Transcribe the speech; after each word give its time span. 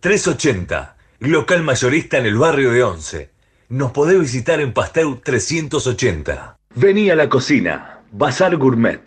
380, 0.00 0.96
local 1.18 1.62
mayorista 1.62 2.16
en 2.16 2.24
el 2.24 2.38
barrio 2.38 2.70
de 2.72 2.82
Once. 2.82 3.28
Nos 3.68 3.92
podés 3.92 4.18
visitar 4.18 4.58
en 4.58 4.72
Pasteur 4.72 5.20
380. 5.22 6.56
Vení 6.74 7.10
a 7.10 7.14
la 7.14 7.28
cocina, 7.28 8.00
Bazar 8.10 8.56
Gourmet. 8.56 9.02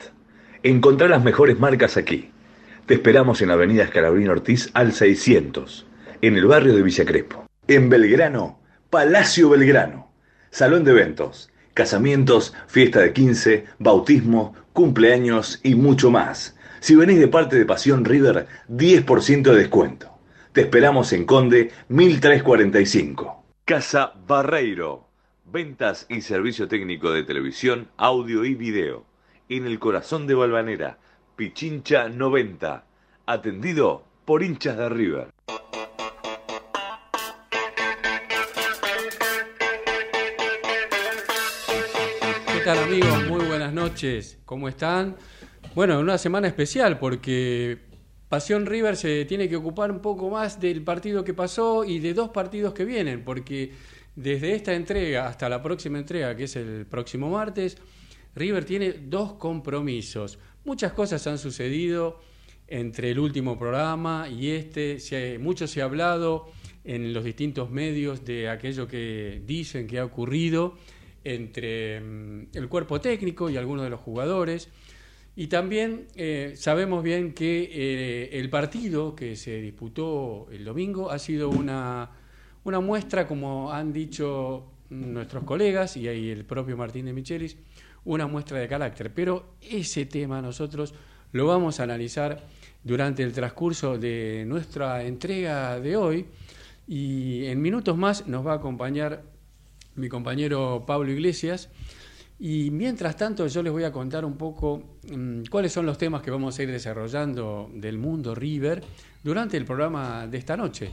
Encontrá 0.61 1.07
las 1.07 1.23
mejores 1.23 1.59
marcas 1.59 1.97
aquí. 1.97 2.29
Te 2.85 2.93
esperamos 2.93 3.41
en 3.41 3.49
Avenida 3.49 3.85
Escalabrín 3.85 4.29
Ortiz 4.29 4.69
al 4.75 4.93
600, 4.93 5.88
en 6.21 6.35
el 6.35 6.45
barrio 6.45 6.75
de 6.75 6.83
Villa 6.83 7.05
Crespo. 7.05 7.47
En 7.67 7.89
Belgrano, 7.89 8.59
Palacio 8.91 9.49
Belgrano. 9.49 10.11
Salón 10.52 10.83
de 10.83 10.91
eventos, 10.91 11.49
casamientos, 11.73 12.53
fiesta 12.67 12.99
de 12.99 13.13
15, 13.13 13.66
bautismo, 13.80 14.53
cumpleaños 14.73 15.59
y 15.63 15.73
mucho 15.73 16.11
más. 16.11 16.55
Si 16.81 16.95
venís 16.95 17.17
de 17.17 17.30
parte 17.30 17.55
de 17.55 17.66
Pasión 17.66 18.05
River, 18.05 18.45
10% 18.69 19.41
de 19.41 19.55
descuento. 19.55 20.12
Te 20.54 20.62
esperamos 20.62 21.12
en 21.14 21.26
Conde 21.26 21.72
1345. 21.88 23.44
Casa 23.66 24.14
Barreiro. 24.28 25.08
Ventas 25.46 26.06
y 26.09 26.22
servicio 26.22 26.68
técnico 26.68 27.12
de 27.12 27.23
televisión, 27.23 27.90
audio 27.98 28.46
y 28.46 28.54
video. 28.54 29.04
En 29.50 29.66
el 29.66 29.80
corazón 29.80 30.28
de 30.28 30.36
Balvanera. 30.36 31.00
Pichincha 31.36 32.08
90. 32.08 32.86
Atendido 33.26 34.04
por 34.26 34.44
hinchas 34.44 34.78
de 34.78 34.90
River. 34.90 35.28
¿Qué 42.46 42.59
tal 42.64 42.78
amigos? 42.78 43.28
Muy 43.28 43.44
buenas 43.46 43.74
noches. 43.74 44.38
¿Cómo 44.46 44.70
están? 44.70 45.16
Bueno, 45.74 46.00
una 46.00 46.20
semana 46.20 46.48
especial 46.48 47.00
porque 47.00 47.92
Pasión 48.34 48.66
River 48.66 48.98
se 48.98 49.26
tiene 49.26 49.48
que 49.48 49.56
ocupar 49.56 49.92
un 49.92 50.00
poco 50.00 50.28
más 50.28 50.59
del 50.59 50.81
partido 50.81 51.23
que 51.23 51.36
pasó 51.36 51.86
y 51.86 52.00
de 52.00 52.16
dos 52.16 52.30
partidos 52.30 52.73
que 52.73 52.84
vienen, 52.84 53.23
porque 53.23 53.73
desde 54.16 54.56
esta 54.56 54.73
entrega 54.73 55.28
hasta 55.28 55.48
la 55.48 55.62
próxima 55.62 56.00
entrega, 56.00 56.36
que 56.36 56.45
es 56.45 56.56
el 56.56 56.88
próximo 56.88 57.30
martes, 57.30 57.78
River 58.34 58.66
tiene 58.66 58.94
dos 58.94 59.34
compromisos. 59.34 60.40
Muchas 60.66 60.94
cosas 60.94 61.28
han 61.28 61.38
sucedido 61.38 62.22
entre 62.67 63.12
el 63.12 63.20
último 63.20 63.59
programa 63.59 64.28
y 64.28 64.50
este, 64.50 64.97
mucho 65.38 65.68
se 65.68 65.84
ha 65.84 65.86
hablado 65.86 66.47
en 66.84 67.14
los 67.14 67.23
distintos 67.23 67.70
medios 67.70 68.25
de 68.25 68.50
aquello 68.50 68.88
que 68.88 69.44
dicen 69.45 69.86
que 69.86 70.00
ha 70.00 70.06
ocurrido 70.06 70.73
entre 71.23 72.02
mm, 72.02 72.47
el 72.53 72.68
cuerpo 72.68 73.00
técnico 73.00 73.52
y 73.52 73.58
algunos 73.58 73.84
de 73.84 73.92
los 73.92 74.00
jugadores. 74.00 74.70
Y 75.36 75.48
también 75.48 76.08
eh, 76.16 76.53
sabemos 76.56 77.03
bien 77.03 77.34
que 77.34 77.70
eh, 77.72 78.39
el 78.39 78.50
partido 78.50 79.16
que 79.16 79.36
se 79.36 79.59
disputó 79.62 80.48
el 80.52 80.64
domingo 80.64 81.09
ha 81.09 81.17
sido 81.17 81.50
una, 81.50 82.12
una 82.63 82.80
muestra, 82.80 83.28
como 83.28 83.72
han 83.72 83.91
dicho 83.91 84.68
nuestros 84.90 85.44
colegas 85.44 85.97
y 85.97 86.07
ahí 86.07 86.30
el 86.30 86.46
propio 86.46 86.78
Martín 86.78 87.06
de 87.06 87.13
Michelis, 87.13 87.57
una 88.06 88.28
muestra 88.28 88.59
de 88.59 88.68
carácter. 88.68 89.12
Pero 89.13 89.56
ese 89.62 90.06
tema 90.06 90.41
nosotros 90.41 90.94
lo 91.31 91.47
vamos 91.47 91.80
a 91.80 91.84
analizar 91.84 92.46
durante 92.84 93.24
el 93.24 93.34
transcurso 93.34 93.97
de 93.97 94.44
nuestra 94.46 95.03
entrega 95.03 95.80
de 95.80 95.97
hoy 95.97 96.28
y 96.88 97.46
en 97.46 97.62
minutos 97.62 97.97
más 97.97 98.28
nos 98.28 98.46
va 98.46 98.53
a 98.53 98.56
acompañar 98.57 99.24
mi 99.96 100.09
compañero 100.09 100.84
Pablo 100.86 101.12
Iglesias. 101.12 101.69
Y 102.39 102.71
mientras 102.71 103.16
tanto 103.16 103.47
yo 103.47 103.63
les 103.63 103.71
voy 103.71 103.83
a 103.83 103.91
contar 103.91 104.25
un 104.25 104.35
poco 104.35 104.97
mmm, 105.09 105.44
cuáles 105.49 105.71
son 105.71 105.85
los 105.85 105.97
temas 105.97 106.21
que 106.21 106.31
vamos 106.31 106.57
a 106.57 106.63
ir 106.63 106.71
desarrollando 106.71 107.69
del 107.73 107.97
mundo 107.97 108.35
River 108.35 108.83
durante 109.23 109.57
el 109.57 109.66
programa 109.66 110.27
de 110.27 110.38
esta 110.38 110.57
noche. 110.57 110.91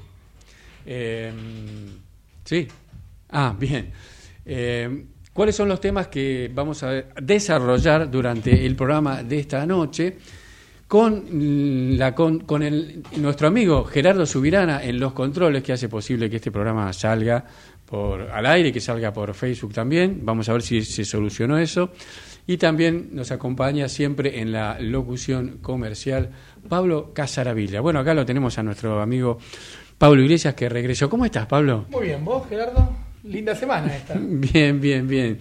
Eh, 0.87 1.33
sí, 2.45 2.69
ah, 3.31 3.55
bien. 3.59 3.91
Eh, 4.45 5.07
¿Cuáles 5.33 5.55
son 5.55 5.69
los 5.69 5.81
temas 5.81 6.09
que 6.09 6.51
vamos 6.53 6.83
a 6.83 6.91
desarrollar 7.23 8.11
durante 8.11 8.67
el 8.67 8.77
programa 8.77 9.23
de 9.23 9.39
esta 9.39 9.65
noche? 9.65 10.19
Con, 10.89 11.97
la, 11.97 12.17
con, 12.17 12.41
con 12.41 12.65
el, 12.65 13.05
nuestro 13.19 13.47
amigo 13.47 13.85
Gerardo 13.85 14.27
Subirana 14.27 14.83
en 14.83 14.99
los 14.99 15.13
controles 15.13 15.63
que 15.63 15.73
hace 15.73 15.89
posible 15.89 16.29
que 16.29 16.37
este 16.37 16.51
programa 16.51 16.93
salga 16.93 17.47
por, 17.91 18.23
al 18.31 18.47
aire, 18.47 18.73
que 18.73 18.81
salga 18.81 19.13
por 19.13 19.35
Facebook 19.35 19.75
también. 19.75 20.21
Vamos 20.23 20.49
a 20.49 20.53
ver 20.53 20.63
si 20.63 20.83
se 20.83 21.05
solucionó 21.05 21.59
eso. 21.59 21.91
Y 22.47 22.57
también 22.57 23.11
nos 23.13 23.33
acompaña 23.33 23.89
siempre 23.89 24.41
en 24.41 24.53
la 24.53 24.79
locución 24.81 25.59
comercial 25.61 26.31
Pablo 26.69 27.13
Casaravilla. 27.13 27.81
Bueno, 27.81 27.99
acá 27.99 28.15
lo 28.15 28.25
tenemos 28.25 28.59
a 28.59 28.63
nuestro 28.63 29.01
amigo 29.01 29.39
Pablo 29.99 30.23
Iglesias 30.23 30.55
que 30.55 30.69
regresó. 30.69 31.11
¿Cómo 31.11 31.25
estás, 31.25 31.47
Pablo? 31.47 31.87
Muy 31.91 32.07
bien, 32.07 32.25
¿vos, 32.25 32.49
Gerardo? 32.49 32.97
Linda 33.25 33.55
semana 33.55 33.95
esta. 33.95 34.15
bien, 34.19 34.81
bien, 34.81 35.07
bien. 35.07 35.39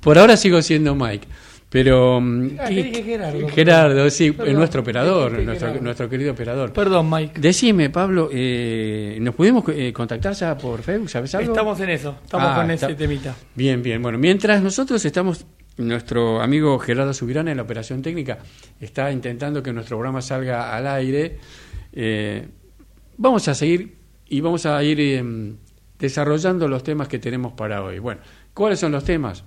Por 0.00 0.18
ahora 0.18 0.36
sigo 0.36 0.60
siendo 0.62 0.94
Mike. 0.94 1.26
Pero. 1.74 2.18
Ah, 2.60 2.66
¿qué 2.68 2.84
dije 2.84 3.02
Gerardo? 3.02 3.48
Gerardo, 3.48 4.08
sí, 4.08 4.30
Perdón, 4.30 4.54
nuestro 4.54 4.82
operador, 4.82 5.32
dije 5.32 5.44
nuestro, 5.44 5.66
Gerardo. 5.66 5.84
nuestro 5.84 6.08
querido 6.08 6.30
operador. 6.32 6.72
Perdón, 6.72 7.10
Mike. 7.10 7.40
Decime, 7.40 7.90
Pablo, 7.90 8.28
eh, 8.32 9.18
¿nos 9.20 9.34
pudimos 9.34 9.64
eh, 9.70 9.92
contactar 9.92 10.34
ya 10.34 10.56
por 10.56 10.82
Facebook? 10.82 11.10
¿Sabes 11.10 11.34
algo? 11.34 11.50
Estamos 11.52 11.80
en 11.80 11.90
eso, 11.90 12.16
estamos 12.24 12.46
Ah, 12.48 12.54
con 12.60 12.70
está- 12.70 12.86
ese 12.86 12.94
temita. 12.94 13.34
Bien, 13.56 13.82
bien. 13.82 14.00
Bueno, 14.00 14.18
mientras 14.18 14.62
nosotros 14.62 15.04
estamos, 15.04 15.44
nuestro 15.78 16.40
amigo 16.40 16.78
Gerardo 16.78 17.12
Subirana 17.12 17.50
en 17.50 17.56
la 17.56 17.64
operación 17.64 18.02
técnica 18.02 18.38
está 18.80 19.10
intentando 19.10 19.60
que 19.60 19.72
nuestro 19.72 19.96
programa 19.96 20.22
salga 20.22 20.76
al 20.76 20.86
aire. 20.86 21.38
eh, 21.92 22.46
vamos 23.16 23.48
a 23.48 23.54
seguir 23.54 23.96
y 24.28 24.40
vamos 24.40 24.64
a 24.64 24.80
ir 24.84 25.00
em, 25.00 25.56
desarrollando 25.98 26.68
los 26.68 26.84
temas 26.84 27.08
que 27.08 27.18
tenemos 27.18 27.52
para 27.54 27.82
hoy. 27.82 27.98
Bueno, 27.98 28.20
¿cuáles 28.52 28.78
son 28.78 28.92
los 28.92 29.02
temas? 29.02 29.42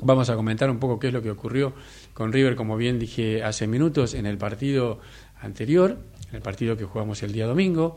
Vamos 0.00 0.28
a 0.28 0.36
comentar 0.36 0.70
un 0.70 0.78
poco 0.78 0.98
qué 0.98 1.08
es 1.08 1.12
lo 1.12 1.22
que 1.22 1.30
ocurrió 1.30 1.72
con 2.12 2.32
River, 2.32 2.56
como 2.56 2.76
bien 2.76 2.98
dije 2.98 3.42
hace 3.42 3.66
minutos, 3.66 4.14
en 4.14 4.26
el 4.26 4.38
partido 4.38 4.98
anterior, 5.40 5.98
en 6.30 6.36
el 6.36 6.42
partido 6.42 6.76
que 6.76 6.84
jugamos 6.84 7.22
el 7.22 7.32
día 7.32 7.46
domingo. 7.46 7.96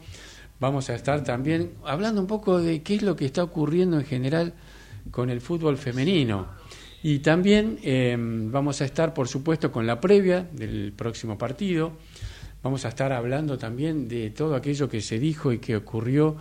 Vamos 0.60 0.90
a 0.90 0.96
estar 0.96 1.24
también 1.24 1.74
hablando 1.86 2.22
un 2.22 2.28
poco 2.28 2.60
de 2.60 2.82
qué 2.82 2.96
es 2.96 3.02
lo 3.02 3.16
que 3.16 3.26
está 3.26 3.44
ocurriendo 3.44 3.98
en 4.00 4.06
general 4.06 4.54
con 5.12 5.30
el 5.30 5.42
fútbol 5.42 5.78
femenino. 5.78 6.48
Y 7.04 7.20
también 7.20 7.80
eh, 7.84 8.16
vamos 8.18 8.82
a 8.82 8.86
estar, 8.86 9.14
por 9.14 9.28
supuesto, 9.28 9.72
con 9.72 9.86
la 9.86 10.00
previa 10.00 10.48
del 10.52 10.94
próximo 10.94 11.38
partido. 11.38 11.94
Vamos 12.64 12.86
a 12.86 12.90
estar 12.90 13.14
hablando 13.14 13.58
también 13.58 14.08
de 14.08 14.32
todo 14.32 14.56
aquello 14.56 14.90
que 14.90 15.02
se 15.02 15.20
dijo 15.20 15.52
y 15.54 15.60
que 15.60 15.76
ocurrió 15.76 16.38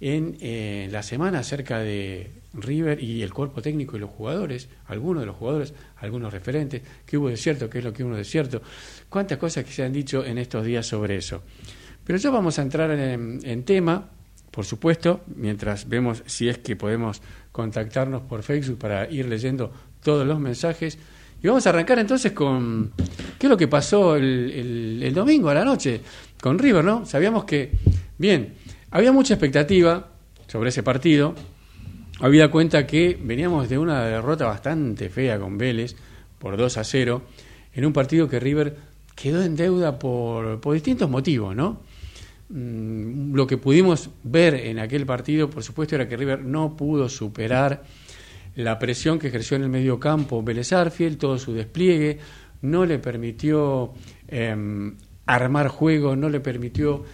en 0.00 0.36
eh, 0.40 0.88
la 0.90 1.02
semana 1.02 1.40
acerca 1.40 1.78
de 1.78 2.30
River 2.54 3.02
y 3.02 3.22
el 3.22 3.32
cuerpo 3.32 3.60
técnico 3.62 3.96
y 3.96 4.00
los 4.00 4.10
jugadores, 4.10 4.68
algunos 4.86 5.22
de 5.22 5.26
los 5.26 5.36
jugadores, 5.36 5.74
algunos 5.98 6.32
referentes, 6.32 6.82
qué 7.06 7.18
hubo 7.18 7.28
de 7.28 7.36
cierto, 7.36 7.68
qué 7.68 7.78
es 7.78 7.84
lo 7.84 7.92
que 7.92 8.02
hubo 8.02 8.14
de 8.16 8.24
cierto, 8.24 8.62
cuántas 9.08 9.38
cosas 9.38 9.64
que 9.64 9.70
se 9.72 9.82
han 9.84 9.92
dicho 9.92 10.24
en 10.24 10.38
estos 10.38 10.64
días 10.64 10.86
sobre 10.86 11.16
eso. 11.16 11.42
Pero 12.04 12.18
ya 12.18 12.30
vamos 12.30 12.58
a 12.58 12.62
entrar 12.62 12.90
en, 12.90 13.62
tema, 13.64 14.08
por 14.50 14.64
supuesto, 14.64 15.20
mientras 15.36 15.88
vemos 15.88 16.22
si 16.26 16.48
es 16.48 16.58
que 16.58 16.74
podemos 16.76 17.20
contactarnos 17.52 18.22
por 18.22 18.42
Facebook 18.42 18.78
para 18.78 19.08
ir 19.10 19.26
leyendo 19.26 19.70
todos 20.02 20.26
los 20.26 20.40
mensajes. 20.40 20.98
Y 21.42 21.46
vamos 21.46 21.66
a 21.66 21.70
arrancar 21.70 21.98
entonces 21.98 22.32
con 22.32 22.92
qué 23.38 23.46
es 23.46 23.50
lo 23.50 23.56
que 23.56 23.68
pasó 23.68 24.16
el, 24.16 24.24
el- 24.50 25.02
el 25.04 25.14
domingo 25.14 25.50
a 25.50 25.54
la 25.54 25.64
noche 25.64 26.00
con 26.40 26.58
River, 26.58 26.84
¿no? 26.84 27.06
Sabíamos 27.06 27.44
que, 27.44 27.70
bien, 28.18 28.54
había 28.90 29.12
mucha 29.12 29.34
expectativa 29.34 30.08
sobre 30.46 30.70
ese 30.70 30.82
partido. 30.82 31.34
Habida 32.20 32.50
cuenta 32.50 32.86
que 32.86 33.18
veníamos 33.20 33.68
de 33.68 33.78
una 33.78 34.04
derrota 34.04 34.46
bastante 34.46 35.08
fea 35.08 35.38
con 35.38 35.56
Vélez 35.56 35.96
por 36.38 36.56
2 36.56 36.76
a 36.76 36.84
0 36.84 37.22
en 37.72 37.84
un 37.86 37.92
partido 37.92 38.28
que 38.28 38.40
River 38.40 38.76
quedó 39.14 39.42
en 39.42 39.56
deuda 39.56 39.98
por, 39.98 40.60
distintos 40.72 41.08
motivos, 41.08 41.54
¿no? 41.54 41.80
Mm, 42.48 43.34
Lo 43.34 43.46
que 43.46 43.58
pudimos 43.58 44.10
ver 44.22 44.54
en 44.54 44.78
aquel 44.78 45.06
partido, 45.06 45.48
por 45.48 45.62
supuesto, 45.62 45.94
era 45.94 46.08
que 46.08 46.16
River 46.16 46.42
no 46.42 46.76
pudo 46.76 47.08
superar 47.08 47.84
la 48.56 48.78
presión 48.78 49.18
que 49.18 49.28
ejerció 49.28 49.56
en 49.56 49.62
el 49.62 49.68
medio 49.68 50.00
campo 50.00 50.42
Vélez 50.42 50.72
Arfiel, 50.72 51.16
todo 51.16 51.38
su 51.38 51.52
despliegue, 51.52 52.18
no 52.62 52.84
le 52.84 52.98
permitió 52.98 53.92
eh, 54.28 54.92
armar 55.26 55.68
juego, 55.68 56.16
no 56.16 56.28
le 56.28 56.40
permitió 56.40 57.04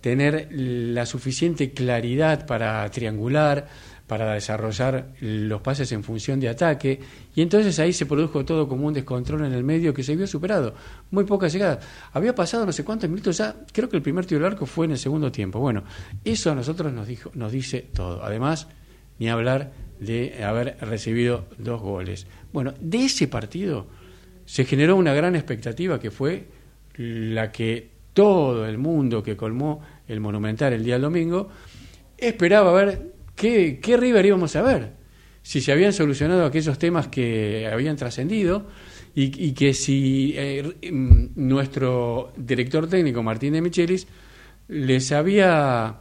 tener 0.00 0.48
la 0.50 1.06
suficiente 1.06 1.72
claridad 1.72 2.46
para 2.46 2.88
triangular, 2.90 3.68
para 4.06 4.32
desarrollar 4.32 5.08
los 5.20 5.60
pases 5.60 5.92
en 5.92 6.02
función 6.02 6.40
de 6.40 6.48
ataque, 6.48 6.98
y 7.34 7.42
entonces 7.42 7.78
ahí 7.78 7.92
se 7.92 8.06
produjo 8.06 8.44
todo 8.44 8.66
como 8.66 8.86
un 8.86 8.94
descontrol 8.94 9.44
en 9.44 9.52
el 9.52 9.64
medio 9.64 9.92
que 9.92 10.02
se 10.02 10.16
vio 10.16 10.26
superado. 10.26 10.74
Muy 11.10 11.24
pocas 11.24 11.52
llegadas. 11.52 11.86
Había 12.12 12.34
pasado 12.34 12.64
no 12.64 12.72
sé 12.72 12.84
cuántos 12.84 13.10
minutos 13.10 13.36
ya, 13.36 13.54
creo 13.72 13.88
que 13.88 13.96
el 13.96 14.02
primer 14.02 14.24
tiro 14.24 14.40
del 14.40 14.52
arco 14.52 14.64
fue 14.64 14.86
en 14.86 14.92
el 14.92 14.98
segundo 14.98 15.30
tiempo. 15.30 15.60
Bueno, 15.60 15.84
eso 16.24 16.50
a 16.50 16.54
nosotros 16.54 16.92
nos, 16.92 17.06
dijo, 17.06 17.30
nos 17.34 17.52
dice 17.52 17.86
todo. 17.92 18.24
Además, 18.24 18.68
ni 19.18 19.28
hablar 19.28 19.72
de 20.00 20.42
haber 20.42 20.78
recibido 20.80 21.46
dos 21.58 21.80
goles. 21.82 22.26
Bueno, 22.52 22.72
de 22.80 23.04
ese 23.04 23.28
partido 23.28 23.88
se 24.46 24.64
generó 24.64 24.96
una 24.96 25.12
gran 25.12 25.36
expectativa 25.36 26.00
que 26.00 26.10
fue 26.10 26.46
la 26.96 27.52
que 27.52 27.97
todo 28.18 28.66
el 28.66 28.78
mundo 28.78 29.22
que 29.22 29.36
colmó 29.36 29.80
el 30.08 30.18
Monumental 30.18 30.72
el 30.72 30.82
día 30.82 30.98
domingo 30.98 31.50
esperaba 32.16 32.72
ver 32.72 33.12
qué, 33.36 33.78
qué 33.80 33.96
River 33.96 34.26
íbamos 34.26 34.56
a 34.56 34.62
ver. 34.62 34.90
Si 35.40 35.60
se 35.60 35.70
habían 35.70 35.92
solucionado 35.92 36.44
aquellos 36.44 36.80
temas 36.80 37.06
que 37.06 37.68
habían 37.72 37.94
trascendido 37.94 38.66
y, 39.14 39.52
que 39.52 39.72
si 39.72 40.34
eh, 40.36 40.90
mm, 40.90 41.26
nuestro 41.36 42.32
director 42.36 42.88
técnico 42.88 43.22
Martín 43.22 43.52
de 43.52 43.60
Michelis 43.60 44.08
les 44.66 45.12
había 45.12 46.00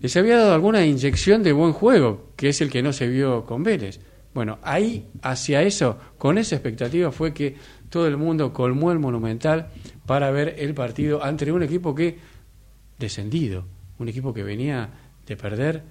les 0.00 0.16
había 0.16 0.36
dado 0.36 0.54
alguna 0.54 0.86
inyección 0.86 1.42
de 1.42 1.50
buen 1.50 1.72
juego, 1.72 2.30
que 2.36 2.50
es 2.50 2.60
el 2.60 2.70
que 2.70 2.84
no 2.84 2.92
se 2.92 3.08
vio 3.08 3.44
con 3.44 3.64
Vélez. 3.64 3.98
Bueno, 4.32 4.60
ahí, 4.62 5.08
hacia 5.22 5.62
eso, 5.62 5.98
con 6.18 6.38
esa 6.38 6.54
expectativa 6.54 7.10
fue 7.10 7.34
que 7.34 7.56
todo 7.90 8.06
el 8.06 8.16
mundo 8.16 8.52
colmó 8.52 8.92
el 8.92 9.00
Monumental 9.00 9.70
para 10.08 10.30
ver 10.30 10.56
el 10.58 10.72
partido 10.72 11.22
ante 11.22 11.52
un 11.52 11.62
equipo 11.62 11.94
que, 11.94 12.16
descendido, 12.98 13.66
un 13.98 14.08
equipo 14.08 14.32
que 14.32 14.42
venía 14.42 14.88
de 15.26 15.36
perder, 15.36 15.82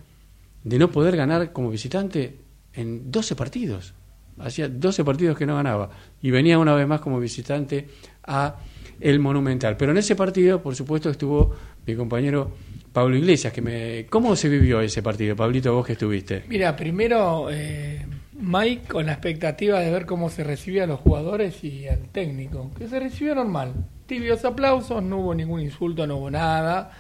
de 0.64 0.80
no 0.80 0.90
poder 0.90 1.16
ganar 1.16 1.54
como 1.54 1.69
visitante 1.69 2.36
en 2.74 3.12
12 3.12 3.36
partidos. 3.36 3.94
Hacía 4.40 4.69
12 4.69 5.06
partidos 5.06 5.38
que 5.38 5.46
no 5.46 5.56
ganaba 5.56 5.92
y 6.19 6.31
venía 6.31 6.58
una 6.58 6.74
vez 6.74 6.88
más 6.88 7.00
como 7.00 7.19
visitante 7.19 7.88
a 8.24 8.56
el 9.00 9.19
Monumental. 9.19 9.78
Pero 9.78 9.92
en 9.92 10.00
ese 10.00 10.16
partido, 10.16 10.64
por 10.64 10.75
supuesto, 10.75 11.12
estuvo 11.12 11.56
mi 11.86 11.96
compañero 11.96 12.52
Pablo 12.92 13.16
Iglesias. 13.16 13.54
Que 13.54 13.62
me... 13.62 14.08
¿Cómo 14.10 14.36
se 14.36 14.50
vivió 14.50 14.81
ese 14.81 15.04
partido, 15.04 15.36
Pablito, 15.36 15.75
vos 15.75 15.86
que 15.86 15.94
estuviste? 15.94 16.44
Mira, 16.48 16.75
primero 16.75 17.50
eh, 17.52 18.04
Mike 18.39 18.88
con 18.88 19.07
la 19.07 19.13
expectativa 19.13 19.80
de 19.80 19.92
ver 19.92 20.06
cómo 20.06 20.30
se 20.30 20.44
recibía 20.44 20.84
a 20.84 20.88
los 20.88 21.00
jugadores 21.00 21.63
y 21.63 21.88
al 21.88 22.07
técnico, 22.10 22.72
que 22.78 22.88
se 22.88 23.00
recibió 23.00 23.34
normal. 23.34 23.74
Tibios 24.06 24.45
aplausos, 24.45 25.01
no 25.04 25.19
hubo 25.19 25.36
ningún 25.36 25.62
insulto, 25.62 26.06
no 26.06 26.18
hubo 26.18 26.30
nada. 26.30 26.92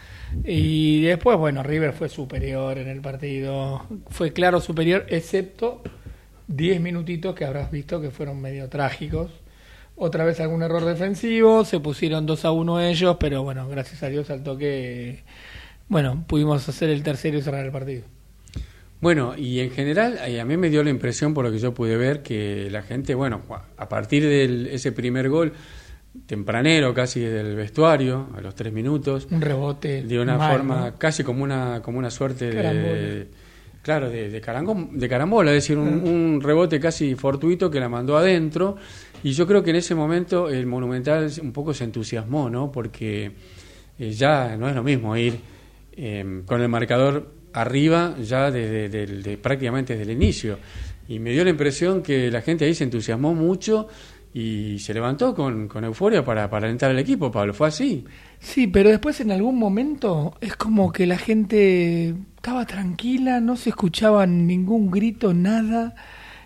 Y 0.43 1.03
después, 1.03 1.37
bueno, 1.37 1.63
River 1.63 1.93
fue 1.93 2.09
superior 2.09 2.77
en 2.79 2.87
el 2.87 3.01
partido, 3.01 3.85
fue 4.09 4.33
claro 4.33 4.59
superior, 4.59 5.05
excepto 5.09 5.81
10 6.47 6.81
minutitos 6.81 7.35
que 7.35 7.45
habrás 7.45 7.71
visto 7.71 8.01
que 8.01 8.09
fueron 8.09 8.41
medio 8.41 8.67
trágicos. 8.67 9.31
Otra 9.95 10.25
vez 10.25 10.39
algún 10.39 10.63
error 10.63 10.85
defensivo, 10.85 11.65
se 11.65 11.79
pusieron 11.79 12.25
2 12.25 12.45
a 12.45 12.51
1 12.51 12.81
ellos, 12.81 13.17
pero 13.19 13.43
bueno, 13.43 13.67
gracias 13.69 14.03
a 14.03 14.09
Dios 14.09 14.29
al 14.29 14.43
toque, 14.43 15.23
bueno, 15.87 16.25
pudimos 16.27 16.67
hacer 16.67 16.89
el 16.89 17.03
tercero 17.03 17.37
y 17.37 17.41
cerrar 17.41 17.65
el 17.65 17.71
partido. 17.71 18.03
Bueno, 18.99 19.35
y 19.37 19.59
en 19.59 19.71
general 19.71 20.17
a 20.17 20.45
mí 20.45 20.57
me 20.57 20.69
dio 20.69 20.83
la 20.83 20.89
impresión, 20.89 21.33
por 21.33 21.45
lo 21.45 21.51
que 21.51 21.59
yo 21.59 21.73
pude 21.73 21.97
ver, 21.97 22.23
que 22.23 22.69
la 22.71 22.81
gente, 22.81 23.13
bueno, 23.13 23.41
a 23.77 23.89
partir 23.89 24.23
de 24.23 24.73
ese 24.73 24.91
primer 24.91 25.29
gol, 25.29 25.53
tempranero 26.25 26.93
casi 26.93 27.19
del 27.19 27.55
vestuario, 27.55 28.27
a 28.35 28.41
los 28.41 28.55
tres 28.55 28.73
minutos. 28.73 29.27
Un 29.29 29.41
rebote. 29.41 30.03
De 30.03 30.19
una 30.19 30.39
forma 30.39 30.95
casi 30.97 31.23
como 31.23 31.43
una, 31.43 31.81
como 31.81 31.99
una 31.99 32.09
suerte 32.09 32.49
de... 32.51 33.27
Claro, 33.83 34.09
de, 34.09 34.29
de, 34.29 34.41
de 34.41 35.07
carambola, 35.07 35.51
es 35.51 35.63
decir, 35.63 35.77
un, 35.77 36.41
rebote 36.41 36.77
casi 36.77 37.15
fortuito 37.15 37.71
que 37.71 37.79
la 37.79 37.87
mandó 37.87 38.17
adentro. 38.17 38.75
Y 39.23 39.31
yo 39.31 39.47
creo 39.47 39.63
que 39.63 39.69
en 39.69 39.77
ese 39.77 39.95
momento 39.95 40.49
el 40.49 40.65
Monumental 40.65 41.31
un 41.41 41.53
poco 41.53 41.73
se 41.73 41.85
entusiasmó, 41.85 42.49
¿no? 42.49 42.69
Porque 42.69 43.31
eh, 43.97 44.11
ya 44.11 44.57
no 44.57 44.67
es 44.67 44.75
lo 44.75 44.83
mismo 44.83 45.15
ir 45.15 45.39
eh, 45.93 46.41
con 46.45 46.61
el 46.61 46.67
marcador 46.67 47.36
arriba 47.57 48.15
ya 48.21 48.51
desde, 48.51 49.37
prácticamente 49.37 49.97
desde 49.97 50.11
el 50.11 50.17
inicio. 50.17 50.59
Y 51.07 51.19
me 51.19 51.31
dio 51.31 51.43
la 51.43 51.49
impresión 51.49 52.03
que 52.03 52.29
la 52.29 52.41
gente 52.41 52.65
ahí 52.65 52.75
se 52.75 52.83
entusiasmó 52.83 53.33
mucho 53.33 53.87
y 54.33 54.77
se 54.79 54.93
levantó 54.93 55.33
con, 55.33 55.67
con 55.67 55.83
euforia 55.83 56.23
para, 56.23 56.49
para 56.49 56.67
alentar 56.67 56.91
al 56.91 56.99
equipo, 56.99 57.31
Pablo. 57.31 57.53
¿Fue 57.53 57.69
así? 57.69 58.05
Sí, 58.39 58.67
pero 58.67 58.89
después 58.89 59.19
en 59.21 59.31
algún 59.31 59.57
momento 59.57 60.35
es 60.41 60.55
como 60.55 60.91
que 60.91 61.07
la 61.07 61.17
gente 61.17 62.13
estaba 62.35 62.65
tranquila, 62.65 63.39
no 63.39 63.55
se 63.55 63.69
escuchaba 63.69 64.27
ningún 64.27 64.91
grito, 64.91 65.33
nada. 65.33 65.95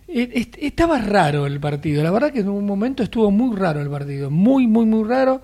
E, 0.08 0.50
estaba 0.60 1.00
raro 1.00 1.46
el 1.46 1.60
partido. 1.60 2.04
La 2.04 2.12
verdad 2.12 2.32
que 2.32 2.40
en 2.40 2.50
un 2.50 2.66
momento 2.66 3.04
estuvo 3.04 3.32
muy 3.32 3.58
raro 3.58 3.82
el 3.82 3.90
partido. 3.90 4.30
Muy, 4.30 4.68
muy, 4.68 4.86
muy 4.86 5.04
raro 5.04 5.42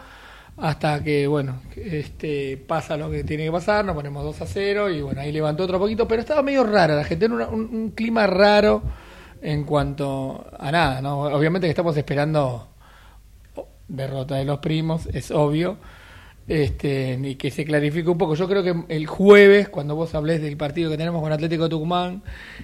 hasta 0.58 1.04
que, 1.04 1.28
bueno, 1.28 1.62
este, 1.76 2.58
pasa 2.58 2.98
lo 2.98 3.12
que 3.12 3.24
tiene 3.24 3.46
que 3.46 3.52
pasar, 3.52 3.86
nos 3.86 3.96
ponemos 3.96 4.24
2 4.24 4.42
a 4.42 4.46
0 4.48 4.90
y 4.90 5.02
bueno, 5.02 5.22
ahí 5.22 5.32
levantó 5.32 5.64
otro 5.64 5.78
poquito, 5.80 6.08
pero 6.08 6.22
estaba 6.22 6.42
medio 6.42 6.64
rara, 6.64 6.96
la 6.96 7.04
gente 7.04 7.26
en 7.26 7.34
un, 7.34 7.92
clima 7.92 8.26
raro 8.26 8.82
en 9.42 9.64
cuanto 9.66 10.48
a 10.58 10.72
nada, 10.72 11.02
¿no? 11.02 11.22
Obviamente 11.22 11.68
que 11.68 11.72
estamos 11.72 11.96
esperando 11.96 12.70
derrota 13.88 14.36
de 14.36 14.46
los 14.46 14.58
primos, 14.58 15.06
es 15.14 15.30
obvio, 15.30 15.78
este, 16.48 17.20
y 17.22 17.36
que 17.36 17.52
se 17.52 17.64
clarifique 17.64 18.10
un 18.10 18.18
poco. 18.18 18.34
Yo 18.34 18.48
creo 18.48 18.64
que 18.64 18.76
el 18.90 19.06
jueves, 19.06 19.70
cuando 19.70 19.96
vos 19.96 20.16
hablés 20.16 20.42
del 20.42 20.58
partido 20.58 20.90
que 20.90 20.98
tenemos 20.98 21.22
con 21.22 21.32
Atlético 21.32 21.70
Tucumán 21.70 22.24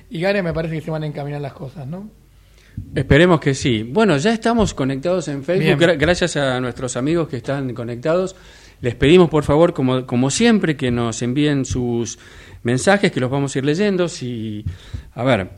y 0.10 0.20
Gane, 0.20 0.42
me 0.42 0.54
parece 0.54 0.76
que 0.76 0.82
se 0.82 0.90
van 0.90 1.04
a 1.04 1.08
encaminar 1.08 1.42
las 1.42 1.54
cosas, 1.54 1.86
¿no? 1.86 2.23
Esperemos 2.96 3.40
que 3.40 3.54
sí. 3.54 3.84
Bueno, 3.84 4.18
ya 4.18 4.34
estamos 4.34 4.74
conectados 4.74 5.28
en 5.28 5.44
Facebook. 5.44 5.80
gracias 5.98 6.36
a 6.38 6.60
nuestros 6.60 6.96
amigos 6.98 7.28
que 7.28 7.38
están 7.38 7.74
conectados. 7.74 8.36
Les 8.82 8.96
pedimos, 8.96 9.30
por 9.30 9.44
favor, 9.44 9.74
como, 9.74 10.06
como 10.06 10.30
siempre, 10.30 10.76
que 10.76 10.92
nos 10.92 11.22
envíen 11.22 11.66
sus 11.66 12.20
mensajes, 12.64 13.12
que 13.12 13.20
los 13.20 13.32
vamos 13.32 13.56
a 13.56 13.60
ir 13.60 13.66
leyendo. 13.66 14.10
Si, 14.10 14.66
a 15.14 15.24
ver, 15.24 15.50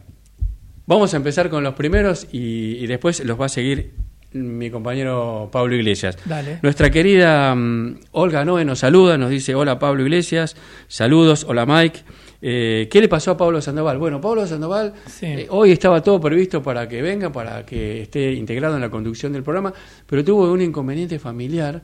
vamos 0.86 1.14
a 1.14 1.18
empezar 1.18 1.50
con 1.50 1.64
los 1.64 1.74
primeros 1.76 2.28
y, 2.32 2.86
después 2.88 3.24
los 3.26 3.40
va 3.40 3.46
a 3.48 3.50
seguir 3.50 3.94
mi 4.32 4.70
compañero 4.70 5.50
Pablo 5.52 5.76
Iglesias. 5.76 6.18
Nuestra 6.62 6.90
querida 6.90 7.56
mm, 7.56 8.00
Olga 8.12 8.44
Noe 8.44 8.66
nos 8.66 8.80
saluda, 8.80 9.18
nos 9.18 9.30
dice, 9.30 9.56
hola 9.56 9.80
Pablo 9.80 10.04
Iglesias, 10.04 10.56
saludos, 10.88 11.46
hola 11.48 11.66
Mike. 11.66 12.02
Eh, 12.48 12.88
¿Qué 12.92 13.02
le 13.02 13.08
pasó 13.08 13.32
a 13.32 13.38
Pablo 13.38 13.60
Sandoval? 13.60 13.98
Bueno, 13.98 14.22
Pablo 14.22 14.46
Sandoval 14.46 14.94
eh, 15.22 15.48
hoy 15.50 15.72
estaba 15.72 16.04
todo 16.04 16.22
previsto 16.22 16.62
para 16.62 16.88
que 16.88 17.02
venga, 17.02 17.32
para 17.32 17.66
que 17.66 18.04
esté 18.04 18.34
integrado 18.34 18.76
en 18.76 18.82
la 18.82 18.92
conducción 18.92 19.34
del 19.34 19.42
programa, 19.42 19.74
pero 20.06 20.24
tuvo 20.24 20.52
un 20.52 20.62
inconveniente 20.62 21.18
familiar 21.18 21.82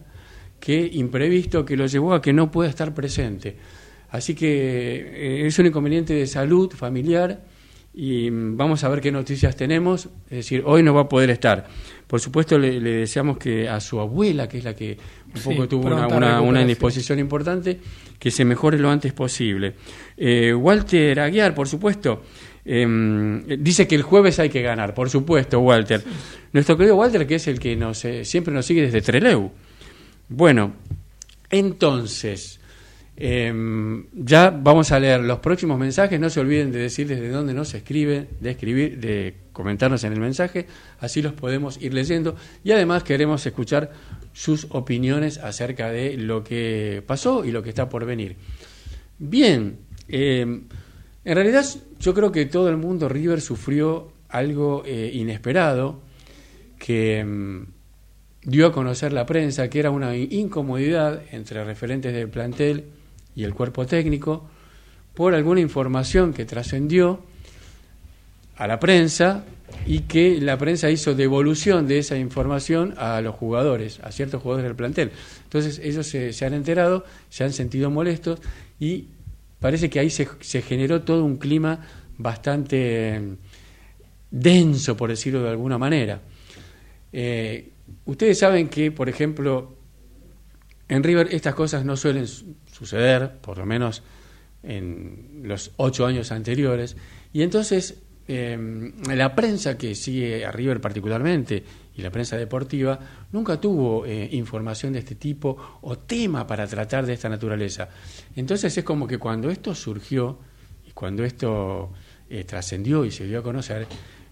que 0.60 0.88
imprevisto 0.94 1.66
que 1.66 1.76
lo 1.76 1.88
llevó 1.88 2.14
a 2.14 2.22
que 2.22 2.32
no 2.32 2.52
pueda 2.52 2.70
estar 2.70 2.94
presente. 2.94 3.56
Así 4.12 4.36
que 4.36 5.42
eh, 5.42 5.48
es 5.48 5.58
un 5.58 5.66
inconveniente 5.66 6.14
de 6.14 6.28
salud 6.28 6.72
familiar 6.74 7.42
y 7.94 8.30
vamos 8.30 8.84
a 8.84 8.90
ver 8.90 9.02
qué 9.02 9.12
noticias 9.12 9.56
tenemos. 9.56 10.06
Es 10.30 10.38
decir, 10.38 10.64
hoy 10.66 10.82
no 10.84 10.94
va 10.94 11.02
a 11.02 11.10
poder 11.10 11.30
estar. 11.30 11.68
Por 12.08 12.20
supuesto, 12.20 12.58
le, 12.58 12.80
deseamos 12.80 13.38
que 13.38 13.68
a 13.68 13.80
su 13.80 14.00
abuela, 14.00 14.48
que 14.48 14.60
es 14.60 14.64
la 14.64 14.76
que 14.76 14.98
un 15.36 15.42
poco 15.42 15.68
tuvo 15.68 15.88
una, 15.88 16.42
una, 16.42 16.62
indisposición 16.62 17.20
importante, 17.20 17.80
que 18.18 18.32
se 18.32 18.46
mejore 18.46 18.78
lo 18.78 18.90
antes 18.90 19.14
posible. 19.14 19.76
Eh, 20.18 20.54
Walter 20.54 21.20
Aguiar, 21.20 21.54
por 21.54 21.68
supuesto, 21.68 22.24
em, 22.64 23.46
dice 23.60 23.88
que 23.88 23.96
el 23.96 24.04
jueves 24.04 24.40
hay 24.40 24.50
que 24.50 24.62
ganar, 24.62 24.94
por 24.94 25.10
supuesto, 25.10 25.60
Walter. 25.60 26.04
Nuestro 26.54 26.78
querido 26.78 26.96
Walter, 26.96 27.28
que 27.28 27.36
es 27.36 27.48
el 27.48 27.60
que 27.60 27.76
nos, 27.76 28.06
eh, 28.06 28.24
siempre 28.26 28.54
nos 28.54 28.66
sigue 28.66 28.84
desde 28.84 29.02
Treleu. 29.02 29.52
Bueno, 30.30 30.74
entonces, 31.50 32.61
Em, 33.24 34.08
ya 34.14 34.50
vamos 34.50 34.92
a 34.92 35.00
leer 35.00 35.22
los 35.22 35.38
próximos 35.38 35.78
mensajes. 35.78 36.20
No 36.20 36.32
se 36.32 36.40
olviden 36.40 36.72
de 36.72 36.80
decirles 36.80 37.22
de 37.22 37.30
dónde 37.30 37.54
nos 37.54 37.72
escriben, 37.76 38.28
de 38.40 38.50
escribir, 38.50 39.00
de 39.00 39.36
comentarnos 39.54 40.04
en 40.04 40.14
el 40.14 40.20
mensaje. 40.20 40.66
Así 41.00 41.22
los 41.22 41.34
podemos 41.34 41.80
ir 41.80 41.94
leyendo. 41.94 42.36
Y 42.64 42.72
además 42.72 43.04
queremos 43.04 43.46
escuchar 43.46 43.92
sus 44.34 44.66
opiniones 44.72 45.38
acerca 45.38 45.92
de 45.92 46.18
lo 46.18 46.44
que 46.44 47.04
pasó 47.06 47.46
y 47.46 47.52
lo 47.52 47.62
que 47.62 47.70
está 47.70 47.88
por 47.90 48.06
venir. 48.06 48.38
Bien, 49.20 49.78
em, 50.08 50.64
en 51.24 51.36
realidad 51.36 51.64
yo 52.00 52.16
creo 52.16 52.32
que 52.32 52.48
todo 52.48 52.70
el 52.70 52.78
mundo 52.78 53.08
River 53.08 53.40
sufrió 53.40 54.14
algo 54.30 54.82
eh, 54.84 55.12
inesperado 55.14 56.02
que 56.80 57.20
em, 57.20 57.68
dio 58.42 58.66
a 58.66 58.72
conocer 58.72 59.14
la 59.14 59.28
prensa, 59.28 59.70
que 59.70 59.78
era 59.78 59.92
una 59.92 60.18
incomodidad 60.18 61.22
entre 61.32 61.64
referentes 61.64 62.14
del 62.16 62.28
plantel 62.28 62.86
y 63.36 63.44
el 63.44 63.54
cuerpo 63.54 63.86
técnico 63.86 64.50
por 65.14 65.34
alguna 65.34 65.60
información 65.60 66.34
que 66.34 66.46
trascendió 66.46 67.22
a 68.56 68.68
la 68.68 68.80
prensa 68.80 69.44
y 69.86 70.02
que 70.02 70.40
la 70.40 70.58
prensa 70.58 70.90
hizo 70.90 71.16
devolución 71.16 71.88
de 71.88 72.00
esa 72.00 72.18
información 72.18 72.94
a 72.98 73.22
los 73.22 73.36
jugadores, 73.36 74.00
a 74.02 74.12
ciertos 74.12 74.42
jugadores 74.42 74.68
del 74.68 74.76
plantel. 74.76 75.12
Entonces 75.44 75.80
ellos 75.80 76.06
se, 76.08 76.46
han 76.46 76.54
enterado, 76.54 77.06
se 77.30 77.44
han 77.44 77.54
sentido 77.54 77.90
molestos 77.90 78.40
y 78.80 79.06
parece 79.60 79.90
que 79.90 80.00
ahí 80.00 80.10
se, 80.10 80.28
generó 80.62 81.02
todo 81.02 81.26
un 81.26 81.38
clima 81.38 81.80
bastante 82.18 83.20
mm, 83.20 83.34
denso, 84.30 84.96
por 84.96 85.10
decirlo 85.10 85.44
de 85.44 85.50
alguna 85.50 85.78
manera. 85.78 86.22
Eh, 87.12 87.70
ustedes 88.06 88.40
saben 88.40 88.70
que, 88.70 88.92
por 88.92 89.10
ejemplo, 89.10 89.76
en 90.88 91.04
River 91.04 91.30
estas 91.32 91.56
cosas 91.56 91.86
no 91.86 91.98
suelen 91.98 92.28
suceder, 92.82 93.38
por 93.40 93.60
lo 93.60 93.66
menos 93.66 94.02
en 94.64 95.42
los 95.44 95.72
ocho 95.78 96.06
años 96.06 96.32
anteriores, 96.32 96.98
y 97.32 97.44
entonces 97.44 98.02
eh, 98.28 98.58
la 99.14 99.36
prensa 99.36 99.78
que 99.78 99.94
sigue 99.94 100.46
a 100.46 100.52
River 100.52 100.80
particularmente 100.80 101.64
y 101.96 102.02
la 102.02 102.10
prensa 102.12 102.38
deportiva 102.38 102.98
nunca 103.32 103.60
tuvo 103.60 104.06
eh, 104.06 104.30
información 104.32 104.94
de 104.94 105.00
este 105.00 105.16
tipo 105.16 105.80
o 105.82 105.98
tema 105.98 106.48
para 106.48 106.66
tratar 106.66 107.06
de 107.06 107.14
esta 107.14 107.28
naturaleza. 107.30 107.90
Entonces 108.36 108.78
es 108.78 108.84
como 108.84 109.06
que 109.06 109.18
cuando 109.18 109.50
esto 109.50 109.76
surgió 109.76 110.40
y 110.88 110.92
cuando 110.92 111.24
esto 111.24 111.92
eh, 112.30 112.44
trascendió 112.44 113.04
y 113.04 113.12
se 113.12 113.26
dio 113.26 113.40
a 113.40 113.44
conocer, 113.44 113.86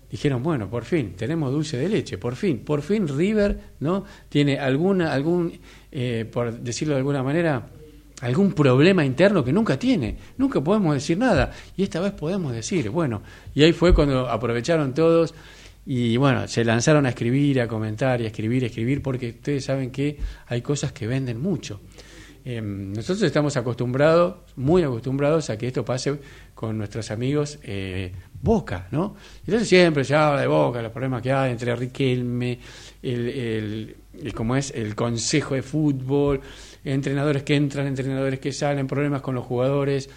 dijeron, 0.10 0.42
bueno, 0.42 0.70
por 0.70 0.86
fin, 0.86 1.14
tenemos 1.16 1.52
dulce 1.52 1.78
de 1.78 1.90
leche, 1.90 2.18
por 2.18 2.36
fin, 2.36 2.60
por 2.60 2.82
fin 2.82 3.08
River, 3.08 3.60
¿no? 3.80 4.06
Tiene 4.30 4.60
alguna, 4.60 5.14
algún, 5.14 5.60
por 6.32 6.60
decirlo 6.60 6.94
de 6.94 7.00
alguna 7.00 7.22
manera, 7.22 7.70
algún 8.22 8.54
problema 8.54 9.06
interno 9.06 9.44
que 9.44 9.54
nunca 9.54 9.78
tiene, 9.78 10.18
nunca 10.38 10.62
podemos 10.62 10.94
decir 10.94 11.18
nada, 11.18 11.52
y 11.76 11.84
esta 11.84 12.00
vez 12.00 12.12
podemos 12.14 12.54
decir, 12.54 12.90
bueno, 12.90 13.22
y 13.54 13.64
ahí 13.64 13.74
fue 13.74 13.94
cuando 13.94 14.30
aprovecharon 14.30 14.94
todos 14.94 15.34
y 15.86 16.18
bueno, 16.18 16.48
se 16.48 16.64
lanzaron 16.64 17.06
a 17.06 17.10
escribir, 17.10 17.62
a 17.62 17.68
comentar 17.68 18.22
y 18.22 18.26
a 18.26 18.28
escribir, 18.28 18.64
a 18.64 18.68
escribir, 18.68 19.02
porque 19.02 19.30
ustedes 19.30 19.66
saben 19.66 19.90
que 19.90 20.18
hay 20.48 20.62
cosas 20.62 20.92
que 20.92 21.08
venden 21.08 21.42
mucho. 21.42 21.82
Em, 22.46 22.94
nosotros 22.94 23.24
estamos 23.24 23.58
acostumbrados, 23.58 24.36
muy 24.56 24.84
acostumbrados 24.84 25.50
a 25.50 25.58
que 25.58 25.68
esto 25.68 25.84
pase 25.84 26.20
con 26.56 26.78
nuestros 26.78 27.12
amigos 27.12 27.60
eh, 27.64 28.12
Boca, 28.42 28.88
¿no? 28.92 29.16
Entonces 29.46 29.68
siempre 29.68 30.04
se 30.04 30.16
habla 30.16 30.42
de 30.42 30.48
Boca, 30.48 30.82
los 30.82 30.92
problemas 30.92 31.22
que 31.22 31.32
hay 31.32 31.52
entre 31.52 31.76
Riquelme, 31.76 32.60
el, 33.04 33.96
el, 34.22 34.34
como 34.34 34.56
es 34.56 34.72
el 34.72 34.96
Consejo 34.96 35.56
de 35.56 35.62
Fútbol, 35.62 36.40
entrenadores 36.84 37.44
que 37.44 37.56
entran, 37.56 37.88
entrenadores 37.88 38.40
que 38.40 38.52
salen, 38.52 38.88
problemas 38.88 39.22
con 39.22 39.36
los 39.36 39.46
jugadores. 39.46 40.10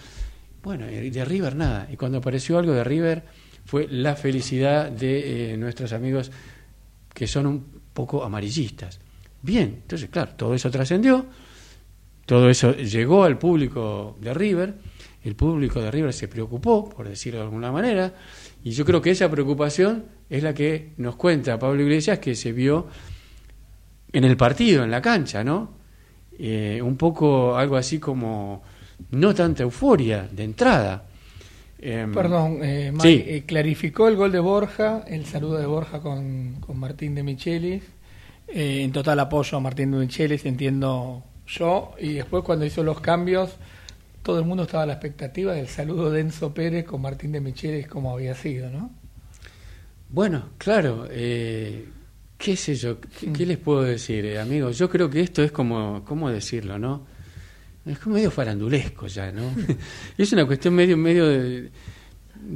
Bueno, 0.61 0.85
de 0.85 1.25
River 1.25 1.55
nada. 1.55 1.87
Y 1.91 1.97
cuando 1.97 2.19
apareció 2.19 2.57
algo 2.57 2.73
de 2.73 2.83
River 2.83 3.23
fue 3.65 3.87
la 3.89 4.15
felicidad 4.15 4.91
de 4.91 5.53
eh, 5.53 5.57
nuestros 5.57 5.93
amigos 5.93 6.31
que 7.13 7.27
son 7.27 7.45
un 7.45 7.65
poco 7.93 8.23
amarillistas. 8.23 8.99
Bien, 9.41 9.79
entonces 9.81 10.09
claro, 10.09 10.31
todo 10.35 10.53
eso 10.53 10.71
trascendió, 10.71 11.25
todo 12.25 12.49
eso 12.49 12.75
llegó 12.75 13.23
al 13.23 13.37
público 13.37 14.17
de 14.21 14.33
River, 14.33 14.75
el 15.23 15.35
público 15.35 15.81
de 15.81 15.91
River 15.91 16.13
se 16.13 16.27
preocupó, 16.27 16.89
por 16.89 17.07
decirlo 17.07 17.39
de 17.39 17.45
alguna 17.45 17.71
manera, 17.71 18.13
y 18.63 18.71
yo 18.71 18.85
creo 18.85 19.01
que 19.01 19.11
esa 19.11 19.29
preocupación 19.29 20.05
es 20.29 20.43
la 20.43 20.53
que 20.53 20.93
nos 20.97 21.15
cuenta 21.15 21.59
Pablo 21.59 21.81
Iglesias 21.83 22.19
que 22.19 22.35
se 22.35 22.51
vio 22.51 22.87
en 24.11 24.23
el 24.23 24.37
partido, 24.37 24.83
en 24.83 24.91
la 24.91 25.01
cancha, 25.01 25.43
¿no? 25.43 25.82
Eh, 26.39 26.81
un 26.81 26.97
poco 26.97 27.55
algo 27.55 27.75
así 27.75 27.99
como 27.99 28.63
no 29.11 29.33
tanta 29.33 29.63
euforia 29.63 30.27
de 30.31 30.43
entrada. 30.43 31.05
Em, 31.79 32.13
Perdón, 32.13 32.59
eh, 32.63 32.91
eh, 33.03 33.43
clarificó 33.45 34.07
el 34.07 34.15
gol 34.15 34.31
de 34.31 34.39
Borja, 34.39 35.03
el 35.07 35.25
saludo 35.25 35.57
de 35.57 35.65
Borja 35.65 35.99
con, 35.99 36.55
con 36.59 36.79
Martín 36.79 37.13
de 37.15 37.23
Michelis. 37.23 37.83
en 38.47 38.91
total 38.91 39.19
apoyo 39.19 39.57
a 39.57 39.61
Martín 39.61 39.91
de 39.91 39.97
Michelis, 39.97 40.45
entiendo 40.45 41.23
yo. 41.47 41.93
Y 41.99 42.13
después 42.13 42.43
cuando 42.43 42.65
hizo 42.65 42.83
los 42.83 42.99
cambios, 42.99 43.57
todo 44.21 44.39
el 44.39 44.45
mundo 44.45 44.63
estaba 44.63 44.83
a 44.83 44.85
la 44.85 44.93
expectativa 44.93 45.53
del 45.53 45.67
saludo 45.67 46.09
de 46.09 46.21
Enzo 46.21 46.53
Pérez 46.53 46.85
con 46.85 47.01
Martín 47.01 47.31
de 47.31 47.41
Michelis 47.41 47.87
como 47.87 48.11
había 48.11 48.35
sido, 48.35 48.69
¿no? 48.69 48.91
Bueno, 50.09 50.49
claro. 50.57 51.07
¿Qué 52.37 52.55
sé 52.55 52.75
yo? 52.75 52.97
¿Qué, 52.99 53.45
les 53.45 53.57
puedo 53.57 53.83
decir, 53.83 54.25
eh, 54.25 54.39
amigos? 54.39 54.77
Yo 54.77 54.89
creo 54.89 55.09
que 55.09 55.21
esto 55.21 55.43
es 55.43 55.51
como, 55.51 56.03
¿cómo 56.03 56.29
decirlo, 56.29 56.77
no? 56.77 57.05
Es 57.85 57.99
como 57.99 58.15
medio 58.15 58.31
farandulesco 58.31 59.07
ya, 59.07 59.31
¿no? 59.31 59.43
es 60.17 60.33
una 60.33 60.45
cuestión 60.45 60.73
medio, 60.73 60.97
medio 60.97 61.27
de 61.27 61.69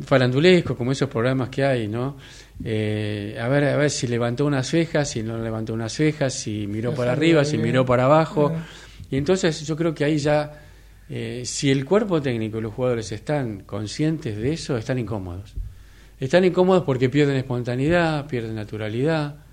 farandulesco, 0.04 0.76
como 0.76 0.92
esos 0.92 1.10
programas 1.10 1.50
que 1.50 1.64
hay, 1.64 1.88
¿no? 1.88 2.18
Eh, 2.64 3.38
a 3.40 3.48
ver, 3.48 3.66
a 3.66 3.78
ver 3.78 3.90
si 3.90 4.08
levantó 4.08 4.46
unas 4.46 4.68
cejas, 4.68 5.10
si 5.10 5.24
no 5.24 5.38
levantó 5.38 5.74
unas 5.74 5.94
cejas, 5.94 6.34
si 6.34 6.68
miró 6.68 6.94
para 6.94 7.14
arriba, 7.14 7.46
si 7.46 7.58
miró 7.58 7.86
para 7.86 8.06
abajo. 8.06 8.52
Y 9.10 9.18
entonces 9.18 9.66
yo 9.66 9.76
creo 9.78 9.94
que 9.94 10.04
ahí 10.04 10.18
ya, 10.18 10.64
eh, 11.10 11.44
si 11.46 11.72
el 11.72 11.86
cuerpo 11.86 12.22
técnico 12.22 12.58
y 12.58 12.62
los 12.62 12.74
jugadores 12.74 13.12
están 13.12 13.62
conscientes 13.62 14.36
de 14.36 14.54
eso, 14.54 14.78
están 14.78 15.00
incómodos. 15.00 15.54
Están 16.20 16.44
incómodos 16.44 16.84
porque 16.84 17.10
pierden 17.10 17.38
espontaneidad, 17.38 18.28
pierden 18.28 18.56
naturalidad 18.56 19.47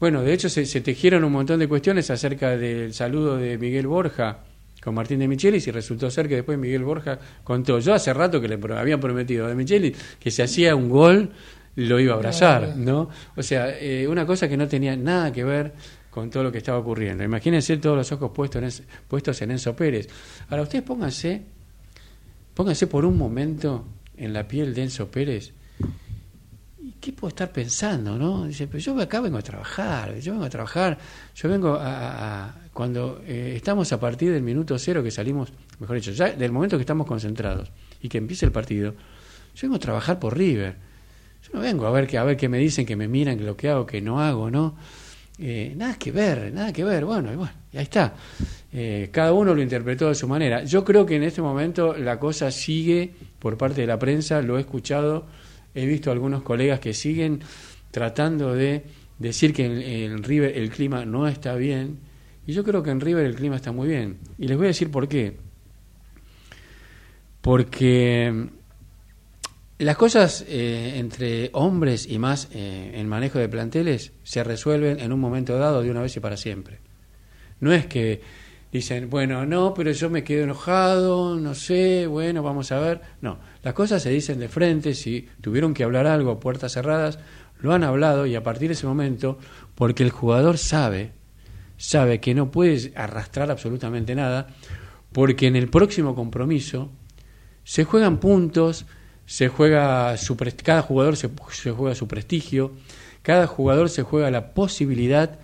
bueno, 0.00 0.22
de 0.22 0.32
hecho 0.32 0.48
se, 0.48 0.64
tejieron 0.80 1.24
un 1.24 1.32
montón 1.32 1.58
de 1.58 1.66
cuestiones 1.66 2.10
acerca 2.10 2.56
del 2.56 2.94
saludo 2.94 3.36
de 3.36 3.58
Miguel 3.58 3.86
Borja 3.86 4.38
con 4.82 4.94
Martín 4.94 5.18
de 5.18 5.26
Michelis 5.26 5.66
y 5.66 5.72
resultó 5.72 6.08
ser 6.10 6.28
que 6.28 6.36
después 6.36 6.56
Miguel 6.56 6.84
Borja 6.84 7.18
contó, 7.42 7.80
yo 7.80 7.94
hace 7.94 8.14
rato 8.14 8.40
que 8.40 8.46
le 8.46 8.58
había 8.76 8.98
prometido 9.00 9.46
a 9.46 9.48
de 9.48 9.56
Michelis 9.56 9.96
que 10.20 10.30
si 10.30 10.40
hacía 10.40 10.76
un 10.76 10.88
gol 10.88 11.30
lo 11.74 11.98
iba 11.98 12.12
a 12.12 12.16
abrazar, 12.16 12.76
¿no? 12.76 13.08
O 13.36 13.42
sea, 13.42 13.76
eh, 13.78 14.06
una 14.08 14.24
cosa 14.24 14.48
que 14.48 14.56
no 14.56 14.68
tenía 14.68 14.96
nada 14.96 15.32
que 15.32 15.44
ver 15.44 15.72
con 16.10 16.30
todo 16.30 16.44
lo 16.44 16.52
que 16.52 16.58
estaba 16.58 16.78
ocurriendo. 16.78 17.22
Imagínense 17.22 17.76
todos 17.76 17.96
los 17.96 18.10
ojos 18.12 18.30
puestos 18.32 18.80
en, 18.80 18.86
puestos 19.06 19.40
en 19.42 19.52
Enzo 19.52 19.74
Pérez. 19.76 20.08
Ahora 20.48 20.62
ustedes 20.62 20.84
pónganse, 20.84 21.42
pónganse 22.54 22.86
por 22.86 23.04
un 23.04 23.16
momento 23.16 23.84
en 24.16 24.32
la 24.32 24.46
piel 24.46 24.74
de 24.74 24.84
Enzo 24.84 25.08
Pérez 25.08 25.52
¿qué 27.00 27.12
puedo 27.12 27.28
estar 27.28 27.52
pensando? 27.52 28.18
¿no? 28.18 28.46
Dice, 28.46 28.66
pero 28.66 28.78
yo 28.78 29.00
acá 29.00 29.20
vengo 29.20 29.38
a 29.38 29.42
trabajar, 29.42 30.18
yo 30.18 30.32
vengo 30.32 30.44
a 30.44 30.50
trabajar, 30.50 30.98
yo 31.34 31.48
vengo 31.48 31.76
a... 31.80 32.54
cuando 32.72 33.22
eh, 33.26 33.54
estamos 33.56 33.92
a 33.92 34.00
partir 34.00 34.32
del 34.32 34.42
minuto 34.42 34.78
cero 34.78 35.02
que 35.02 35.10
salimos, 35.10 35.52
mejor 35.78 35.96
dicho, 35.96 36.12
ya 36.12 36.30
del 36.30 36.52
momento 36.52 36.76
que 36.76 36.82
estamos 36.82 37.06
concentrados 37.06 37.70
y 38.00 38.08
que 38.08 38.18
empiece 38.18 38.46
el 38.46 38.52
partido, 38.52 38.94
yo 39.54 39.62
vengo 39.62 39.76
a 39.76 39.80
trabajar 39.80 40.18
por 40.18 40.36
River. 40.36 40.76
Yo 41.42 41.50
no 41.54 41.60
vengo 41.60 41.86
a 41.86 41.90
ver, 41.90 42.06
que, 42.06 42.18
a 42.18 42.24
ver 42.24 42.36
qué 42.36 42.48
me 42.48 42.58
dicen, 42.58 42.86
que 42.86 42.96
me 42.96 43.08
miran, 43.08 43.38
que 43.38 43.44
lo 43.44 43.56
que 43.56 43.68
hago, 43.68 43.86
que 43.86 44.00
no 44.00 44.20
hago, 44.20 44.50
¿no? 44.50 44.76
Eh, 45.40 45.72
nada 45.76 45.96
que 45.96 46.10
ver, 46.10 46.52
nada 46.52 46.72
que 46.72 46.84
ver. 46.84 47.04
Bueno, 47.04 47.32
y 47.32 47.36
bueno, 47.36 47.52
ahí 47.72 47.82
está. 47.82 48.14
Eh, 48.72 49.08
cada 49.12 49.32
uno 49.32 49.54
lo 49.54 49.62
interpretó 49.62 50.08
de 50.08 50.14
su 50.14 50.26
manera. 50.26 50.64
Yo 50.64 50.84
creo 50.84 51.06
que 51.06 51.16
en 51.16 51.22
este 51.22 51.40
momento 51.40 51.96
la 51.96 52.18
cosa 52.18 52.50
sigue 52.50 53.14
por 53.38 53.56
parte 53.56 53.80
de 53.80 53.86
la 53.86 53.98
prensa, 53.98 54.42
lo 54.42 54.58
he 54.58 54.60
escuchado 54.60 55.26
he 55.82 55.86
visto 55.86 56.10
algunos 56.10 56.42
colegas 56.42 56.80
que 56.80 56.92
siguen 56.92 57.40
tratando 57.90 58.54
de 58.54 58.84
decir 59.18 59.52
que 59.52 60.04
en, 60.04 60.22
River 60.22 60.56
el 60.56 60.70
clima 60.70 61.04
no 61.04 61.26
está 61.28 61.54
bien, 61.54 61.98
y 62.46 62.52
yo 62.52 62.64
creo 62.64 62.82
que 62.82 62.90
en 62.90 63.00
River 63.00 63.26
el 63.26 63.34
clima 63.34 63.56
está 63.56 63.72
muy 63.72 63.88
bien. 63.88 64.18
Y 64.38 64.48
les 64.48 64.56
voy 64.56 64.66
a 64.66 64.68
decir 64.68 64.90
por 64.90 65.06
qué. 65.08 65.36
Porque 67.42 68.32
mm, 68.32 68.46
las 69.78 69.96
cosas 69.96 70.44
eh, 70.48 70.94
entre 70.96 71.50
hombres 71.52 72.06
y 72.08 72.18
más 72.18 72.48
eh, 72.52 72.92
en 72.94 73.06
manejo 73.06 73.38
de 73.38 73.48
planteles 73.48 74.12
se 74.22 74.42
resuelven 74.42 74.98
en 74.98 75.12
un 75.12 75.20
momento 75.20 75.58
dado 75.58 75.82
de 75.82 75.90
una 75.90 76.00
vez 76.00 76.16
y 76.16 76.20
para 76.20 76.36
siempre. 76.36 76.78
No 77.60 77.72
es 77.72 77.86
que 77.86 78.20
dicen, 78.72 79.10
bueno, 79.10 79.44
no, 79.44 79.74
pero 79.74 79.92
yo 79.92 80.10
me 80.10 80.24
quedo 80.24 80.44
enojado, 80.44 81.36
no 81.36 81.54
sé, 81.54 82.06
bueno, 82.06 82.42
vamos 82.42 82.72
a 82.72 82.80
ver. 82.80 83.00
No, 83.20 83.38
las 83.62 83.74
cosas 83.74 84.02
se 84.02 84.10
dicen 84.10 84.38
de 84.38 84.48
frente, 84.48 84.94
si 84.94 85.28
tuvieron 85.40 85.74
que 85.74 85.84
hablar 85.84 86.06
algo 86.06 86.30
a 86.30 86.40
puertas 86.40 86.72
cerradas, 86.72 87.18
lo 87.60 87.72
han 87.72 87.84
hablado 87.84 88.26
y 88.26 88.34
a 88.34 88.42
partir 88.42 88.68
de 88.68 88.74
ese 88.74 88.86
momento, 88.86 89.38
porque 89.74 90.02
el 90.02 90.10
jugador 90.10 90.58
sabe, 90.58 91.12
sabe 91.76 92.20
que 92.20 92.34
no 92.34 92.50
puede 92.50 92.92
arrastrar 92.94 93.50
absolutamente 93.50 94.14
nada, 94.14 94.48
porque 95.12 95.46
en 95.46 95.56
el 95.56 95.68
próximo 95.68 96.14
compromiso 96.14 96.90
se 97.64 97.84
juegan 97.84 98.18
puntos, 98.18 98.86
se 99.26 99.48
juega 99.48 100.16
su 100.16 100.36
cada 100.36 100.82
jugador 100.82 101.16
se, 101.16 101.30
se 101.50 101.70
juega 101.70 101.94
su 101.94 102.08
prestigio, 102.08 102.72
cada 103.22 103.46
jugador 103.46 103.90
se 103.90 104.02
juega 104.02 104.30
la 104.30 104.54
posibilidad 104.54 105.38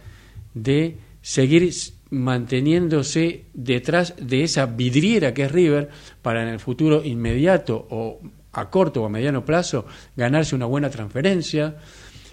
de 0.55 0.99
seguir 1.21 1.71
manteniéndose 2.11 3.45
detrás 3.55 4.15
de 4.21 4.45
esa 4.45 4.67
vidriera 4.67 5.35
que 5.35 5.45
es 5.45 5.53
River 5.53 5.89
para 6.23 6.43
en 6.43 6.49
el 6.49 6.61
futuro 6.61 7.03
inmediato 7.05 7.87
o 7.91 8.21
a 8.53 8.71
corto 8.71 9.03
o 9.03 9.07
a 9.07 9.09
mediano 9.09 9.45
plazo 9.45 9.85
ganarse 10.17 10.55
una 10.55 10.67
buena 10.67 10.91
transferencia. 10.91 11.77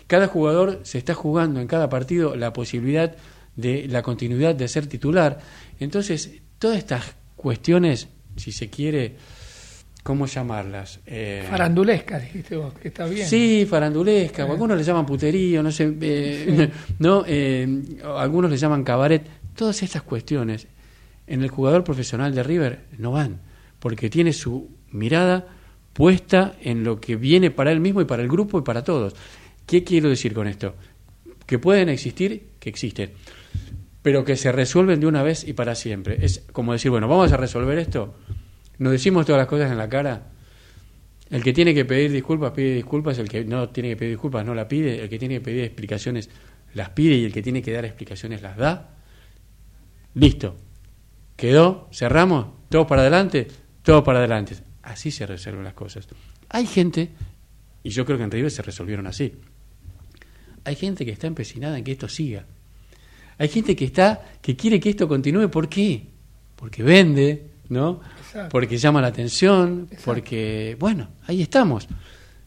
Cada 0.08 0.28
jugador 0.28 0.82
se 0.84 0.98
está 0.98 1.13
jugando 1.13 1.60
en 1.62 1.68
cada 1.68 1.90
partido 1.90 2.36
la 2.36 2.54
posibilidad 2.54 3.16
de 3.56 3.88
la 3.88 4.01
continuidad 4.01 4.56
de 4.56 4.68
ser 4.68 4.88
titular. 4.88 5.40
Entonces, 5.80 6.32
todas 6.60 6.78
estas 6.78 7.16
cuestiones, 7.36 8.08
si 8.36 8.51
se 8.51 8.70
quiere, 8.70 9.16
¿cómo 10.04 10.25
llamarlas? 10.28 11.00
Eh, 11.06 11.46
Farandulesca, 11.50 12.20
dijiste 12.20 12.56
vos, 12.56 12.74
que 12.75 12.90
está 12.90 13.06
bien. 13.06 13.28
Sí, 13.28 13.66
farandulesca, 13.70 14.44
Eh. 14.44 14.50
algunos 14.50 14.78
le 14.78 14.84
llaman 14.84 15.06
puterío, 15.06 15.63
no 15.63 15.72
sé, 15.72 15.92
eh, 16.01 16.70
no, 17.00 17.24
eh, 17.28 17.68
algunos 18.16 18.51
le 18.51 18.58
llaman 18.58 18.84
cabaret. 18.84 19.24
Todas 19.55 19.84
estas 19.84 20.01
cuestiones 20.03 20.67
en 21.27 21.43
el 21.43 21.50
jugador 21.50 21.84
profesional 21.84 22.34
de 22.34 22.43
River 22.43 22.86
no 22.98 23.12
van, 23.12 23.41
porque 23.79 24.10
tiene 24.10 24.34
su 24.34 24.70
mirada 24.91 25.48
puesta 25.93 26.55
en 26.62 26.84
lo 26.84 27.00
que 27.00 27.15
viene 27.15 27.51
para 27.51 27.72
él 27.72 27.79
mismo 27.79 28.01
y 28.01 28.05
para 28.05 28.24
el 28.24 28.29
grupo 28.29 28.60
y 28.60 28.63
para 28.63 28.84
todos. 28.84 29.15
¿Qué 29.65 29.84
quiero 29.84 30.10
decir 30.10 30.34
con 30.34 30.48
esto? 30.48 30.75
Que 31.46 31.60
pueden 31.60 31.89
existir, 31.89 32.50
que 32.60 32.70
existen, 32.70 33.12
pero 34.01 34.24
que 34.25 34.36
se 34.36 34.51
resuelven 34.51 35.00
de 35.00 35.08
una 35.08 35.24
vez 35.24 35.48
y 35.48 35.53
para 35.53 35.75
siempre. 35.75 36.17
Es 36.25 36.43
como 36.51 36.74
decir, 36.74 36.91
bueno, 36.91 37.08
vamos 37.08 37.31
a 37.31 37.38
resolver 37.38 37.77
esto, 37.77 38.15
nos 38.77 38.91
decimos 38.91 39.25
todas 39.25 39.39
las 39.39 39.48
cosas 39.48 39.72
en 39.72 39.77
la 39.77 39.89
cara, 39.89 40.31
el 41.29 41.43
que 41.43 41.53
tiene 41.53 41.74
que 41.74 41.86
pedir 41.86 42.12
disculpas 42.12 42.51
pide 42.51 42.75
disculpas, 42.75 43.17
el 43.17 43.29
que 43.29 43.46
no 43.46 43.70
tiene 43.70 43.89
que 43.89 43.96
pedir 43.96 44.12
disculpas 44.12 44.46
no 44.46 44.53
la 44.53 44.67
pide, 44.67 45.03
el 45.03 45.10
que 45.10 45.17
tiene 45.17 45.36
que 45.36 45.41
pedir 45.41 45.63
explicaciones 45.63 46.29
las 46.74 46.89
pide 46.89 47.15
y 47.15 47.25
el 47.25 47.31
que 47.31 47.41
tiene 47.41 47.62
que 47.62 47.72
dar 47.72 47.86
explicaciones 47.86 48.41
las 48.41 48.58
da. 48.58 49.00
Listo. 50.13 50.56
Quedó, 51.36 51.89
cerramos, 51.91 52.48
todos 52.70 52.88
para 52.88 53.01
adelante, 53.01 53.48
todos 53.82 54.03
para 54.03 54.20
adelante. 54.20 54.56
Así 54.84 55.12
se 55.12 55.25
resuelven 55.25 55.63
las 55.63 55.74
cosas. 55.74 56.08
Hay 56.50 56.65
gente, 56.65 57.12
y 57.84 57.89
yo 57.89 58.06
creo 58.06 58.18
que 58.18 58.24
en 58.24 58.32
River 58.32 58.51
se 58.51 58.62
resolvieron 58.62 59.08
así. 59.08 59.34
Hay 60.63 60.75
gente 60.75 61.06
que 61.06 61.12
está 61.12 61.27
empecinada 61.27 61.77
en 61.77 61.84
que 61.84 61.94
esto 61.94 62.08
siga. 62.08 62.46
Hay 63.38 63.48
gente 63.48 63.75
que 63.75 63.86
está, 63.86 64.38
que 64.41 64.56
quiere 64.56 64.80
que 64.80 64.91
esto 64.91 65.08
continúe, 65.08 65.50
¿por 65.50 65.68
qué? 65.68 66.08
Porque 66.56 66.84
vende, 66.84 67.50
¿no? 67.70 68.01
Exacto. 68.20 68.50
Porque 68.51 68.77
llama 68.77 69.01
la 69.01 69.08
atención, 69.08 69.89
porque, 70.06 70.77
bueno, 70.80 71.10
ahí 71.25 71.41
estamos. 71.41 71.88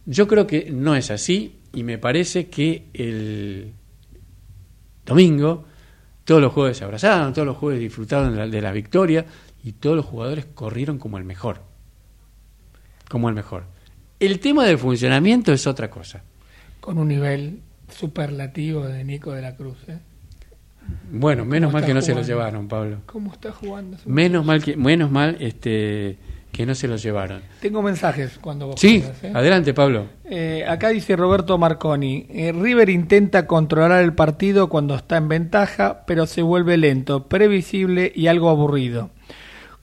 Yo 0.07 0.29
creo 0.29 0.47
que 0.47 0.71
no 0.71 0.95
es 0.95 1.11
así 1.11 1.61
y 1.73 1.83
me 1.83 1.99
parece 1.99 2.49
que 2.49 2.91
el 2.93 3.73
domingo 5.05 5.65
todos 6.25 6.41
los 6.41 6.53
jugadores 6.53 6.79
se 6.79 6.85
abrazaron, 6.85 7.33
todos 7.33 7.47
los 7.47 7.57
jugadores 7.57 7.83
disfrutaron 7.83 8.33
de 8.33 8.39
la, 8.39 8.47
de 8.49 8.61
la 8.61 8.73
victoria 8.73 9.25
y 9.63 9.73
todos 9.73 9.97
los 9.97 10.05
jugadores 10.05 10.47
corrieron 10.55 10.99
como 10.99 11.19
el 11.19 11.25
mejor. 11.25 11.63
Como 13.09 13.29
el 13.29 13.35
mejor. 13.35 13.65
El 14.21 14.41
tema 14.41 14.65
del 14.65 14.79
funcionamiento 14.79 15.53
es 15.53 15.67
otra 15.67 15.91
cosa. 15.91 16.23
Con 16.81 16.99
un 16.99 17.09
nivel 17.09 17.61
superlativo 17.89 18.87
de 18.87 19.05
Nico 19.05 19.33
de 19.33 19.43
la 19.43 19.57
Cruz. 19.57 19.79
¿eh? 19.89 19.99
Bueno, 21.11 21.45
menos 21.45 21.69
¿Cómo 21.69 21.81
mal 21.81 21.87
que 21.87 21.95
no 21.95 22.03
se 22.03 22.15
lo 22.15 22.23
llevaron, 22.23 22.69
Pablo. 22.69 22.99
¿Cómo 23.07 23.33
está 23.33 23.53
jugando? 23.53 23.97
Menos 24.07 24.45
mal 24.45 24.63
que 24.63 24.77
menos 24.77 25.11
mal 25.11 25.37
este 25.41 26.19
que 26.55 26.65
no 26.65 26.75
se 26.77 26.87
lo 26.87 26.95
llevaron. 26.95 27.43
Tengo 27.61 27.83
mensajes 27.83 28.39
cuando 28.41 28.69
vos 28.69 28.81
Sí, 28.81 29.01
quieras, 29.01 29.25
¿eh? 29.25 29.33
adelante, 29.35 29.75
Pablo. 29.75 30.07
Eh, 30.25 30.65
acá 30.69 30.91
dice 30.91 31.17
Roberto 31.17 31.59
Marconi, 31.59 32.27
eh, 32.31 32.53
River 32.53 32.91
intenta 32.91 33.49
controlar 33.49 34.05
el 34.05 34.15
partido 34.15 34.69
cuando 34.69 34.95
está 34.95 35.17
en 35.17 35.29
ventaja, 35.29 36.05
pero 36.07 36.27
se 36.27 36.43
vuelve 36.43 36.77
lento, 36.77 37.27
previsible 37.27 38.13
y 38.15 38.29
algo 38.29 38.51
aburrido. 38.51 39.11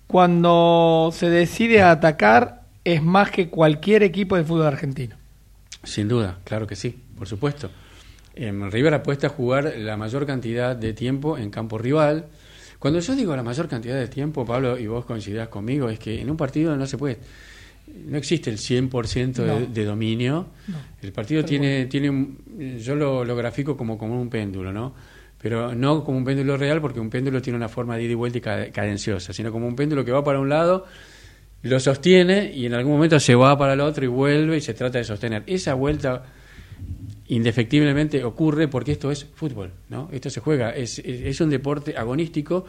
Cuando 0.07 1.09
se 1.13 1.29
decide 1.29 1.81
a 1.81 1.91
atacar, 1.91 2.61
es 2.85 3.03
más 3.03 3.31
que 3.31 3.49
cualquier 3.49 4.01
equipo 4.03 4.37
de 4.37 4.45
fútbol 4.45 4.67
argentino. 4.67 5.17
Sin 5.83 6.07
duda, 6.07 6.37
claro 6.45 6.67
que 6.67 6.77
sí, 6.77 7.03
por 7.17 7.27
supuesto. 7.27 7.69
Em, 8.33 8.71
River 8.71 8.93
apuesta 8.93 9.27
a 9.27 9.29
jugar 9.29 9.73
la 9.77 9.97
mayor 9.97 10.25
cantidad 10.25 10.73
de 10.75 10.93
tiempo 10.93 11.37
en 11.37 11.49
campo 11.49 11.77
rival. 11.77 12.27
Cuando 12.81 13.00
yo 13.00 13.15
digo 13.15 13.35
la 13.35 13.43
mayor 13.43 13.67
cantidad 13.67 13.95
de 13.95 14.07
tiempo, 14.07 14.43
Pablo, 14.43 14.75
y 14.77 14.88
vos 14.88 15.05
coincidás 15.05 15.50
conmigo, 15.50 15.88
es 15.88 16.00
que 16.00 16.19
en 16.19 16.31
un 16.31 16.35
partido 16.35 16.75
no 16.75 16.88
se 16.88 16.97
puede, 16.97 17.19
no 18.07 18.17
existe 18.17 18.50
el 18.50 18.57
100% 18.57 19.43
de, 19.43 19.59
No. 19.59 19.65
de 19.67 19.85
dominio. 19.85 20.47
No. 20.67 20.77
El 21.03 21.11
partido 21.11 21.45
tiene, 21.45 21.85
tiene 21.85 22.09
un- 22.09 22.39
yo 22.79 22.95
lo, 22.95 23.23
lo 23.23 23.35
grafico 23.35 23.77
como, 23.77 24.00
como 24.00 24.19
un 24.19 24.29
péndulo, 24.31 24.73
¿no? 24.73 24.95
Pero 25.39 25.75
no 25.75 26.03
como 26.03 26.17
un 26.17 26.25
péndulo 26.25 26.57
real, 26.57 26.81
porque 26.81 27.00
un 27.00 27.09
péndulo 27.11 27.39
tiene 27.39 27.57
una 27.57 27.69
forma 27.69 27.97
de 27.97 28.03
ida 28.03 28.11
y 28.13 28.15
vuelta 28.15 28.39
y 28.39 28.41
ca- 28.41 28.71
cadenciosa, 28.71 29.31
sino 29.31 29.51
como 29.51 29.67
un 29.67 29.75
péndulo 29.75 30.03
que 30.03 30.11
va 30.11 30.23
para 30.23 30.39
un 30.39 30.49
lado, 30.49 30.86
lo 31.62 31.79
sostiene 31.79 32.51
y 32.51 32.65
en 32.65 32.73
algún 32.73 32.93
momento 32.93 33.19
se 33.19 33.36
va 33.36 33.56
para 33.60 33.73
el 33.73 33.82
otro 33.82 34.03
y 34.03 34.08
vuelve 34.08 34.58
y 34.58 34.62
se 34.62 34.73
trata 34.73 34.97
de 34.97 35.03
sostener. 35.03 35.43
Esa 35.45 35.75
vuelta 35.75 36.23
indefectiblemente 37.36 38.24
ocurre 38.24 38.67
porque 38.67 38.91
esto 38.91 39.10
es 39.10 39.26
fútbol, 39.36 39.72
¿no? 39.89 40.10
Esto 40.12 40.30
se 40.30 40.41
juega, 40.41 40.72
es, 40.76 41.00
es, 41.00 41.39
un 41.39 41.50
deporte 41.50 41.96
agonístico 41.98 42.65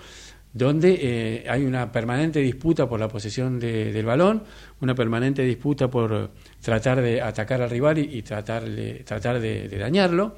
donde 0.53 0.99
eh, 1.01 1.47
hay 1.49 1.65
una 1.65 1.91
permanente 1.91 2.39
disputa 2.41 2.89
por 2.89 3.01
la 3.01 3.09
posesión 3.09 3.59
de- 3.59 3.93
del 3.93 4.07
balón, 4.07 4.45
una 4.81 4.95
permanente 4.95 5.43
disputa 5.43 5.89
por 5.89 6.31
tratar 6.61 7.01
de 7.03 7.21
atacar 7.21 7.61
al 7.61 7.71
rival 7.71 7.99
y, 7.99 8.19
y 8.19 8.23
tratar, 8.23 8.63
de, 8.69 9.03
tratar 9.05 9.41
de, 9.41 9.67
de 9.69 9.79
dañarlo, 9.79 10.37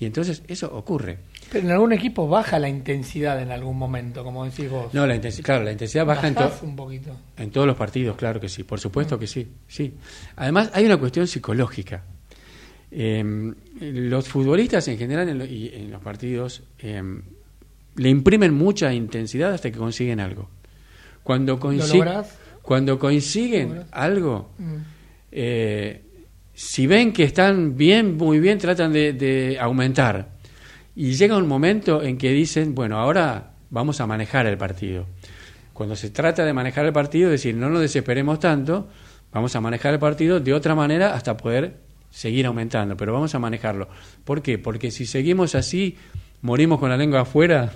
y 0.00 0.06
entonces 0.06 0.42
eso 0.48 0.74
ocurre. 0.74 1.18
Pero 1.52 1.66
en 1.66 1.72
algún 1.72 1.92
equipo 1.92 2.26
baja 2.28 2.58
la 2.58 2.68
intensidad 2.68 3.40
en 3.42 3.50
algún 3.50 3.76
momento, 3.76 4.24
como 4.24 4.44
decís 4.44 4.70
vos. 4.70 4.92
No, 4.94 5.06
la 5.06 5.14
intensidad, 5.16 5.44
claro, 5.44 5.64
la 5.64 5.72
intensidad 5.72 6.06
baja 6.06 6.28
en, 6.28 6.34
to- 6.34 6.52
un 6.62 6.76
poquito. 6.76 7.10
en 7.36 7.50
todos 7.50 7.66
los 7.66 7.76
partidos, 7.76 8.16
claro 8.16 8.40
que 8.40 8.48
sí, 8.48 8.62
por 8.62 8.80
supuesto 8.80 9.18
que 9.18 9.26
sí, 9.26 9.46
sí. 9.68 9.92
Además, 10.36 10.70
hay 10.74 10.86
una 10.86 10.96
cuestión 10.96 11.26
psicológica. 11.26 12.04
Eh, 12.90 13.52
los 13.80 14.28
futbolistas 14.28 14.88
en 14.88 14.98
general 14.98 15.28
en, 15.28 15.38
lo- 15.38 15.44
y 15.44 15.68
en 15.74 15.90
los 15.90 16.02
partidos 16.02 16.62
eh, 16.78 17.02
le 17.96 18.08
imprimen 18.08 18.54
mucha 18.54 18.92
intensidad 18.92 19.52
hasta 19.54 19.70
que 19.70 19.78
consiguen 19.78 20.20
algo. 20.20 20.48
Cuando, 21.22 21.58
lográs? 21.58 22.38
cuando 22.62 22.98
consiguen 22.98 23.84
algo, 23.90 24.50
Mm. 24.58 24.74
eh, 25.32 26.02
si 26.54 26.86
ven 26.86 27.12
que 27.12 27.24
están 27.24 27.76
bien, 27.76 28.16
muy 28.16 28.38
bien, 28.40 28.58
tratan 28.58 28.92
de, 28.92 29.12
de 29.12 29.58
aumentar. 29.60 30.30
Y 30.94 31.12
llega 31.12 31.36
un 31.36 31.46
momento 31.48 32.02
en 32.02 32.16
que 32.16 32.30
dicen, 32.32 32.74
bueno, 32.74 32.98
ahora 32.98 33.52
vamos 33.68 34.00
a 34.00 34.06
manejar 34.06 34.46
el 34.46 34.56
partido. 34.56 35.06
Cuando 35.74 35.94
se 35.96 36.08
trata 36.08 36.44
de 36.46 36.52
manejar 36.54 36.86
el 36.86 36.92
partido, 36.94 37.26
es 37.28 37.42
decir, 37.42 37.54
no 37.54 37.68
nos 37.68 37.80
desesperemos 37.82 38.40
tanto, 38.40 38.88
vamos 39.32 39.54
a 39.54 39.60
manejar 39.60 39.92
el 39.92 40.00
partido 40.00 40.40
de 40.40 40.54
otra 40.54 40.74
manera 40.74 41.12
hasta 41.12 41.36
poder 41.36 41.76
seguir 42.10 42.46
aumentando, 42.46 42.96
pero 42.96 43.12
vamos 43.12 43.34
a 43.34 43.38
manejarlo. 43.38 43.88
¿Por 44.24 44.42
qué? 44.42 44.58
Porque 44.58 44.90
si 44.90 45.06
seguimos 45.06 45.54
así, 45.54 45.96
morimos 46.42 46.78
con 46.80 46.90
la 46.90 46.96
lengua 46.96 47.20
afuera 47.22 47.72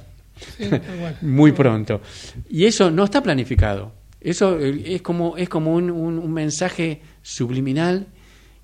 Sí, 0.57 0.65
muy 1.23 1.53
pronto. 1.53 2.01
Y 2.49 2.65
eso 2.65 2.91
no 2.91 3.05
está 3.05 3.23
planificado. 3.23 3.93
Eso 4.23 4.59
eh, 4.59 4.95
es 4.95 5.03
como, 5.03 5.37
es 5.37 5.49
como 5.51 5.75
un, 5.75 5.91
un- 5.91 6.19
un 6.19 6.33
mensaje 6.33 7.03
subliminal 7.23 8.07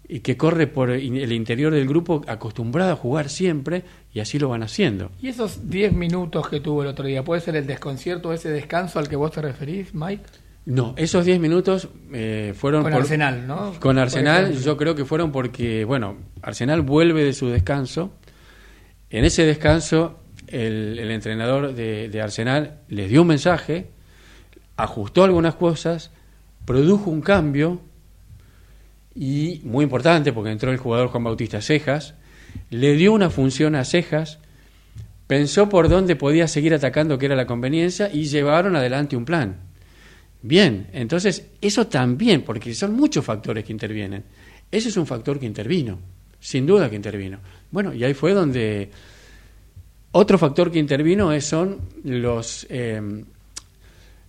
y 0.09 0.21
que 0.21 0.37
corre 0.37 0.69
por 0.69 0.91
el 0.91 1.33
interior 1.33 1.73
del 1.75 1.87
grupo 1.89 2.23
acostumbrado 2.29 2.93
a 2.93 2.97
jugar 2.97 3.29
siempre 3.29 3.83
y 4.15 4.21
así 4.21 4.39
lo 4.39 4.49
van 4.49 4.63
haciendo. 4.63 5.11
Y 5.21 5.29
esos 5.29 5.69
10 5.69 5.93
minutos 5.93 6.49
que 6.49 6.61
tuvo 6.61 6.83
el 6.83 6.89
otro 6.89 7.05
día, 7.07 7.25
¿puede 7.25 7.41
ser 7.41 7.57
el 7.57 7.67
desconcierto, 7.67 8.33
ese 8.33 8.49
descanso 8.51 8.99
al 8.99 9.09
que 9.09 9.17
vos 9.17 9.33
te 9.33 9.43
referís, 9.43 9.93
Mike? 9.95 10.23
No, 10.67 10.95
esos 10.99 11.25
10 11.25 11.39
minutos 11.41 11.89
eh, 12.13 12.53
fueron 12.57 12.83
Con 12.83 12.93
por- 12.93 13.03
Arsenal, 13.03 13.47
¿no? 13.47 13.75
Con 13.81 13.99
Arsenal 13.99 14.53
yo 14.61 14.77
creo 14.77 14.95
que 14.97 15.05
fueron 15.05 15.31
porque, 15.33 15.85
bueno, 15.85 16.17
Arsenal 16.43 16.83
vuelve 16.83 17.23
de 17.25 17.33
su 17.33 17.47
descanso. 17.49 18.13
En 19.09 19.25
ese 19.25 19.45
descanso 19.47 20.19
el, 20.49 20.99
el 20.99 21.11
entrenador 21.13 21.73
de, 21.75 22.09
de 22.09 22.21
Arsenal 22.21 22.81
les 22.89 23.09
dio 23.09 23.23
un 23.23 23.29
mensaje, 23.29 23.91
ajustó 24.77 25.23
algunas 25.23 25.55
cosas, 25.55 26.11
produjo 26.65 27.11
un 27.11 27.21
cambio 27.21 27.81
y 29.15 29.61
muy 29.65 29.85
importante 29.85 30.33
porque 30.33 30.51
entró 30.51 30.73
el 30.73 30.79
jugador 30.79 31.09
Juan 31.09 31.25
Bautista 31.25 31.61
Cejas, 31.61 32.15
le 32.71 32.95
dio 32.95 33.13
una 33.13 33.31
función 33.31 33.77
a 33.77 33.85
Cejas, 33.85 34.41
pensó 35.29 35.69
por 35.69 35.89
dónde 35.89 36.17
podía 36.17 36.49
seguir 36.49 36.75
atacando 36.75 37.19
que 37.19 37.27
era 37.27 37.37
la 37.37 37.47
conveniencia 37.47 38.11
y 38.13 38.25
llevaron 38.25 38.75
adelante 38.77 39.17
un 39.17 39.25
plan. 39.25 39.61
Bien, 40.43 40.89
entonces 40.93 41.47
eso 41.61 41.87
también, 41.87 42.43
porque 42.43 42.75
son 42.75 42.95
muchos 42.95 43.25
factores 43.25 43.65
que 43.65 43.73
intervienen. 43.73 44.25
Ese 44.71 44.89
es 44.89 44.97
un 44.97 45.07
factor 45.07 45.39
que 45.39 45.47
intervino, 45.47 45.99
sin 46.39 46.67
duda 46.67 46.89
que 46.91 46.97
intervino. 46.97 47.39
Bueno, 47.71 47.93
y 47.93 48.05
ahí 48.05 48.15
fue 48.15 48.33
donde 48.33 48.91
otro 50.13 50.39
factor 50.39 50.71
que 50.71 50.79
intervino 50.79 51.33
es, 51.33 51.45
son 51.47 51.81
los 52.05 52.67
eh, 52.71 53.01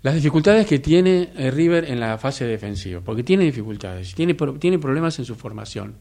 las 0.07 0.15
dificultades 0.15 0.65
que 0.65 0.79
tiene 0.79 1.31
eh, 1.35 1.51
River 1.51 1.83
en 1.85 1.99
la 1.99 2.17
fase 2.17 2.45
defensiva, 2.45 3.01
porque 3.01 3.23
tiene 3.23 3.43
dificultades, 3.43 4.13
tiene, 4.13 4.35
tiene 4.59 4.79
problemas 4.79 5.19
en 5.19 5.25
su 5.25 5.35
formación. 5.35 5.95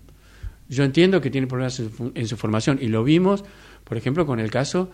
Yo 0.69 0.85
entiendo 0.85 1.21
que 1.21 1.31
tiene 1.31 1.47
problemas 1.47 1.81
en 1.81 1.91
su, 1.91 2.13
en 2.15 2.29
su 2.29 2.37
formación 2.37 2.79
y 2.81 2.89
lo 2.89 3.03
vimos, 3.03 3.45
por 3.85 3.97
ejemplo, 3.97 4.27
con 4.27 4.39
el 4.39 4.51
caso. 4.51 4.91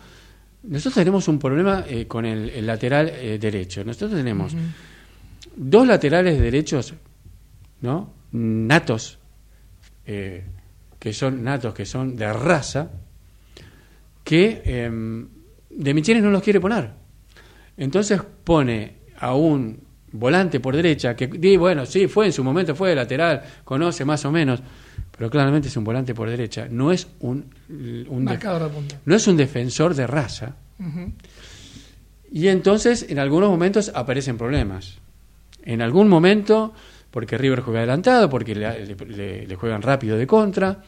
Nosotros 0.62 0.94
tenemos 0.94 1.28
un 1.28 1.38
problema 1.38 1.84
eh, 1.88 2.06
con 2.06 2.24
el, 2.24 2.50
el 2.50 2.66
lateral 2.66 3.10
eh, 3.10 3.38
derecho. 3.38 3.84
Nosotros 3.84 4.12
tenemos 4.12 4.54
dos 5.56 5.86
laterales 5.86 6.40
derechos, 6.40 6.94
¿no? 7.80 8.12
Natos, 8.32 9.18
eh, 10.06 10.44
que 10.98 11.12
son 11.12 11.42
natos, 11.44 11.74
que 11.74 11.84
son 11.84 12.16
de 12.16 12.32
raza, 12.32 12.90
que 14.24 14.62
eh, 14.64 14.90
de 15.70 15.94
Michelis 15.94 16.22
no 16.22 16.30
los 16.30 16.42
quiere 16.42 16.60
poner. 16.60 16.90
Entonces 17.76 18.20
pone 18.44 18.94
a 19.18 19.34
un 19.34 19.80
volante 20.12 20.60
por 20.60 20.76
derecha, 20.76 21.16
que 21.16 21.26
di, 21.26 21.56
bueno, 21.56 21.86
sí, 21.86 22.06
fue 22.06 22.26
en 22.26 22.32
su 22.32 22.44
momento, 22.44 22.74
fue 22.74 22.90
de 22.90 22.94
lateral, 22.96 23.42
conoce 23.64 24.04
más 24.04 24.24
o 24.24 24.30
menos, 24.30 24.62
pero 25.16 25.30
claramente 25.30 25.68
es 25.68 25.76
un 25.76 25.84
volante 25.84 26.14
por 26.14 26.28
derecha, 26.28 26.66
no 26.70 26.92
es 26.92 27.08
un, 27.20 27.46
un 27.68 28.24
def- 28.24 28.34
Marcador 28.34 28.62
de 28.64 28.68
punta. 28.76 28.98
no 29.04 29.14
es 29.14 29.26
un 29.26 29.36
defensor 29.36 29.94
de 29.94 30.06
raza. 30.06 30.56
Y 32.30 32.48
entonces 32.48 33.06
en 33.08 33.18
algunos 33.18 33.48
momentos 33.50 33.90
aparecen 33.94 34.36
problemas. 34.38 34.98
En 35.64 35.82
algún 35.82 36.08
momento, 36.08 36.72
porque 37.10 37.38
River 37.38 37.60
juega 37.60 37.80
adelantado, 37.80 38.28
porque 38.28 38.54
le, 38.54 38.86
le- 38.86 38.96
le- 39.06 39.46
le 39.46 39.54
juegan 39.56 39.82
rápido 39.82 40.16
de 40.16 40.26
contra. 40.26 40.82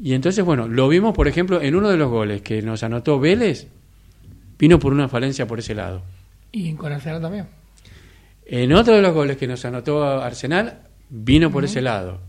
Y 0.00 0.12
entonces, 0.14 0.44
bueno, 0.44 0.68
lo 0.68 0.88
vimos, 0.88 1.14
por 1.14 1.26
ejemplo, 1.28 1.60
en 1.60 1.74
uno 1.74 1.88
de 1.88 1.96
los 1.96 2.08
goles 2.10 2.42
que 2.42 2.62
nos 2.62 2.82
anotó 2.82 3.18
Vélez, 3.18 3.66
vino 4.58 4.78
por 4.78 4.92
una 4.92 5.08
falencia 5.08 5.46
por 5.46 5.58
ese 5.58 5.74
lado. 5.74 6.02
Y 6.52 6.72
con 6.74 6.92
Arsenal 6.92 7.20
también. 7.20 7.46
En 8.46 8.72
otro 8.72 8.94
de 8.94 9.02
los 9.02 9.12
goles 9.12 9.36
que 9.36 9.46
nos 9.46 9.64
anotó 9.64 10.02
Arsenal, 10.22 10.80
vino 11.10 11.50
por 11.50 11.64
ese 11.64 11.82
lado. 11.82 12.20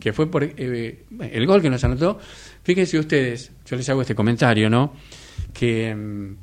Que 0.00 0.12
fue 0.12 0.28
por 0.28 0.42
eh, 0.42 1.04
el 1.30 1.46
gol 1.46 1.62
que 1.62 1.70
nos 1.70 1.84
anotó. 1.84 2.18
Fíjense 2.64 2.98
ustedes, 2.98 3.52
yo 3.64 3.76
les 3.76 3.88
hago 3.88 4.00
este 4.00 4.14
comentario, 4.14 4.68
¿no? 4.68 4.92
Que 5.52 5.94
mm, 5.94 6.36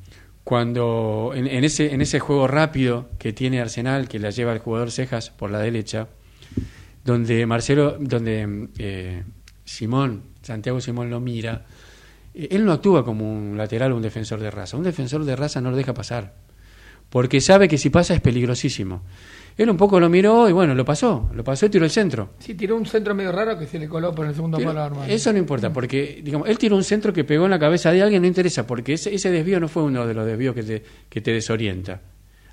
cuando 0.45 1.33
en, 1.35 1.47
en 1.47 1.65
ese, 1.65 1.93
en 1.93 2.01
ese 2.01 2.21
juego 2.21 2.47
rápido 2.47 3.09
que 3.19 3.33
tiene 3.33 3.59
Arsenal, 3.59 4.07
que 4.07 4.19
la 4.19 4.29
lleva 4.29 4.53
el 4.53 4.59
jugador 4.59 4.91
Cejas 4.91 5.31
por 5.31 5.51
la 5.51 5.59
derecha, 5.59 6.07
donde 7.03 7.45
Marcelo, 7.45 7.97
donde 7.99 8.69
eh, 8.77 9.23
Simón, 9.65 10.21
Santiago 10.43 10.79
Simón 10.79 11.09
lo 11.09 11.19
mira, 11.19 11.65
eh, 12.33 12.47
él 12.51 12.63
no 12.63 12.71
actúa 12.71 13.03
como 13.03 13.29
un 13.29 13.57
lateral 13.57 13.91
o 13.91 13.97
un 13.97 14.03
defensor 14.03 14.39
de 14.39 14.51
raza. 14.51 14.77
Un 14.77 14.83
defensor 14.83 15.25
de 15.25 15.35
raza 15.35 15.59
no 15.59 15.71
lo 15.71 15.77
deja 15.77 15.93
pasar 15.93 16.45
porque 17.09 17.41
sabe 17.41 17.67
que 17.67 17.77
si 17.77 17.89
pasa 17.89 18.13
es 18.13 18.21
peligrosísimo. 18.21 19.01
Él 19.57 19.69
un 19.69 19.77
poco 19.77 19.99
lo 20.01 20.09
miró 20.09 20.49
y 20.49 20.51
bueno, 20.51 20.75
lo 20.75 20.83
pasó, 20.83 21.29
lo 21.33 21.43
pasó 21.43 21.65
y 21.65 21.69
tiró 21.69 21.85
el 21.85 21.91
centro. 21.91 22.31
Sí, 22.39 22.55
tiró 22.55 22.75
un 22.75 22.85
centro 22.85 23.15
medio 23.15 23.31
raro 23.31 23.57
que 23.57 23.65
se 23.65 23.79
le 23.79 23.87
coló 23.87 24.13
por 24.13 24.25
el 24.25 24.35
segundo 24.35 24.57
Pero 24.57 24.73
palo 24.73 25.01
a 25.01 25.07
eso 25.09 25.31
no 25.31 25.39
importa, 25.39 25.71
porque 25.71 26.21
digamos, 26.23 26.49
él 26.49 26.57
tiró 26.57 26.75
un 26.75 26.83
centro 26.83 27.13
que 27.13 27.23
pegó 27.23 27.45
en 27.45 27.51
la 27.51 27.59
cabeza 27.59 27.91
de 27.91 28.01
alguien, 28.01 28.21
no 28.21 28.27
interesa, 28.27 28.67
porque 28.67 28.93
ese, 28.93 29.15
ese 29.15 29.31
desvío 29.31 29.59
no 29.61 29.69
fue 29.69 29.83
uno 29.83 30.05
de 30.05 30.13
los 30.13 30.25
desvíos 30.25 30.53
que 30.55 30.63
te, 30.63 30.83
que 31.07 31.21
te 31.21 31.31
desorienta. 31.31 32.01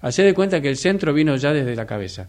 Hacé 0.00 0.22
de 0.22 0.32
cuenta 0.34 0.60
que 0.60 0.68
el 0.68 0.76
centro 0.76 1.12
vino 1.12 1.34
ya 1.36 1.52
desde 1.52 1.74
la 1.74 1.86
cabeza. 1.86 2.28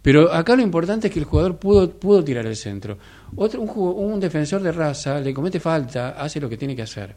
Pero 0.00 0.32
acá 0.32 0.56
lo 0.56 0.62
importante 0.62 1.06
es 1.08 1.12
que 1.12 1.20
el 1.20 1.26
jugador 1.26 1.58
pudo, 1.58 1.90
pudo 1.90 2.24
tirar 2.24 2.44
el 2.46 2.56
centro. 2.56 2.98
Otro, 3.36 3.60
un, 3.60 3.68
jugo- 3.68 3.92
un 3.94 4.18
defensor 4.18 4.62
de 4.62 4.72
raza 4.72 5.20
le 5.20 5.32
comete 5.32 5.60
falta, 5.60 6.10
hace 6.10 6.40
lo 6.40 6.48
que 6.48 6.56
tiene 6.56 6.74
que 6.74 6.82
hacer. 6.82 7.14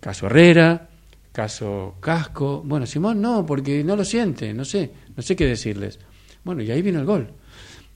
Caso 0.00 0.26
Herrera, 0.26 0.88
caso 1.32 1.96
Casco. 2.00 2.62
Bueno, 2.64 2.86
Simón 2.86 3.20
no, 3.20 3.44
porque 3.44 3.84
no 3.84 3.94
lo 3.96 4.04
siente, 4.04 4.54
no 4.54 4.64
sé, 4.64 4.90
no 5.16 5.22
sé 5.22 5.36
qué 5.36 5.46
decirles. 5.46 5.98
Bueno, 6.44 6.62
y 6.62 6.70
ahí 6.70 6.82
vino 6.82 7.00
el 7.00 7.06
gol. 7.06 7.32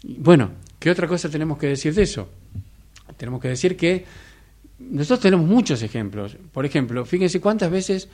Bueno, 0.03 0.53
¿qué 0.79 0.91
otra 0.91 1.09
cosa 1.09 1.29
tenemos 1.29 1.59
que 1.59 1.69
decir 1.69 1.95
de 1.95 2.03
eso? 2.03 2.29
Tenemos 3.17 3.41
que 3.41 3.49
decir 3.49 3.77
que 3.77 4.05
nosotros 4.79 5.21
tenemos 5.21 5.47
muchos 5.47 5.83
ejemplos. 5.83 6.37
Por 6.53 6.67
ejemplo, 6.67 7.05
fíjense 7.05 7.41
cuántas 7.41 7.71
veces 7.71 8.09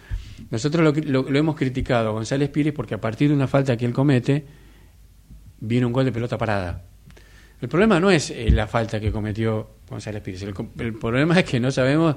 nosotros 0.51 0.97
lo, 1.05 1.29
hemos 1.29 1.57
criticado 1.57 2.11
a 2.11 2.13
González 2.13 2.49
Pires 2.51 2.73
porque 2.73 2.95
a 2.95 3.01
partir 3.01 3.29
de 3.29 3.35
una 3.35 3.49
falta 3.49 3.77
que 3.77 3.87
él 3.87 3.93
comete, 3.93 4.45
viene 5.61 5.87
un 5.87 5.93
gol 5.93 6.05
de 6.05 6.13
pelota 6.13 6.39
parada. 6.39 6.85
El 7.61 7.69
problema 7.69 8.01
no 8.01 8.11
es 8.11 8.31
eh, 8.31 8.51
la 8.51 8.67
falta 8.67 9.01
que 9.01 9.13
cometió 9.13 9.69
González 9.89 10.23
Pires. 10.23 10.43
El, 10.43 10.55
el 10.79 10.95
problema 10.95 11.39
es 11.41 11.45
que 11.45 11.61
no 11.61 11.71
sabemos, 11.71 12.17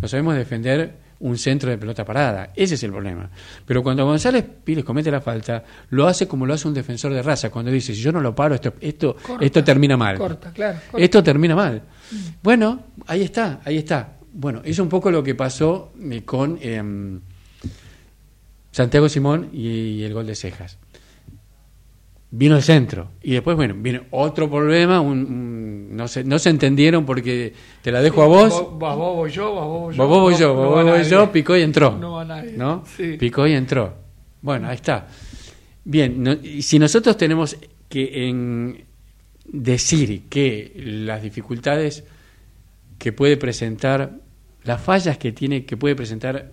no 0.00 0.08
sabemos 0.08 0.34
defender 0.34 1.09
un 1.20 1.36
centro 1.38 1.70
de 1.70 1.78
pelota 1.78 2.04
parada. 2.04 2.50
Ese 2.54 2.74
es 2.74 2.82
el 2.82 2.90
problema. 2.90 3.30
Pero 3.64 3.82
cuando 3.82 4.04
González 4.04 4.44
Pires 4.64 4.84
comete 4.84 5.10
la 5.10 5.20
falta, 5.20 5.62
lo 5.90 6.06
hace 6.06 6.26
como 6.26 6.46
lo 6.46 6.54
hace 6.54 6.66
un 6.66 6.74
defensor 6.74 7.12
de 7.12 7.22
raza. 7.22 7.50
Cuando 7.50 7.70
dice, 7.70 7.94
si 7.94 8.00
yo 8.00 8.10
no 8.12 8.20
lo 8.20 8.34
paro, 8.34 8.54
esto, 8.54 8.74
esto, 8.80 9.16
Corta. 9.16 9.44
esto 9.44 9.62
termina 9.64 9.96
mal. 9.96 10.16
Corta, 10.16 10.52
claro. 10.52 10.78
corta. 10.90 11.04
Esto 11.04 11.22
termina 11.22 11.54
mal. 11.54 11.82
Bueno, 12.42 12.84
ahí 13.06 13.22
está, 13.22 13.60
ahí 13.64 13.78
está. 13.78 14.16
Bueno, 14.32 14.62
es 14.64 14.78
un 14.78 14.88
poco 14.88 15.10
lo 15.10 15.22
que 15.22 15.34
pasó 15.34 15.92
eh, 16.10 16.22
con 16.24 16.58
em, 16.62 17.20
Santiago 18.70 19.08
Simón 19.08 19.50
y, 19.52 19.68
y 19.68 20.04
el 20.04 20.14
gol 20.14 20.26
de 20.26 20.34
Cejas. 20.34 20.78
Vino 22.32 22.56
el 22.56 22.62
centro. 22.62 23.08
Y 23.22 23.32
después, 23.32 23.56
bueno, 23.56 23.74
viene 23.76 24.02
otro 24.10 24.48
problema. 24.48 25.00
un- 25.00 25.18
un- 25.26 25.96
no, 25.96 26.06
se, 26.06 26.22
no 26.22 26.38
se 26.38 26.50
entendieron 26.50 27.04
porque 27.04 27.52
te 27.82 27.90
la 27.90 28.00
dejo 28.00 28.22
a 28.22 28.26
vos. 28.26 28.50
Vos, 28.50 28.78
vos, 28.78 28.96
vos 28.96 29.16
voy 29.16 29.30
yo, 29.30 29.52
vos, 29.52 29.66
vos 29.66 29.80
voy 29.80 29.94
yo. 29.94 29.98
Vos, 29.98 30.08
vos 30.08 30.20
voy 30.20 30.34
yo, 30.36 30.48
no 30.54 30.70
vos, 30.70 30.84
voy 30.84 31.04
yo, 31.04 31.32
picó 31.32 31.56
y 31.56 31.62
entró. 31.62 31.96
No 31.98 32.12
va 32.12 32.24
nadie. 32.24 32.52
¿No? 32.56 32.84
Sí. 32.96 33.16
Picó 33.18 33.46
y 33.46 33.52
entró. 33.54 33.94
Bueno, 34.42 34.68
ahí 34.68 34.76
está. 34.76 35.08
Bien, 35.84 36.22
no- 36.22 36.32
y 36.34 36.62
si 36.62 36.78
nosotros 36.78 37.16
tenemos 37.16 37.56
que 37.88 38.28
en 38.28 38.84
decir 39.44 40.28
que 40.28 40.72
las 40.76 41.22
dificultades 41.22 42.04
que 42.98 43.12
puede 43.12 43.36
presentar, 43.36 44.12
las 44.62 44.80
fallas 44.80 45.18
que 45.18 45.32
tiene, 45.32 45.64
que 45.64 45.76
puede 45.76 45.96
presentar 45.96 46.52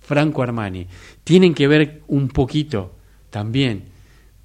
Franco 0.00 0.42
Armani, 0.42 0.86
tienen 1.24 1.54
que 1.54 1.66
ver 1.66 2.02
un 2.06 2.28
poquito 2.28 2.94
también 3.30 3.82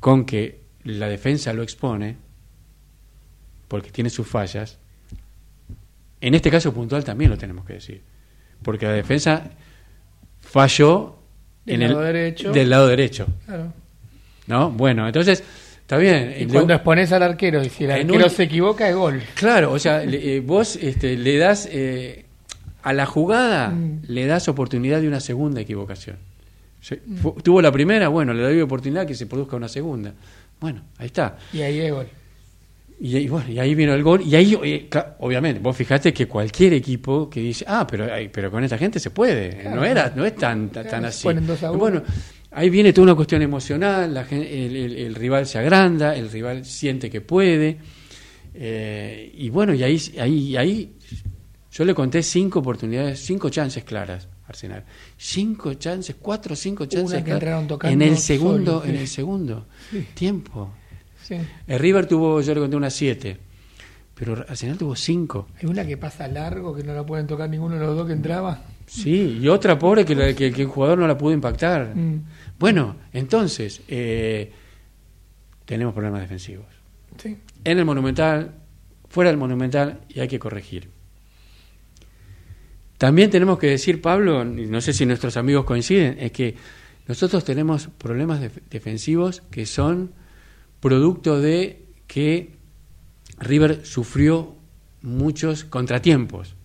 con 0.03 0.25
que 0.25 0.59
la 0.83 1.07
defensa 1.07 1.53
lo 1.53 1.63
expone, 1.63 2.17
porque 3.69 3.89
tiene 3.89 4.09
sus 4.09 4.27
fallas. 4.27 4.77
En 6.19 6.33
este 6.33 6.51
caso 6.51 6.73
puntual 6.73 7.05
también 7.05 7.31
lo 7.31 7.37
tenemos 7.37 7.65
que 7.65 7.73
decir, 7.75 8.01
porque 8.61 8.85
la 8.85 8.91
defensa 8.91 9.49
falló 10.41 11.15
Del 11.65 11.81
en 11.83 11.87
lado 11.93 12.05
el, 12.05 12.13
derecho. 12.13 12.51
del 12.51 12.69
lado 12.69 12.87
derecho, 12.87 13.27
Claro. 13.45 13.73
¿no? 14.47 14.71
Bueno, 14.71 15.07
entonces 15.07 15.41
está 15.79 15.95
bien. 15.97 16.35
Y 16.37 16.47
cuando 16.47 16.73
expones 16.73 17.09
al 17.13 17.23
arquero 17.23 17.63
y 17.63 17.69
si 17.69 17.85
el 17.85 17.91
arquero 17.91 18.25
un- 18.25 18.29
se 18.29 18.43
equivoca 18.43 18.89
es 18.89 18.95
gol. 18.97 19.21
Claro, 19.35 19.71
o 19.71 19.79
sea, 19.79 20.03
le- 20.03 20.35
eh, 20.35 20.39
vos 20.41 20.75
este, 20.75 21.15
le 21.15 21.37
das 21.37 21.65
eh, 21.71 22.25
a 22.83 22.91
la 22.91 23.05
jugada 23.05 23.69
Mm. 23.69 24.01
le 24.07 24.25
das 24.25 24.49
oportunidad 24.49 24.99
de 24.99 25.07
una 25.07 25.21
segunda 25.21 25.61
equivocación. 25.61 26.17
Fu- 27.21 27.35
Tuvo 27.41 27.61
la 27.61 27.71
primera, 27.71 28.09
bueno, 28.09 28.33
le 28.33 28.43
doy 28.43 28.59
oportunidad 28.61 29.07
que 29.07 29.15
se 29.15 29.25
produzca 29.25 29.55
una 29.55 29.67
segunda. 29.69 30.13
Bueno, 30.59 30.83
ahí 30.97 31.07
está. 31.07 31.37
Y 31.53 31.61
ahí 31.61 31.79
es 31.79 31.91
gol. 31.91 32.07
Y, 32.99 33.15
ahí- 33.15 33.27
bueno, 33.27 33.49
y 33.49 33.59
ahí 33.59 33.73
vino 33.75 33.93
el 33.93 34.03
gol. 34.03 34.21
Y 34.21 34.35
ahí, 34.35 34.57
eh, 34.63 34.89
obviamente, 35.19 35.59
vos 35.61 35.75
fijate 35.75 36.13
que 36.13 36.27
cualquier 36.27 36.73
equipo 36.73 37.29
que 37.29 37.39
dice, 37.41 37.65
ah, 37.67 37.85
pero, 37.89 38.07
pero 38.31 38.51
con 38.51 38.63
esta 38.63 38.77
gente 38.77 38.99
se 38.99 39.09
puede. 39.11 39.61
Claro. 39.61 39.75
no 39.77 39.85
era 39.85 40.13
no 40.15 40.25
es 40.25 40.35
tan, 40.35 40.69
tan, 40.69 40.83
Claro, 40.83 40.89
tan 40.89 41.05
así. 41.05 41.23
ponen 41.23 41.47
dos 41.47 41.63
a 41.63 41.71
uno. 41.71 41.79
Bueno, 41.79 42.03
ahí 42.51 42.69
viene 42.69 42.93
toda 42.93 43.03
una 43.05 43.15
cuestión 43.15 43.41
emocional. 43.41 44.13
La 44.13 44.21
el, 44.29 44.75
el- 44.75 44.95
el 44.97 45.15
rival 45.15 45.45
se 45.47 45.57
agranda, 45.59 46.15
el 46.15 46.29
rival 46.29 46.65
siente 46.65 47.09
que 47.09 47.21
puede. 47.21 47.77
eh, 48.53 49.31
y 49.35 49.49
bueno, 49.49 49.73
y 49.73 49.83
ahí, 49.83 49.99
ahí, 50.19 50.55
ahí 50.57 50.93
yo 51.71 51.85
le 51.85 51.93
conté 51.95 52.21
cinco 52.21 52.59
oportunidades, 52.59 53.19
cinco 53.19 53.49
chances 53.49 53.83
claras. 53.83 54.27
Arsenal. 54.47 54.83
Cinco 55.17 55.73
chances, 55.75 56.15
cuatro 56.19 56.53
o 56.53 56.55
cinco 56.55 56.85
chances 56.85 57.23
que 57.23 57.31
entraron 57.31 57.67
tocando 57.67 57.93
en 57.93 58.01
el 58.11 58.17
segundo, 58.17 58.81
sí. 58.83 58.89
en 58.89 58.95
el 58.97 59.07
segundo 59.07 59.67
Sí. 59.91 60.07
tiempo. 60.13 60.71
Sí. 61.21 61.37
El 61.67 61.79
River 61.79 62.05
tuvo, 62.07 62.41
yo 62.41 62.53
le 62.53 62.59
conté 62.59 62.75
unas 62.75 62.93
7, 62.93 63.37
pero 64.13 64.33
Arsenal 64.47 64.77
tuvo 64.77 64.95
5. 64.95 65.47
Hay 65.61 65.69
una 65.69 65.85
que 65.85 65.95
pasa 65.97 66.27
largo 66.27 66.75
que 66.75 66.83
no 66.83 66.93
la 66.93 67.05
pueden 67.05 67.25
tocar 67.27 67.49
ninguno 67.49 67.75
de 67.75 67.81
los 67.85 67.95
dos 67.95 68.05
que 68.07 68.13
entraba. 68.13 68.61
Sí, 68.85 69.39
y 69.41 69.47
otra 69.47 69.79
pobre 69.79 70.03
que, 70.05 70.13
la- 70.15 70.33
que, 70.33 70.51
que 70.51 70.61
el 70.63 70.67
jugador 70.67 70.97
no 70.99 71.07
la 71.07 71.17
pudo 71.17 71.31
impactar. 71.33 71.95
Mm. 71.95 72.23
Bueno, 72.59 72.97
entonces, 73.13 73.81
eh, 73.87 74.51
tenemos 75.65 75.93
problemas 75.93 76.19
defensivos. 76.21 76.65
En 77.63 77.79
el 77.79 77.85
Monumental, 77.85 78.55
fuera 79.07 79.29
del 79.29 79.37
Monumental, 79.37 80.01
y 80.09 80.19
hay 80.19 80.27
que 80.27 80.39
corregir. 80.39 80.89
También 83.03 83.29
tenemos 83.29 83.59
que 83.59 83.67
decir, 83.67 83.99
Pablo, 84.01 84.43
y 84.43 84.65
no 84.67 84.79
sé 84.79 84.93
si 84.93 85.05
nuestros 85.05 85.35
amigos 85.35 85.65
coinciden, 85.65 86.15
es 86.21 86.31
que 86.31 86.55
nosotros 87.05 87.43
tenemos 87.43 87.89
problemas 87.97 88.39
def- 88.39 88.59
defensivos 88.69 89.41
que 89.51 89.65
son 89.65 90.13
producto 90.79 91.41
de 91.41 91.83
que 92.07 92.51
River 93.39 93.85
sufrió 93.85 94.55
muchos 95.01 95.65
contratiempos. 95.65 96.55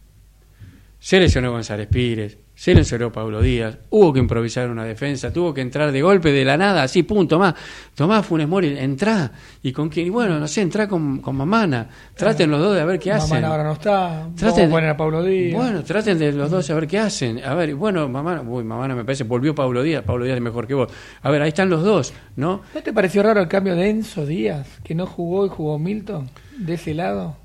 Se 1.00 1.18
lesionó 1.18 1.50
González 1.50 1.88
Pires, 1.88 2.38
se 2.60 2.74
lesionó 2.74 3.12
Pablo 3.12 3.40
Díaz, 3.40 3.78
hubo 3.90 4.12
que 4.12 4.18
improvisar 4.18 4.68
una 4.68 4.82
defensa, 4.84 5.32
tuvo 5.32 5.54
que 5.54 5.60
entrar 5.60 5.92
de 5.92 6.02
golpe 6.02 6.32
de 6.32 6.44
la 6.44 6.56
nada, 6.56 6.82
así, 6.82 7.04
pum, 7.04 7.28
tomá, 7.28 7.54
tomá 7.94 8.20
Funes 8.24 8.48
Mori, 8.48 8.76
entrá, 8.76 9.30
y 9.62 9.70
con 9.70 9.88
quién, 9.88 10.08
y 10.08 10.10
bueno, 10.10 10.40
no 10.40 10.48
sé, 10.48 10.62
entrá 10.62 10.88
con, 10.88 11.18
con 11.20 11.36
Mamana, 11.36 11.88
traten 12.16 12.50
los 12.50 12.58
dos 12.60 12.74
de 12.74 12.80
a 12.80 12.84
ver 12.84 12.98
qué 12.98 13.12
hacen. 13.12 13.44
ahora 13.44 13.62
no 13.62 13.74
está. 13.74 14.08
Vamos 14.24 14.34
Traten- 14.42 14.66
a 14.66 14.70
poner 14.70 14.90
a 14.90 14.96
Pablo 14.96 15.22
Díaz. 15.22 15.54
Bueno, 15.56 15.84
traten 15.84 16.18
de 16.18 16.32
los 16.32 16.50
dos 16.50 16.68
a 16.68 16.74
ver 16.74 16.88
qué 16.88 16.98
hacen. 16.98 17.44
A 17.44 17.54
ver, 17.54 17.76
bueno, 17.76 18.08
mamá, 18.08 18.42
uy, 18.44 18.64
mamá, 18.64 18.88
me 18.88 19.04
parece, 19.04 19.22
volvió 19.22 19.54
Pablo 19.54 19.80
Díaz, 19.84 20.02
Pablo 20.02 20.24
Díaz 20.24 20.38
es 20.38 20.42
mejor 20.42 20.66
que 20.66 20.74
vos. 20.74 20.88
A 21.22 21.30
ver, 21.30 21.40
ahí 21.42 21.50
están 21.50 21.70
los 21.70 21.84
dos, 21.84 22.12
¿no? 22.34 22.62
¿No 22.74 22.82
te 22.82 22.92
pareció 22.92 23.22
raro 23.22 23.40
el 23.40 23.46
cambio 23.46 23.76
de 23.76 23.88
Enzo 23.88 24.26
Díaz, 24.26 24.66
que 24.82 24.96
no 24.96 25.06
jugó 25.06 25.46
y 25.46 25.48
jugó 25.48 25.78
Milton, 25.78 26.28
de 26.58 26.74
ese 26.74 26.92
lado? 26.92 27.36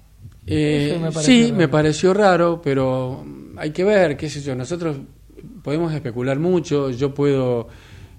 Eh, 0.45 0.97
me 1.01 1.11
sí, 1.11 1.43
raro. 1.43 1.55
me 1.55 1.67
pareció 1.67 2.13
raro, 2.13 2.61
pero 2.63 3.25
hay 3.57 3.71
que 3.71 3.83
ver, 3.83 4.17
qué 4.17 4.29
sé 4.29 4.41
yo, 4.41 4.55
nosotros 4.55 4.97
podemos 5.63 5.93
especular 5.93 6.39
mucho, 6.39 6.89
yo 6.91 7.13
puedo 7.13 7.67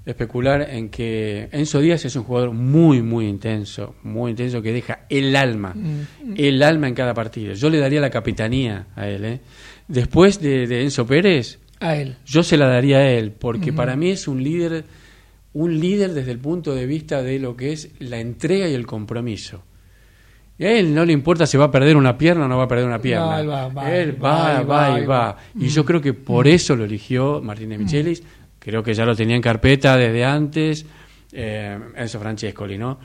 especular 0.07 0.69
en 0.71 0.91
que 0.91 1.49
Enzo 1.53 1.81
Díaz 1.81 2.05
es 2.05 2.15
un 2.17 2.25
jugador 2.25 2.53
muy, 2.53 3.03
muy 3.03 3.27
intenso, 3.27 3.95
muy 4.03 4.31
intenso, 4.33 4.61
que 4.63 4.73
deja 4.73 5.07
el 5.09 5.35
alma, 5.37 5.75
Mm. 5.75 6.35
el 6.37 6.63
alma 6.63 6.89
en 6.89 6.95
cada 6.95 7.15
partido. 7.15 7.55
Yo 7.55 7.71
le 7.71 7.79
daría 7.79 8.01
la 8.01 8.11
capitanía 8.11 8.87
a 8.97 9.09
él. 9.09 9.25
¿eh? 9.25 9.41
Después 9.89 10.41
de, 10.41 10.67
de 10.67 10.83
Enzo 10.83 11.07
Pérez, 11.07 11.59
A 11.81 11.97
él. 11.97 12.17
yo 12.27 12.43
se 12.43 12.57
la 12.59 12.67
daría 12.69 12.99
a 12.99 13.11
él, 13.11 13.33
porque 13.33 13.73
para 13.73 13.97
mí 13.97 14.11
es 14.11 14.29
un 14.29 14.43
líder, 14.45 14.85
un 15.55 15.79
líder 15.81 16.13
desde 16.13 16.33
el 16.33 16.39
punto 16.39 16.75
de 16.75 16.87
vista 16.87 17.23
de 17.23 17.39
lo 17.39 17.57
que 17.57 17.73
es 17.73 17.91
la 17.99 18.19
entrega 18.21 18.69
y 18.69 18.75
el 18.75 18.87
compromiso. 18.87 19.63
Él 20.59 20.95
no 20.95 21.05
le 21.05 21.13
importa 21.13 21.47
si 21.47 21.57
va 21.57 21.65
a 21.65 21.71
perder 21.71 21.97
una 21.97 22.17
pierna 22.17 22.45
o 22.45 22.49
no 22.49 22.57
va 22.57 22.65
a 22.65 22.69
perder 22.69 22.87
una 22.87 23.01
pierna. 23.01 23.43
Va, 23.43 23.69
va, 23.69 23.93
Él 23.93 24.25
va, 24.25 24.63
va, 24.63 25.01
y 25.01 25.07
va, 25.07 25.37
y 25.59 25.69
yo 25.69 25.85
creo 25.85 26.01
que 26.01 26.15
por 26.15 26.47
eso 26.47 26.77
lo 26.77 26.85
eligió 26.85 27.41
Martín 27.43 27.71
de 27.71 27.79
Michelis. 27.79 28.23
Creo 28.59 28.83
que 28.83 28.95
ya 28.95 29.05
lo 29.05 29.15
tenía 29.15 29.37
en 29.37 29.43
carpeta 29.43 29.97
desde 29.97 30.25
antes, 30.25 30.87
eh, 31.33 31.79
Enzo 31.97 32.19
Francescoli, 32.21 32.79
¿no? 32.79 32.99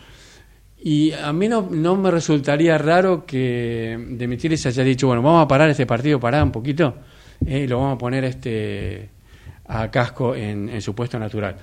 Y 0.81 1.11
a 1.11 1.33
mí 1.33 1.49
no, 1.49 1.67
no 1.69 1.97
me 1.97 2.09
resultaría 2.09 2.77
raro 2.77 3.25
que 3.25 3.97
de 4.11 4.27
Michelis 4.27 4.65
haya 4.65 4.83
dicho, 4.83 5.07
bueno, 5.07 5.21
vamos 5.21 5.43
a 5.43 5.47
parar 5.47 5.69
este 5.69 5.85
partido, 5.85 6.19
parar 6.19 6.43
un 6.43 6.51
poquito, 6.51 6.95
eh, 7.45 7.63
y 7.63 7.67
lo 7.67 7.79
vamos 7.79 7.95
a 7.95 7.97
poner 7.97 8.23
este 8.23 9.09
a 9.65 9.91
casco 9.91 10.35
en, 10.35 10.69
en 10.69 10.81
su 10.81 10.95
puesto 10.95 11.19
natural. 11.19 11.57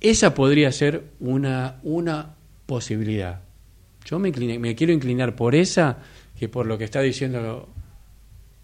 Esa 0.00 0.34
podría 0.34 0.70
ser 0.70 1.02
una, 1.20 1.76
una 1.82 2.34
posibilidad. 2.66 3.40
Yo 4.04 4.18
me, 4.18 4.30
incliné- 4.32 4.58
me 4.58 4.74
quiero 4.74 4.92
inclinar 4.92 5.34
por 5.36 5.54
esa 5.54 5.98
que 6.38 6.48
por 6.48 6.66
lo 6.66 6.76
que 6.76 6.84
está 6.84 7.00
diciendo 7.00 7.68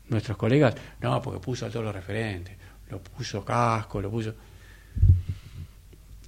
nuestros 0.09 0.37
colegas. 0.37 0.75
No, 1.01 1.21
porque 1.23 1.41
puso 1.41 1.67
a 1.67 1.71
todos 1.71 1.85
los 1.85 1.95
referentes, 1.95 2.57
lo 2.91 3.01
puso 3.03 3.45
casco, 3.45 4.01
lo 4.01 4.11
puso. 4.11 4.35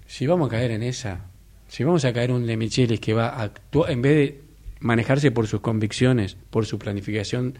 Si 0.06 0.26
vamos 0.26 0.48
a 0.48 0.50
caer 0.50 0.72
en 0.72 0.82
esa, 0.82 1.20
si 1.68 1.84
vamos 1.84 2.04
a 2.04 2.12
caer 2.12 2.32
un 2.32 2.46
de 2.46 2.56
Michelis 2.56 3.00
que 3.00 3.14
va 3.14 3.28
a 3.28 3.42
actuar, 3.42 3.90
en 3.90 4.02
vez 4.02 4.14
de 4.16 4.40
manejarse 4.80 5.30
por 5.30 5.46
sus 5.46 5.60
convicciones, 5.60 6.36
por 6.50 6.66
su 6.66 6.78
planificación 6.78 7.58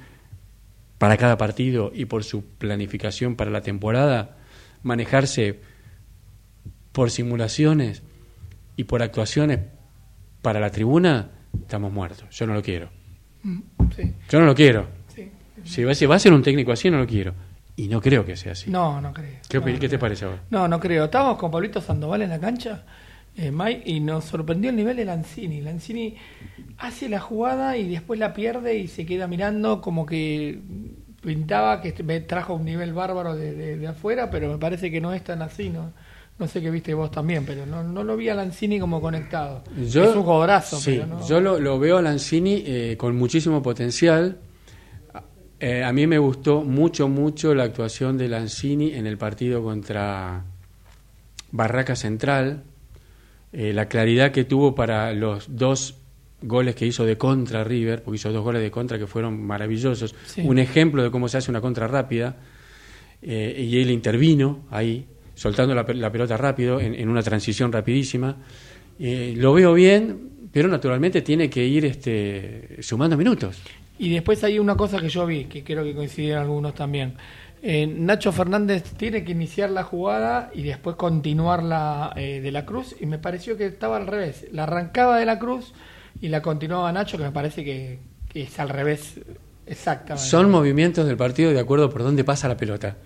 para 0.98 1.16
cada 1.16 1.36
partido 1.38 1.92
y 1.94 2.04
por 2.06 2.24
su 2.24 2.44
planificación 2.44 3.36
para 3.36 3.50
la 3.50 3.62
temporada, 3.62 4.36
manejarse 4.82 5.60
por 6.92 7.10
simulaciones 7.10 8.02
y 8.76 8.84
por 8.84 9.02
actuaciones 9.02 9.60
para 10.42 10.60
la 10.60 10.70
tribuna, 10.70 11.30
estamos 11.62 11.92
muertos. 11.92 12.28
Yo 12.30 12.46
no 12.46 12.54
lo 12.54 12.62
quiero. 12.62 12.88
Mm, 13.42 13.60
Sí, 13.96 14.14
Yo 14.28 14.40
no 14.40 14.46
lo 14.46 14.54
quiero. 14.54 14.86
sí. 15.14 15.30
Si 15.64 15.84
va, 15.84 15.94
si 15.94 16.06
va 16.06 16.16
a 16.16 16.18
ser 16.18 16.32
un 16.32 16.42
técnico 16.42 16.72
así, 16.72 16.90
no 16.90 16.98
lo 16.98 17.06
quiero. 17.06 17.34
Y 17.76 17.88
no 17.88 18.00
creo 18.00 18.24
que 18.24 18.36
sea 18.36 18.52
así. 18.52 18.70
No, 18.70 19.00
no 19.00 19.12
creo. 19.12 19.38
¿Qué, 19.48 19.58
No, 19.58 19.64
qué 19.64 19.72
te 19.78 19.88
creo. 19.88 19.98
parece 20.00 20.24
ahora? 20.26 20.42
No, 20.50 20.68
no 20.68 20.78
creo. 20.80 21.04
Estábamos 21.06 21.38
con 21.38 21.50
Pablito 21.50 21.80
Sandoval 21.80 22.22
en 22.22 22.28
la 22.30 22.38
cancha, 22.38 22.84
eh, 23.36 23.50
Mai, 23.50 23.82
y 23.86 24.00
nos 24.00 24.24
sorprendió 24.24 24.70
el 24.70 24.76
nivel 24.76 24.96
de 24.96 25.04
Lanzini. 25.06 25.60
Lanzini 25.62 26.16
hace 26.78 27.08
la 27.08 27.20
jugada 27.20 27.76
y 27.78 27.88
después 27.88 28.18
la 28.20 28.34
pierde 28.34 28.76
y 28.76 28.88
se 28.88 29.06
queda 29.06 29.26
mirando 29.26 29.80
como 29.80 30.04
que 30.04 30.58
pintaba 31.22 31.80
que 31.82 32.02
me 32.02 32.20
trajo 32.20 32.54
un 32.54 32.64
nivel 32.64 32.92
bárbaro 32.92 33.36
de, 33.36 33.54
de- 33.54 33.76
de 33.76 33.86
afuera, 33.86 34.30
pero 34.30 34.50
me 34.50 34.58
parece 34.58 34.90
que 34.90 35.00
no 35.00 35.12
es 35.14 35.22
tan 35.24 35.42
así, 35.42 35.68
¿no? 35.70 35.92
No 36.40 36.48
sé 36.48 36.60
qué 36.62 36.70
viste 36.70 36.94
vos 36.94 37.10
también, 37.10 37.44
pero 37.44 37.66
no, 37.66 37.84
no 37.84 38.02
lo 38.02 38.16
vi 38.16 38.30
a 38.30 38.34
Lanzini 38.34 38.80
como 38.80 39.00
conectado. 39.00 39.62
es 39.78 39.94
un 39.94 40.22
jugadorazo, 40.22 40.78
sí, 40.78 40.94
pero 40.94 41.06
no. 41.06 41.28
yo 41.28 41.40
lo, 41.40 41.60
lo 41.60 41.78
veo 41.78 41.98
a 41.98 42.02
Lanzini 42.02 42.64
eh, 42.66 42.96
con 42.98 43.14
muchísimo 43.14 43.62
potencial. 43.62 44.38
Eh, 45.60 45.84
a 45.84 45.92
mí 45.92 46.06
me 46.06 46.16
gustó 46.18 46.62
mucho, 46.62 47.08
mucho 47.08 47.54
la 47.54 47.64
actuación 47.64 48.16
de 48.16 48.28
Lanzini 48.28 48.94
en 48.94 49.06
el 49.06 49.18
partido 49.18 49.62
contra 49.62 50.44
Barraca 51.52 51.94
Central. 51.94 52.64
Eh, 53.52 53.74
la 53.74 53.86
claridad 53.86 54.32
que 54.32 54.44
tuvo 54.44 54.74
para 54.74 55.12
los 55.12 55.54
dos 55.54 55.96
goles 56.40 56.74
que 56.74 56.86
hizo 56.86 57.04
de 57.04 57.18
contra 57.18 57.64
River, 57.64 58.02
porque 58.02 58.16
hizo 58.16 58.32
dos 58.32 58.42
goles 58.42 58.62
de 58.62 58.70
contra 58.70 58.98
que 58.98 59.06
fueron 59.06 59.42
maravillosos. 59.42 60.14
Sí. 60.24 60.40
Un 60.42 60.58
ejemplo 60.58 61.02
de 61.02 61.10
cómo 61.10 61.28
se 61.28 61.36
hace 61.36 61.50
una 61.50 61.60
contra 61.60 61.86
rápida. 61.86 62.36
Eh, 63.22 63.66
y 63.68 63.78
él 63.82 63.90
intervino 63.90 64.60
ahí, 64.70 65.06
soltando 65.40 65.74
la, 65.74 65.86
la 65.88 66.12
pelota 66.12 66.36
rápido, 66.36 66.78
en, 66.78 66.94
en 66.94 67.08
una 67.08 67.22
transición 67.22 67.72
rapidísima. 67.72 68.36
Eh, 68.98 69.32
lo 69.38 69.54
veo 69.54 69.72
bien, 69.72 70.48
pero 70.52 70.68
naturalmente 70.68 71.22
tiene 71.22 71.48
que 71.48 71.64
ir 71.64 71.86
este, 71.86 72.76
sumando 72.82 73.16
minutos. 73.16 73.58
Y 73.98 74.12
después 74.12 74.44
hay 74.44 74.58
una 74.58 74.76
cosa 74.76 75.00
que 75.00 75.08
yo 75.08 75.24
vi, 75.24 75.46
que 75.46 75.64
creo 75.64 75.82
que 75.82 75.94
coinciden 75.94 76.36
algunos 76.36 76.74
también. 76.74 77.14
Eh, 77.62 77.86
Nacho 77.86 78.32
Fernández 78.32 78.82
tiene 78.98 79.24
que 79.24 79.32
iniciar 79.32 79.70
la 79.70 79.82
jugada 79.82 80.50
y 80.54 80.62
después 80.62 80.96
continuarla 80.96 82.12
eh, 82.16 82.42
de 82.42 82.52
la 82.52 82.66
Cruz, 82.66 82.94
y 83.00 83.06
me 83.06 83.18
pareció 83.18 83.56
que 83.56 83.64
estaba 83.64 83.96
al 83.96 84.06
revés. 84.06 84.46
La 84.52 84.64
arrancaba 84.64 85.18
de 85.18 85.24
la 85.24 85.38
Cruz 85.38 85.72
y 86.20 86.28
la 86.28 86.42
continuaba 86.42 86.92
Nacho, 86.92 87.16
que 87.16 87.24
me 87.24 87.32
parece 87.32 87.64
que, 87.64 87.98
que 88.28 88.42
es 88.42 88.60
al 88.60 88.68
revés 88.68 89.20
exactamente. 89.64 90.28
Son 90.28 90.50
movimientos 90.50 91.06
del 91.06 91.16
partido 91.16 91.50
de 91.50 91.60
acuerdo 91.60 91.88
por 91.88 92.02
dónde 92.02 92.24
pasa 92.24 92.46
la 92.46 92.58
pelota. 92.58 92.98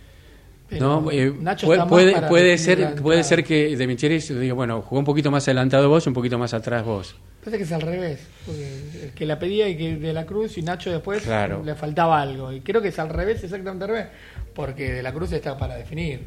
Pero 0.68 1.02
¿no? 1.02 1.10
Eh, 1.10 1.32
Nacho 1.40 1.66
puede 1.66 1.84
puede, 1.86 2.20
puede 2.28 2.52
la 2.52 2.58
ser, 2.58 2.94
puede 2.96 3.22
ser 3.22 3.44
que 3.44 3.76
de 3.76 3.86
Michelis 3.86 4.28
diga, 4.40 4.54
bueno, 4.54 4.80
jugó 4.82 4.98
un 4.98 5.04
poquito 5.04 5.30
más 5.30 5.46
adelantado 5.46 5.88
vos, 5.88 6.06
un 6.06 6.14
poquito 6.14 6.38
más 6.38 6.54
atrás 6.54 6.84
vos. 6.84 7.14
Parece 7.40 7.58
que 7.58 7.64
es 7.64 7.72
al 7.72 7.82
revés, 7.82 8.26
porque 8.46 9.04
el 9.04 9.10
que 9.12 9.26
la 9.26 9.38
pedía 9.38 9.68
y 9.68 9.76
que 9.76 9.96
de 9.96 10.12
la 10.14 10.24
Cruz 10.24 10.56
y 10.56 10.62
Nacho 10.62 10.90
después 10.90 11.22
Claro. 11.22 11.62
le 11.62 11.74
faltaba 11.74 12.20
algo. 12.20 12.50
Y 12.50 12.60
creo 12.60 12.80
que 12.80 12.88
es 12.88 12.98
al 12.98 13.10
revés, 13.10 13.44
exactamente 13.44 13.84
al 13.84 13.90
revés, 13.90 14.06
porque 14.54 14.90
de 14.92 15.02
la 15.02 15.12
Cruz 15.12 15.30
está 15.32 15.58
para 15.58 15.76
definir, 15.76 16.20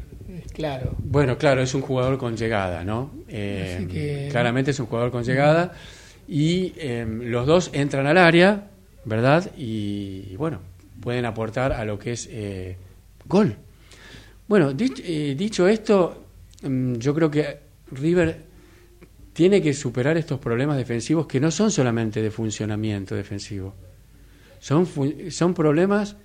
claro. 0.54 0.94
Bueno, 1.00 1.36
claro, 1.36 1.60
es 1.60 1.74
un 1.74 1.82
jugador 1.82 2.16
con 2.18 2.36
llegada, 2.36 2.84
¿no? 2.84 3.10
Eh, 3.28 3.88
que- 3.90 4.28
Claramente 4.30 4.70
es 4.70 4.78
un 4.78 4.86
jugador 4.86 5.10
con 5.10 5.24
llegada. 5.24 5.72
Y 6.28 6.74
eh, 6.76 7.04
los 7.22 7.46
dos 7.46 7.70
entran 7.72 8.06
al 8.06 8.18
área, 8.18 8.68
¿verdad? 9.04 9.50
Y, 9.56 10.36
bueno, 10.36 10.60
pueden 11.00 11.24
aportar 11.24 11.72
a 11.72 11.84
lo 11.84 11.98
que 11.98 12.12
es 12.12 12.28
eh, 12.30 12.76
gol. 13.26 13.56
Bueno, 14.48 14.72
dich- 14.72 15.02
eh, 15.04 15.34
dicho 15.36 15.68
esto, 15.68 16.24
mm, 16.62 16.94
yo 16.94 17.14
creo 17.14 17.30
que 17.30 17.58
River 17.92 18.44
tiene 19.34 19.62
que 19.62 19.72
superar 19.74 20.16
estos 20.16 20.40
problemas 20.40 20.76
defensivos 20.76 21.26
que 21.26 21.38
no 21.38 21.50
son 21.50 21.70
solamente 21.70 22.22
de 22.22 22.30
funcionamiento 22.30 23.14
defensivo. 23.14 23.74
Son, 24.58 24.88
son 25.30 25.54
problemas 25.54 26.16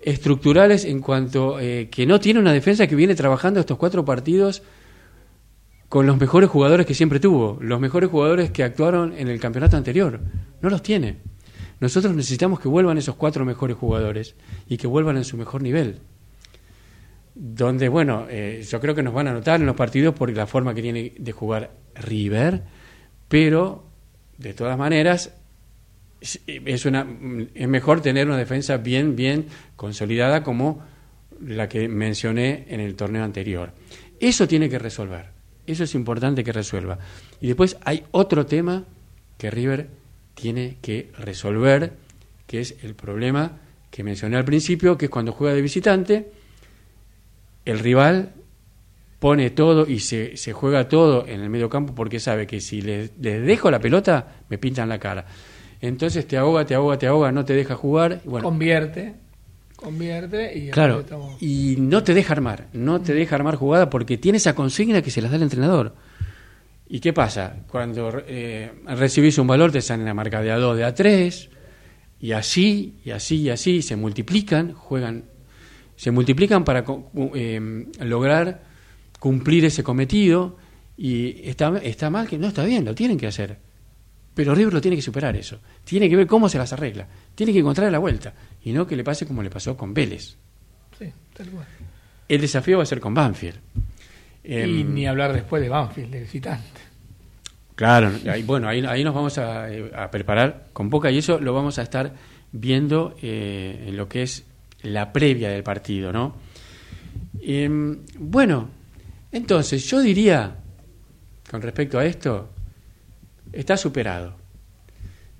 estructurales 0.00 0.84
en 0.84 1.00
cuanto 1.00 1.58
eh, 1.60 1.88
que 1.90 2.06
no 2.06 2.20
tiene 2.20 2.40
una 2.40 2.52
defensa 2.52 2.86
que 2.86 2.94
viene 2.96 3.14
trabajando 3.14 3.60
estos 3.60 3.78
cuatro 3.78 4.04
partidos 4.04 4.62
con 5.88 6.06
los 6.06 6.18
mejores 6.18 6.48
jugadores 6.50 6.86
que 6.86 6.94
siempre 6.94 7.20
tuvo, 7.20 7.58
los 7.60 7.80
mejores 7.80 8.10
jugadores 8.10 8.50
que 8.50 8.64
actuaron 8.64 9.12
en 9.16 9.28
el 9.28 9.38
campeonato 9.40 9.76
anterior. 9.76 10.20
No 10.62 10.70
los 10.70 10.82
tiene. 10.82 11.18
Nosotros 11.80 12.14
necesitamos 12.14 12.60
que 12.60 12.68
vuelvan 12.68 12.96
esos 12.98 13.16
cuatro 13.16 13.44
mejores 13.44 13.76
jugadores 13.76 14.34
y 14.68 14.76
que 14.76 14.86
vuelvan 14.86 15.16
en 15.16 15.24
su 15.24 15.36
mejor 15.36 15.62
nivel. 15.62 15.98
Donde, 17.34 17.88
bueno, 17.88 18.26
eh, 18.30 18.64
yo 18.68 18.80
creo 18.80 18.94
que 18.94 19.02
nos 19.02 19.12
van 19.12 19.28
a 19.28 19.32
notar 19.32 19.60
en 19.60 19.66
los 19.66 19.74
partidos 19.74 20.14
por 20.14 20.30
la 20.30 20.46
forma 20.46 20.74
que 20.74 20.82
tiene 20.82 21.12
de 21.18 21.32
jugar 21.32 21.72
River, 21.94 22.62
pero 23.28 23.84
de 24.38 24.54
todas 24.54 24.78
maneras 24.78 25.34
es, 26.20 26.86
una, 26.86 27.06
es 27.54 27.68
mejor 27.68 28.00
tener 28.00 28.26
una 28.26 28.38
defensa 28.38 28.76
bien, 28.76 29.16
bien 29.16 29.46
consolidada 29.76 30.42
como 30.42 30.82
la 31.44 31.68
que 31.68 31.88
mencioné 31.88 32.66
en 32.68 32.80
el 32.80 32.94
torneo 32.94 33.24
anterior. 33.24 33.72
Eso 34.20 34.46
tiene 34.48 34.68
que 34.68 34.78
resolver. 34.78 35.26
Eso 35.66 35.84
es 35.84 35.94
importante 35.94 36.44
que 36.44 36.52
resuelva. 36.52 36.98
Y 37.40 37.48
después 37.48 37.76
hay 37.84 38.04
otro 38.12 38.46
tema 38.46 38.84
que 39.38 39.50
River 39.50 39.88
tiene 40.34 40.76
que 40.80 41.10
resolver, 41.18 41.92
que 42.46 42.60
es 42.60 42.76
el 42.82 42.94
problema 42.94 43.60
que 43.90 44.04
mencioné 44.04 44.36
al 44.36 44.44
principio, 44.44 44.98
que 44.98 45.06
es 45.06 45.10
cuando 45.10 45.32
juega 45.32 45.54
de 45.54 45.62
visitante, 45.62 46.30
el 47.64 47.78
rival 47.78 48.32
pone 49.18 49.50
todo 49.50 49.86
y 49.88 50.00
se, 50.00 50.36
se 50.36 50.52
juega 50.52 50.88
todo 50.88 51.26
en 51.26 51.40
el 51.40 51.48
medio 51.50 51.68
campo 51.70 51.94
porque 51.94 52.20
sabe 52.20 52.46
que 52.46 52.60
si 52.60 52.82
les, 52.82 53.12
les 53.20 53.44
dejo 53.46 53.70
la 53.70 53.78
pelota, 53.80 54.34
me 54.48 54.58
pintan 54.58 54.88
la 54.88 54.98
cara. 54.98 55.24
Entonces 55.80 56.26
te 56.26 56.36
ahoga, 56.36 56.64
te 56.66 56.74
ahoga, 56.74 56.98
te 56.98 57.06
ahoga, 57.06 57.32
no 57.32 57.44
te 57.44 57.54
deja 57.54 57.74
jugar. 57.74 58.20
Bueno, 58.24 58.44
Convierte, 58.44 59.14
convierte 59.76 60.56
y 60.58 60.70
Claro, 60.70 61.00
estamos- 61.00 61.42
y 61.42 61.76
no 61.78 62.02
te 62.02 62.14
deja 62.14 62.32
armar, 62.34 62.68
no 62.72 63.00
te 63.00 63.14
deja 63.14 63.34
armar 63.36 63.56
jugada 63.56 63.88
porque 63.90 64.18
tiene 64.18 64.36
esa 64.38 64.54
consigna 64.54 65.02
que 65.02 65.10
se 65.10 65.20
las 65.22 65.30
da 65.30 65.36
el 65.38 65.42
entrenador. 65.44 65.94
¿Y 66.86 67.00
qué 67.00 67.12
pasa? 67.14 67.56
Cuando 67.70 68.12
eh, 68.26 68.70
recibís 68.86 69.38
un 69.38 69.46
valor 69.46 69.72
te 69.72 69.80
salen 69.80 70.04
la 70.04 70.14
marca 70.14 70.42
de 70.42 70.52
A2, 70.52 70.74
de 70.76 70.84
A3, 70.86 71.48
y 72.20 72.32
así, 72.32 72.96
y 73.04 73.10
así, 73.10 73.36
y 73.42 73.50
así, 73.50 73.82
se 73.82 73.96
multiplican, 73.96 74.74
juegan, 74.74 75.24
se 75.96 76.10
multiplican 76.10 76.64
para 76.64 76.84
eh, 77.34 77.86
lograr 78.00 78.62
cumplir 79.18 79.64
ese 79.64 79.82
cometido, 79.82 80.56
y 80.96 81.48
está, 81.48 81.76
está 81.82 82.10
mal 82.10 82.28
que 82.28 82.38
no 82.38 82.46
está 82.48 82.64
bien, 82.64 82.84
lo 82.84 82.94
tienen 82.94 83.18
que 83.18 83.26
hacer. 83.26 83.58
Pero 84.34 84.54
River 84.54 84.74
lo 84.74 84.80
tiene 84.80 84.96
que 84.96 85.02
superar 85.02 85.36
eso. 85.36 85.60
Tiene 85.84 86.08
que 86.10 86.16
ver 86.16 86.26
cómo 86.26 86.48
se 86.48 86.58
las 86.58 86.72
arregla. 86.72 87.06
Tiene 87.36 87.52
que 87.52 87.60
encontrar 87.60 87.90
la 87.92 87.98
vuelta. 88.00 88.34
Y 88.64 88.72
no 88.72 88.84
que 88.86 88.96
le 88.96 89.04
pase 89.04 89.26
como 89.26 89.42
le 89.44 89.50
pasó 89.50 89.76
con 89.76 89.94
Vélez. 89.94 90.36
Sí, 90.98 91.06
tal 91.36 91.48
cual. 91.50 91.66
El 92.28 92.40
desafío 92.40 92.78
va 92.78 92.82
a 92.82 92.86
ser 92.86 92.98
con 93.00 93.14
Banfield. 93.14 93.56
y 94.42 94.54
Em, 94.56 94.92
ni 94.92 95.06
hablar 95.06 95.32
después 95.32 95.62
de 95.62 95.68
Banfield, 95.68 96.10
de 96.10 96.20
visitante. 96.22 96.80
Claro, 97.76 98.10
ahí- 98.30 98.42
bueno, 98.42 98.68
ahí, 98.68 98.84
ahí 98.86 99.02
nos 99.04 99.14
vamos 99.14 99.38
a, 99.38 99.72
eh, 99.72 99.90
a 99.94 100.10
preparar 100.10 100.66
con 100.72 100.90
poca 100.90 101.10
y 101.10 101.18
eso 101.18 101.38
lo 101.40 101.52
vamos 101.54 101.78
a 101.78 101.82
estar 101.82 102.12
viendo 102.52 103.16
eh, 103.22 103.84
en 103.88 103.96
lo 103.96 104.08
que 104.08 104.22
es 104.22 104.44
la 104.84 105.12
previa 105.12 105.50
del 105.50 105.62
partido, 105.62 106.12
¿no? 106.12 106.36
Em, 107.40 107.98
bueno, 108.18 108.68
entonces 109.32 109.84
yo 109.86 110.00
diría, 110.00 110.56
con 111.50 111.60
respecto 111.62 111.98
a 111.98 112.04
esto, 112.06 112.50
está 113.52 113.76
superado. 113.76 114.36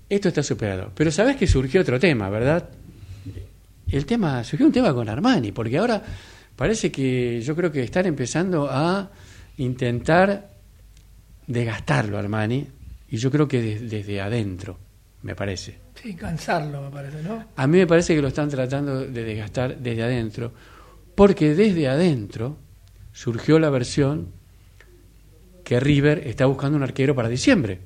Esto 0.09 0.29
está 0.29 0.43
superado. 0.43 0.93
Pero 0.95 1.11
sabes 1.11 1.37
que 1.37 1.47
surgió 1.47 1.81
otro 1.81 1.99
tema, 1.99 2.29
¿verdad? 2.29 2.69
El 3.91 4.07
tema, 4.07 4.43
surgió 4.45 4.67
un 4.67 4.73
tema 4.73 4.93
con 4.95 5.09
Armani, 5.09 5.53
porque 5.53 5.79
ahora 5.79 6.03
parece 6.57 6.91
que 6.93 7.41
yo 7.43 7.55
creo 7.57 7.71
que 7.73 7.83
están 7.83 8.07
empezando 8.07 8.69
a 8.71 9.11
intentar 9.59 10.51
desgastarlo 11.47 12.19
Armani, 12.19 12.67
y 13.11 13.17
yo 13.17 13.31
creo 13.31 13.47
que 13.47 13.61
de- 13.61 13.81
desde 13.81 14.21
adentro, 14.21 14.79
me 15.23 15.35
parece. 15.35 15.84
Sí, 16.05 16.13
cansarlo, 16.13 16.83
me 16.83 16.91
parece, 16.91 17.23
¿no? 17.23 17.43
A 17.57 17.67
mí 17.67 17.79
me 17.79 17.87
parece 17.87 18.15
que 18.15 18.21
lo 18.21 18.29
están 18.29 18.51
tratando 18.51 19.07
de 19.07 19.25
desgastar 19.25 19.79
desde 19.79 20.03
adentro, 20.03 20.53
porque 21.15 21.55
desde 21.55 21.89
adentro 21.89 22.59
surgió 23.15 23.59
la 23.59 23.71
versión 23.71 24.29
que 25.65 25.81
River 25.81 26.27
está 26.27 26.45
buscando 26.45 26.77
un 26.77 26.83
arquero 26.83 27.15
para 27.15 27.31
diciembre. 27.31 27.79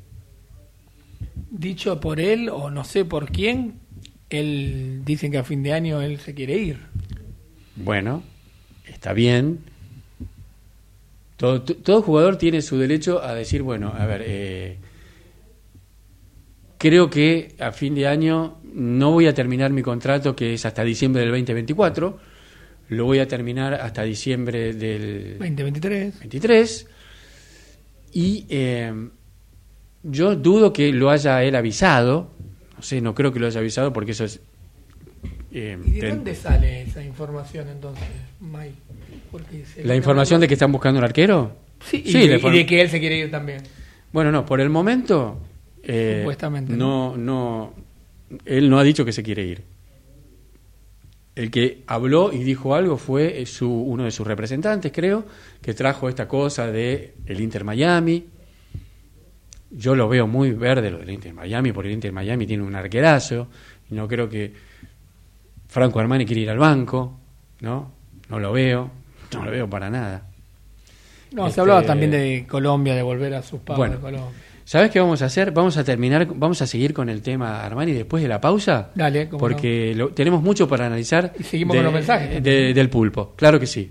Dicho 1.48 2.00
por 2.00 2.18
él, 2.18 2.48
o 2.48 2.72
no 2.72 2.82
sé 2.82 3.04
por 3.04 3.30
quién, 3.30 3.74
él 4.30 5.02
dicen 5.04 5.30
que 5.30 5.38
a 5.38 5.44
fin 5.44 5.62
de 5.62 5.72
año 5.72 6.02
él 6.02 6.18
se 6.18 6.34
quiere 6.34 6.56
ir. 6.56 6.78
Bueno, 7.76 8.24
está 8.84 9.12
bien. 9.12 9.60
Todo, 11.36 11.62
todo 11.62 12.02
jugador 12.02 12.34
tiene 12.36 12.62
su 12.62 12.78
derecho 12.78 13.22
a 13.22 13.32
decir, 13.34 13.62
bueno, 13.62 13.94
a 13.96 14.06
ver, 14.06 14.24
eh, 14.26 14.78
creo 16.78 17.10
que 17.10 17.54
a 17.58 17.72
fin 17.72 17.94
de 17.94 18.06
año 18.06 18.58
no 18.72 19.10
voy 19.12 19.26
a 19.26 19.34
terminar 19.34 19.72
mi 19.72 19.82
contrato, 19.82 20.34
que 20.36 20.54
es 20.54 20.64
hasta 20.64 20.84
diciembre 20.84 21.22
del 21.22 21.30
2024, 21.30 22.18
lo 22.90 23.04
voy 23.04 23.18
a 23.18 23.28
terminar 23.28 23.74
hasta 23.74 24.02
diciembre 24.02 24.72
del 24.72 25.36
2023. 25.38 26.18
23, 26.20 26.86
y 28.12 28.46
eh, 28.48 28.92
yo 30.04 30.34
dudo 30.36 30.72
que 30.72 30.92
lo 30.92 31.10
haya 31.10 31.42
él 31.42 31.54
avisado, 31.56 32.30
no 32.76 32.82
sé, 32.82 33.00
no 33.00 33.14
creo 33.14 33.32
que 33.32 33.40
lo 33.40 33.46
haya 33.46 33.60
avisado 33.60 33.92
porque 33.92 34.12
eso 34.12 34.24
es... 34.24 34.40
eh, 35.52 35.76
¿Y 35.84 35.90
de 35.90 36.00
ten- 36.00 36.16
dónde 36.16 36.34
sale 36.34 36.82
esa 36.82 37.02
información 37.02 37.68
entonces, 37.68 38.04
Mike? 38.40 38.74
¿La 39.84 39.94
información 39.94 40.40
de 40.40 40.48
que 40.48 40.54
están 40.54 40.72
buscando 40.72 40.98
un 40.98 41.04
arquero? 41.04 41.56
Sí, 41.84 42.02
y, 42.06 42.10
Sí, 42.12 42.26
de, 42.28 42.36
y 42.36 42.40
inform- 42.40 42.52
de 42.54 42.66
que 42.66 42.80
él 42.80 42.88
se 42.88 42.98
quiere 43.00 43.18
ir 43.18 43.30
también. 43.30 43.62
Bueno, 44.12 44.32
no, 44.32 44.46
por 44.46 44.60
el 44.60 44.70
momento. 44.70 45.38
Eh, 45.88 46.18
Supuestamente, 46.20 46.72
No, 46.76 47.16
no. 47.16 47.72
Él 48.44 48.68
no 48.70 48.78
ha 48.78 48.84
dicho 48.84 49.04
que 49.04 49.12
se 49.12 49.22
quiere 49.22 49.44
ir. 49.44 49.62
El 51.34 51.50
que 51.50 51.82
habló 51.86 52.32
y 52.32 52.38
dijo 52.44 52.74
algo 52.74 52.96
fue 52.98 53.40
eh, 53.40 53.46
su, 53.46 53.70
uno 53.70 54.04
de 54.04 54.10
sus 54.10 54.26
representantes, 54.26 54.90
creo, 54.92 55.24
que 55.62 55.72
trajo 55.72 56.08
esta 56.08 56.26
cosa 56.28 56.66
de 56.70 57.14
el 57.26 57.40
Inter 57.40 57.64
Miami. 57.64 58.24
Yo 59.70 59.94
lo 59.94 60.08
veo 60.08 60.26
muy 60.26 60.50
verde 60.52 60.90
lo 60.90 60.98
del 60.98 61.10
Inter 61.10 61.32
Miami, 61.34 61.72
porque 61.72 61.88
el 61.88 61.94
Inter 61.94 62.12
Miami 62.12 62.46
tiene 62.46 62.62
un 62.64 62.74
arquerazo. 62.74 63.48
Y 63.90 63.94
no 63.94 64.08
creo 64.08 64.28
que 64.28 64.52
Franco 65.68 66.00
Armani 66.00 66.26
quiera 66.26 66.40
ir 66.42 66.50
al 66.50 66.58
banco, 66.58 67.18
¿no? 67.60 67.92
No 68.28 68.38
lo 68.38 68.52
veo, 68.52 68.90
no 69.34 69.44
lo 69.44 69.50
veo 69.50 69.70
para 69.70 69.88
nada. 69.90 70.26
No, 71.32 71.44
Este- 71.46 71.54
se 71.56 71.60
hablaba 71.60 71.82
también 71.82 72.10
de 72.10 72.46
Colombia, 72.48 72.94
de 72.94 73.02
volver 73.02 73.34
a 73.34 73.42
sus 73.42 73.60
Bueno. 73.64 73.94
de 73.94 74.00
Colombia. 74.00 74.42
¿Sabes 74.68 74.90
qué 74.90 75.00
vamos 75.00 75.22
a 75.22 75.24
hacer? 75.24 75.50
Vamos 75.52 75.78
a 75.78 75.82
terminar, 75.84 76.28
vamos 76.34 76.60
a 76.60 76.66
seguir 76.66 76.92
con 76.92 77.08
el 77.08 77.22
tema 77.22 77.64
Armani 77.64 77.92
después 77.94 78.22
de 78.22 78.28
la 78.28 78.38
pausa. 78.38 78.90
Dale, 78.94 79.24
Porque 79.28 79.94
lo- 79.96 80.10
tenemos 80.10 80.42
mucho 80.42 80.68
para 80.68 80.84
analizar. 80.84 81.32
Y 81.38 81.42
seguimos 81.42 81.72
de- 81.72 81.78
con 81.78 81.84
los 81.84 81.94
mensajes 81.94 82.42
de- 82.42 82.74
del 82.74 82.90
pulpo, 82.90 83.32
claro 83.34 83.58
que 83.58 83.64
sí. 83.66 83.90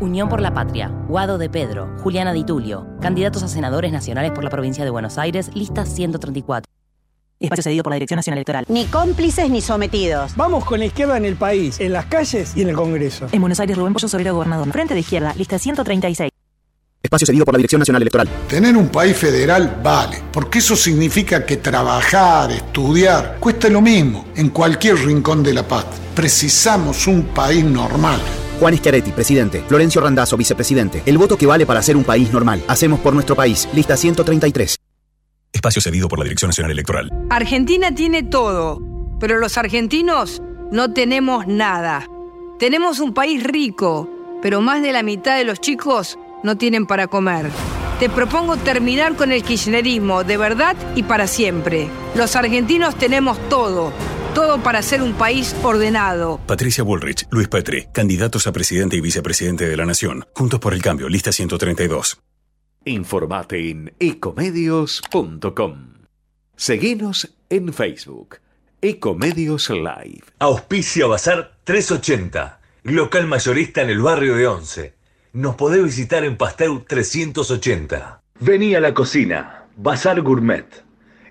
Unión 0.00 0.28
por 0.28 0.40
la 0.40 0.52
Patria. 0.52 0.88
Guado 1.08 1.38
de 1.38 1.48
Pedro. 1.48 1.96
Juliana 2.02 2.32
Di 2.32 2.44
Tulio. 2.44 2.86
Candidatos 3.00 3.42
a 3.42 3.48
senadores 3.48 3.92
nacionales 3.92 4.32
por 4.32 4.44
la 4.44 4.50
provincia 4.50 4.84
de 4.84 4.90
Buenos 4.90 5.16
Aires. 5.16 5.50
Lista 5.54 5.86
134. 5.86 6.70
Espacio 7.38 7.62
cedido 7.62 7.82
por 7.82 7.92
la 7.92 7.96
Dirección 7.96 8.16
Nacional 8.16 8.38
Electoral. 8.38 8.64
Ni 8.68 8.84
cómplices 8.86 9.50
ni 9.50 9.60
sometidos. 9.60 10.36
Vamos 10.36 10.64
con 10.64 10.78
la 10.78 10.86
izquierda 10.86 11.16
en 11.16 11.24
el 11.24 11.36
país, 11.36 11.80
en 11.80 11.92
las 11.92 12.06
calles 12.06 12.56
y 12.56 12.62
en 12.62 12.70
el 12.70 12.76
Congreso. 12.76 13.28
En 13.32 13.40
Buenos 13.40 13.60
Aires, 13.60 13.76
Rubén 13.76 13.92
Pollo 13.92 14.08
Sobrero, 14.08 14.34
gobernador. 14.34 14.70
Frente 14.72 14.94
de 14.94 15.00
izquierda, 15.00 15.34
lista 15.36 15.58
136. 15.58 16.30
Espacio 17.02 17.26
cedido 17.26 17.44
por 17.44 17.54
la 17.54 17.58
Dirección 17.58 17.78
Nacional 17.78 18.02
Electoral. 18.02 18.28
Tener 18.48 18.76
un 18.76 18.88
país 18.88 19.16
federal 19.16 19.80
vale, 19.82 20.22
porque 20.32 20.58
eso 20.58 20.74
significa 20.76 21.44
que 21.46 21.58
trabajar, 21.58 22.50
estudiar, 22.50 23.36
cuesta 23.38 23.68
lo 23.68 23.80
mismo 23.80 24.26
en 24.34 24.50
cualquier 24.50 24.96
rincón 24.96 25.42
de 25.42 25.54
la 25.54 25.62
paz. 25.62 25.86
Precisamos 26.14 27.06
un 27.06 27.22
país 27.22 27.64
normal. 27.64 28.20
Juan 28.58 28.76
Schiaretti, 28.76 29.12
presidente. 29.12 29.62
Florencio 29.68 30.00
Randazzo, 30.00 30.36
vicepresidente. 30.36 31.02
El 31.06 31.18
voto 31.18 31.36
que 31.36 31.46
vale 31.46 31.66
para 31.66 31.82
ser 31.82 31.96
un 31.96 32.04
país 32.04 32.32
normal. 32.32 32.62
Hacemos 32.68 33.00
por 33.00 33.14
nuestro 33.14 33.36
país. 33.36 33.68
Lista 33.72 33.96
133. 33.96 34.76
Espacio 35.52 35.80
cedido 35.80 36.08
por 36.08 36.18
la 36.18 36.24
Dirección 36.24 36.50
Nacional 36.50 36.72
Electoral. 36.72 37.10
Argentina 37.30 37.94
tiene 37.94 38.22
todo, 38.22 38.82
pero 39.18 39.38
los 39.38 39.56
argentinos 39.56 40.42
no 40.70 40.92
tenemos 40.92 41.46
nada. 41.46 42.06
Tenemos 42.58 43.00
un 43.00 43.14
país 43.14 43.42
rico, 43.42 44.10
pero 44.42 44.60
más 44.60 44.82
de 44.82 44.92
la 44.92 45.02
mitad 45.02 45.36
de 45.36 45.44
los 45.44 45.60
chicos 45.60 46.18
no 46.42 46.56
tienen 46.56 46.86
para 46.86 47.06
comer. 47.06 47.50
Te 47.98 48.10
propongo 48.10 48.58
terminar 48.58 49.16
con 49.16 49.32
el 49.32 49.42
kirchnerismo 49.42 50.24
de 50.24 50.36
verdad 50.36 50.76
y 50.94 51.02
para 51.02 51.26
siempre. 51.26 51.88
Los 52.14 52.36
argentinos 52.36 52.94
tenemos 52.96 53.38
todo, 53.48 53.92
todo 54.36 54.62
para 54.62 54.82
ser 54.82 55.00
un 55.00 55.14
país 55.14 55.56
ordenado. 55.62 56.38
Patricia 56.46 56.84
Bullrich, 56.84 57.26
Luis 57.30 57.48
Petri, 57.48 57.86
candidatos 57.90 58.46
a 58.46 58.52
presidente 58.52 58.94
y 58.94 59.00
vicepresidente 59.00 59.66
de 59.66 59.74
la 59.78 59.86
Nación. 59.86 60.26
Juntos 60.34 60.60
por 60.60 60.74
el 60.74 60.82
cambio, 60.82 61.08
lista 61.08 61.32
132. 61.32 62.20
Informate 62.84 63.70
en 63.70 63.94
ecomedios.com. 63.98 65.94
Seguinos 66.54 67.34
en 67.48 67.72
Facebook. 67.72 68.36
Ecomedios 68.82 69.70
Live. 69.70 70.24
Auspicia 70.38 71.06
Bazar 71.06 71.56
380, 71.64 72.60
local 72.82 73.26
mayorista 73.26 73.80
en 73.80 73.88
el 73.88 74.02
barrio 74.02 74.34
de 74.34 74.46
Once. 74.46 74.94
Nos 75.32 75.54
podés 75.54 75.82
visitar 75.82 76.24
en 76.24 76.36
Pasteur 76.36 76.84
380. 76.86 78.20
Vení 78.40 78.74
a 78.74 78.80
la 78.80 78.92
cocina, 78.92 79.64
Bazar 79.76 80.20
Gourmet. 80.20 80.66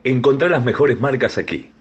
Encontrá 0.03 0.49
las 0.49 0.65
mejores 0.65 0.99
marcas 0.99 1.37
aquí. 1.37 1.74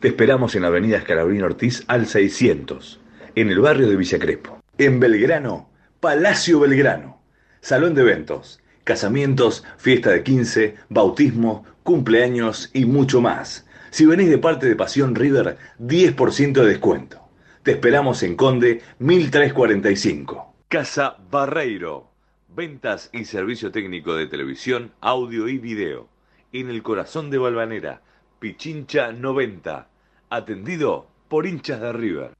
Te 0.00 0.06
esperamos 0.06 0.54
en 0.54 0.64
Avenida 0.64 0.98
Escalabrín 0.98 1.42
Ortiz 1.42 1.82
al 1.88 2.06
600. 2.06 3.00
en 3.34 3.50
el 3.50 3.58
barrio 3.58 3.88
de 3.88 3.96
Villa 3.96 4.20
Crespo. 4.20 4.60
En 4.78 5.00
Belgrano, 5.00 5.70
Palacio 5.98 6.60
Belgrano. 6.60 7.20
Salón 7.60 7.96
de 7.96 8.02
eventos, 8.02 8.60
casamientos, 8.84 9.64
fiesta 9.76 10.10
de 10.10 10.22
15, 10.22 10.76
bautismo, 10.88 11.64
cumpleaños 11.82 12.70
y 12.72 12.84
mucho 12.84 13.20
más. 13.20 13.66
Si 13.90 14.06
venís 14.06 14.28
de 14.28 14.38
parte 14.38 14.68
de 14.68 14.76
Pasión 14.76 15.16
River, 15.16 15.56
10% 15.80 16.52
de 16.52 16.66
descuento. 16.66 17.20
Te 17.64 17.72
esperamos 17.72 18.22
en 18.22 18.36
Conde 18.36 18.82
1345. 19.00 20.54
Casa 20.68 21.16
Barreiro. 21.28 22.08
Ventas 22.54 23.10
y 23.12 23.24
servicio 23.24 23.72
técnico 23.72 24.14
de 24.14 24.28
televisión, 24.28 24.92
audio 25.00 25.48
y 25.48 25.58
video. 25.58 26.08
En 26.52 26.70
el 26.70 26.84
corazón 26.84 27.30
de 27.30 27.38
Balvanera. 27.38 28.02
Pichincha 28.38 29.10
90. 29.10 29.88
Atendido 30.30 31.08
por 31.26 31.44
hinchas 31.44 31.80
de 31.80 31.92
River. 31.92 32.30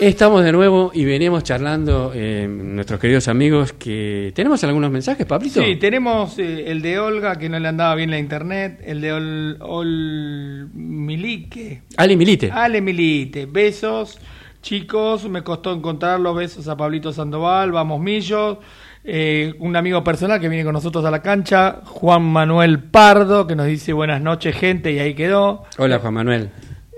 Estamos 0.00 0.44
de 0.44 0.52
nuevo 0.52 0.90
y 0.92 1.04
venimos 1.04 1.44
charlando, 1.44 2.10
eh, 2.14 2.48
nuestros 2.50 2.98
queridos 2.98 3.28
amigos, 3.28 3.72
que 3.74 4.32
tenemos 4.34 4.62
algunos 4.64 4.90
mensajes, 4.90 5.24
Pablito. 5.24 5.62
Sí, 5.62 5.76
tenemos 5.76 6.36
eh, 6.38 6.70
el 6.70 6.82
de 6.82 6.98
Olga, 6.98 7.38
que 7.38 7.48
no 7.48 7.58
le 7.58 7.68
andaba 7.68 7.94
bien 7.94 8.10
la 8.10 8.18
internet, 8.18 8.82
el 8.84 9.00
de 9.00 9.12
Ol, 9.12 9.56
Ol 9.60 10.68
Milique. 10.74 11.82
Ale 11.96 12.16
Milite. 12.16 12.50
Ale 12.50 12.82
Milite, 12.82 13.46
besos, 13.46 14.18
chicos, 14.60 15.28
me 15.30 15.42
costó 15.42 15.72
encontrarlo, 15.72 16.34
besos 16.34 16.68
a 16.68 16.76
Pablito 16.76 17.12
Sandoval, 17.12 17.72
vamos 17.72 18.00
Millos, 18.00 18.58
eh, 19.06 19.54
un 19.60 19.76
amigo 19.76 20.02
personal 20.02 20.40
que 20.40 20.48
viene 20.48 20.64
con 20.64 20.72
nosotros 20.72 21.04
a 21.04 21.10
la 21.10 21.22
cancha, 21.22 21.80
Juan 21.84 22.22
Manuel 22.22 22.80
Pardo, 22.80 23.46
que 23.46 23.54
nos 23.54 23.66
dice 23.66 23.92
buenas 23.92 24.20
noches 24.20 24.56
gente 24.56 24.92
y 24.92 24.98
ahí 24.98 25.14
quedó. 25.14 25.62
Hola 25.78 25.98
Juan 26.00 26.14
Manuel. 26.14 26.50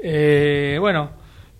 Eh, 0.03 0.79
bueno, 0.81 1.11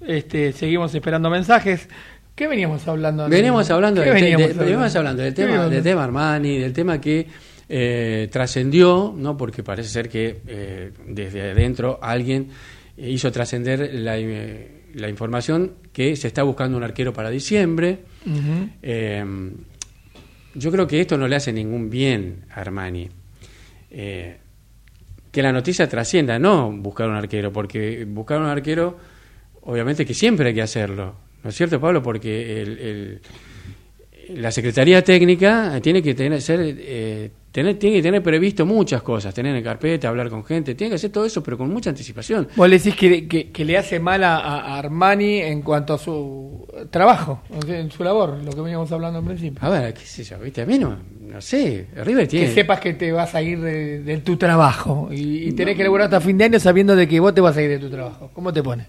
este, 0.07 0.53
seguimos 0.53 0.95
esperando 0.95 1.29
mensajes. 1.31 1.89
¿Qué 2.35 2.47
veníamos 2.47 2.87
hablando? 2.89 3.29
Venimos 3.29 3.69
hablando, 3.71 4.01
¿Qué 4.03 4.11
del, 4.13 4.23
veníamos 4.23 4.49
de- 4.49 4.55
veníamos 4.65 4.97
hablando 4.97 5.23
del 5.23 5.35
tema, 5.35 5.47
veníamos 5.49 5.71
del 5.73 5.83
tema 5.83 6.05
Armani, 6.05 6.59
del 6.59 6.73
tema 6.73 7.01
que 7.01 7.27
eh, 7.69 8.29
trascendió, 8.31 9.13
no 9.17 9.37
porque 9.37 9.63
parece 9.63 9.89
ser 9.89 10.09
que 10.09 10.41
eh, 10.47 10.93
desde 11.09 11.51
adentro 11.51 11.99
alguien 12.01 12.49
hizo 12.97 13.31
trascender 13.33 13.91
la, 13.93 14.17
eh, 14.19 14.85
la 14.95 15.09
información 15.09 15.73
que 15.93 16.15
se 16.17 16.29
está 16.29 16.45
buscando 16.45 16.77
un 16.79 16.85
arquero 16.85 17.13
para 17.13 17.29
diciembre. 17.29 17.99
Yo 20.59 20.71
creo 20.71 20.87
que 20.87 21.01
esto 21.01 21.17
no 21.17 21.29
le 21.29 21.37
hace 21.37 21.53
ningún 21.53 21.89
bien 21.91 22.45
a 22.51 22.61
Armani. 22.61 23.09
Eh, 23.91 24.37
que 25.31 25.43
la 25.43 25.53
noticia 25.53 25.89
trascienda, 25.89 26.39
no 26.39 26.71
buscar 26.73 27.09
un 27.09 27.15
arquero, 27.15 27.53
porque 27.53 28.05
buscar 28.07 28.41
un 28.41 28.47
arquero, 28.47 28.99
obviamente 29.63 30.05
que 30.07 30.15
siempre 30.15 30.49
hay 30.49 30.55
que 30.55 30.63
hacerlo, 30.63 31.15
¿no 31.45 31.51
es 31.51 31.57
cierto, 31.57 31.81
Pablo? 31.81 32.03
Porque 32.03 32.63
el- 32.63 32.79
el- 32.79 33.21
la 34.41 34.51
Secretaría 34.51 35.03
Técnica 35.03 35.79
tiene 35.83 36.03
que 36.03 36.15
tener, 36.15 36.41
ser, 36.43 36.61
eh, 36.63 37.31
tener, 37.53 37.79
tiene 37.79 37.97
que 37.97 38.03
tener 38.03 38.23
previsto 38.23 38.65
muchas 38.67 39.03
cosas, 39.03 39.33
tener 39.35 39.55
en 39.57 39.65
carpeta, 39.65 40.09
hablar 40.09 40.29
con 40.31 40.45
gente, 40.45 40.75
tiene 40.75 40.91
que 40.91 40.95
hacer 40.97 41.11
todo 41.11 41.25
eso, 41.25 41.43
pero 41.43 41.57
con 41.59 41.71
mucha 41.71 41.91
anticipación. 41.91 42.49
Vos 42.57 42.69
le 42.69 42.79
decís 42.79 42.95
que, 42.95 43.27
que- 43.27 43.51
que 43.51 43.65
le 43.65 43.77
hace 43.79 43.99
mal 44.01 44.23
a, 44.25 44.37
a 44.39 44.79
Armani 44.79 45.39
en 45.41 45.63
cuanto 45.63 45.95
a 45.95 45.99
su 45.99 46.67
trabajo, 46.91 47.43
en 47.67 47.91
su 47.91 48.05
labor, 48.05 48.39
lo 48.45 48.53
que 48.53 48.61
veníamos 48.61 48.91
hablando 48.93 49.19
al 49.21 49.25
principio. 49.25 49.59
A 49.63 49.69
ver, 49.71 49.95
qué 49.95 50.01
sé 50.05 50.23
yo, 50.25 50.39
¿viste? 50.39 50.63
A 50.63 50.67
mí 50.67 50.79
no, 50.79 50.97
no 51.21 51.41
sé, 51.41 51.89
River 52.05 52.29
tiene... 52.29 52.47
Que 52.47 52.53
sepas 52.55 52.81
que 52.81 52.95
te 52.95 53.11
vas 53.13 53.35
a 53.35 53.43
ir 53.43 53.61
de, 53.61 54.03
de 54.03 54.19
tu 54.19 54.37
trabajo 54.37 55.09
y, 55.11 55.49
y 55.49 55.53
tenés 55.53 55.77
que 55.77 55.83
laburar 55.85 56.05
hasta 56.07 56.21
fin 56.21 56.37
de 56.39 56.45
año 56.45 56.61
sabiendo 56.61 56.95
de 56.95 57.09
que 57.09 57.19
vos 57.21 57.35
te 57.35 57.41
vas 57.41 57.57
a 57.57 57.63
ir 57.63 57.69
de 57.71 57.79
tu 57.79 57.89
trabajo. 57.91 58.31
¿Cómo 58.33 58.53
te 58.53 58.63
pone? 58.63 58.87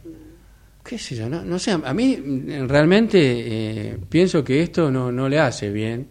qué 0.84 0.98
sé 0.98 1.16
yo, 1.16 1.30
no, 1.30 1.44
no 1.44 1.60
sé, 1.60 1.70
a 1.72 1.94
mí 1.94 2.18
mm, 2.18 2.68
realmente 2.68 3.20
eh, 3.22 3.98
pienso 4.10 4.44
que 4.44 4.64
esto 4.64 4.90
no, 4.90 5.12
no 5.12 5.30
le 5.30 5.38
hace 5.40 5.70
bien 5.70 6.08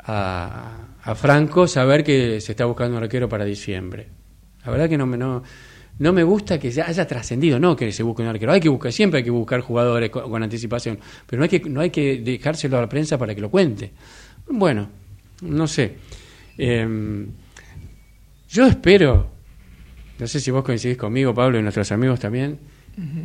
a, 0.00 0.76
a 1.10 1.14
Franco 1.14 1.66
saber 1.66 2.04
que 2.04 2.40
se 2.40 2.52
está 2.52 2.64
buscando 2.64 2.96
un 2.96 3.02
arquero 3.02 3.28
para 3.28 3.44
diciembre. 3.44 4.08
La 4.64 4.70
verdad 4.70 4.88
que 4.88 4.96
no 4.96 5.06
me, 5.06 5.16
no, 5.16 5.42
no 5.98 6.12
me 6.12 6.22
gusta 6.22 6.58
que 6.58 6.70
se 6.70 6.82
haya 6.82 7.06
trascendido, 7.06 7.58
no 7.58 7.74
que 7.74 7.90
se 7.92 8.02
busque 8.02 8.22
un 8.22 8.28
arquero. 8.28 8.52
Hay 8.52 8.60
que 8.60 8.68
buscar, 8.68 8.92
siempre 8.92 9.18
hay 9.18 9.24
que 9.24 9.30
buscar 9.30 9.60
jugadores 9.60 10.10
con, 10.10 10.30
con 10.30 10.42
anticipación, 10.42 10.98
pero 11.26 11.40
no 11.40 11.44
hay, 11.44 11.48
que, 11.48 11.68
no 11.68 11.80
hay 11.80 11.90
que 11.90 12.18
dejárselo 12.20 12.78
a 12.78 12.82
la 12.82 12.88
prensa 12.88 13.18
para 13.18 13.34
que 13.34 13.40
lo 13.40 13.50
cuente. 13.50 13.92
Bueno, 14.48 14.88
no 15.42 15.66
sé. 15.66 15.96
Em, 16.56 17.26
yo 18.48 18.66
espero, 18.66 19.30
no 20.18 20.26
sé 20.26 20.40
si 20.40 20.50
vos 20.50 20.62
coincidís 20.62 20.96
conmigo, 20.96 21.34
Pablo, 21.34 21.58
y 21.58 21.62
nuestros 21.62 21.90
amigos 21.92 22.20
también, 22.20 22.58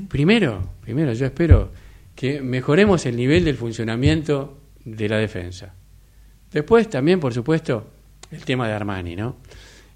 Primero, 0.10 0.76
primero 0.82 1.12
yo 1.14 1.26
espero 1.26 1.72
que 2.16 2.42
mejoremos 2.42 3.06
el 3.06 3.18
nivel 3.18 3.44
del 3.44 3.58
funcionamiento 3.58 4.58
de 4.86 5.10
la 5.10 5.18
defensa. 5.18 5.74
Después 6.56 6.90
también, 6.90 7.20
por 7.20 7.34
supuesto, 7.34 7.86
el 8.32 8.46
tema 8.46 8.66
de 8.66 8.74
Armani, 8.74 9.14
¿no? 9.14 9.36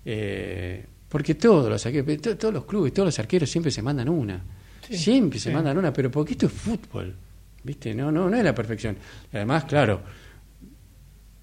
Eh, 0.04 0.86
porque 1.08 1.36
todos 1.36 1.70
los 1.70 2.38
todos 2.38 2.54
los 2.54 2.66
clubes, 2.66 2.94
todos 2.94 3.08
los 3.08 3.18
arqueros 3.18 3.50
siempre 3.50 3.72
se 3.72 3.82
mandan 3.82 4.10
una. 4.10 4.44
Sí, 4.86 4.98
siempre 4.98 5.40
se 5.40 5.52
mandan 5.52 5.78
una, 5.78 5.94
pero 5.94 6.12
porque 6.12 6.34
esto 6.34 6.48
es 6.48 6.52
fútbol. 6.52 7.16
¿Viste? 7.64 7.96
No, 7.96 8.12
no, 8.12 8.30
no 8.30 8.36
es 8.36 8.44
la 8.44 8.54
perfección. 8.54 8.98
Y 9.32 9.38
además, 9.38 9.64
claro, 9.64 10.02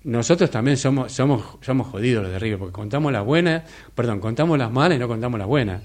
nosotros 0.05 0.51
también 0.51 0.77
somos, 0.77 1.11
somos, 1.13 1.43
somos 1.63 1.87
jodidos 1.87 2.25
los 2.25 2.33
de 2.33 2.39
River, 2.39 2.59
porque 2.59 2.75
contamos 2.75 3.11
las 3.11 3.25
buenas, 3.25 3.63
perdón, 3.95 4.21
contamos 4.21 4.59
las 4.59 4.71
malas 4.71 4.97
y 4.97 4.99
no 4.99 5.09
contamos 5.09 5.39
las 5.39 5.49
buenas. 5.49 5.81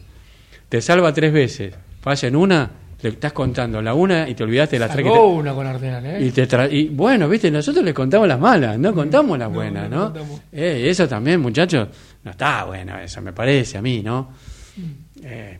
Te 0.67 0.82
salva 0.82 1.13
tres 1.13 1.32
veces, 1.32 1.73
falla 2.01 2.27
en 2.27 2.36
una, 2.36 2.71
le 3.03 3.09
estás 3.09 3.33
contando 3.33 3.81
la 3.81 3.93
una 3.93 4.27
y 4.29 4.35
te 4.35 4.43
olvidaste 4.43 4.75
de 4.75 4.79
las 4.79 4.91
tres 4.91 5.05
que 5.05 5.11
te- 5.11 5.17
una 5.19 5.53
con 5.53 5.65
Arsenal, 5.67 6.05
¿eh? 6.05 6.25
y, 6.25 6.31
te 6.31 6.47
tra- 6.47 6.71
y 6.71 6.89
bueno, 6.89 7.27
viste, 7.27 7.49
nosotros 7.51 7.83
le 7.83 7.93
contamos 7.93 8.27
las 8.27 8.39
malas, 8.39 8.77
no 8.77 8.93
contamos 8.93 9.37
las 9.39 9.51
buenas, 9.51 9.89
no. 9.89 10.13
Eh, 10.51 10.85
eso 10.89 11.07
también, 11.07 11.39
muchachos, 11.41 11.87
no 12.23 12.31
está 12.31 12.65
bueno 12.65 12.97
eso, 12.99 13.21
me 13.21 13.33
parece 13.33 13.77
a 13.77 13.81
mí, 13.81 14.01
¿no? 14.03 14.29
Mm. 14.77 14.81
Eh, 15.23 15.59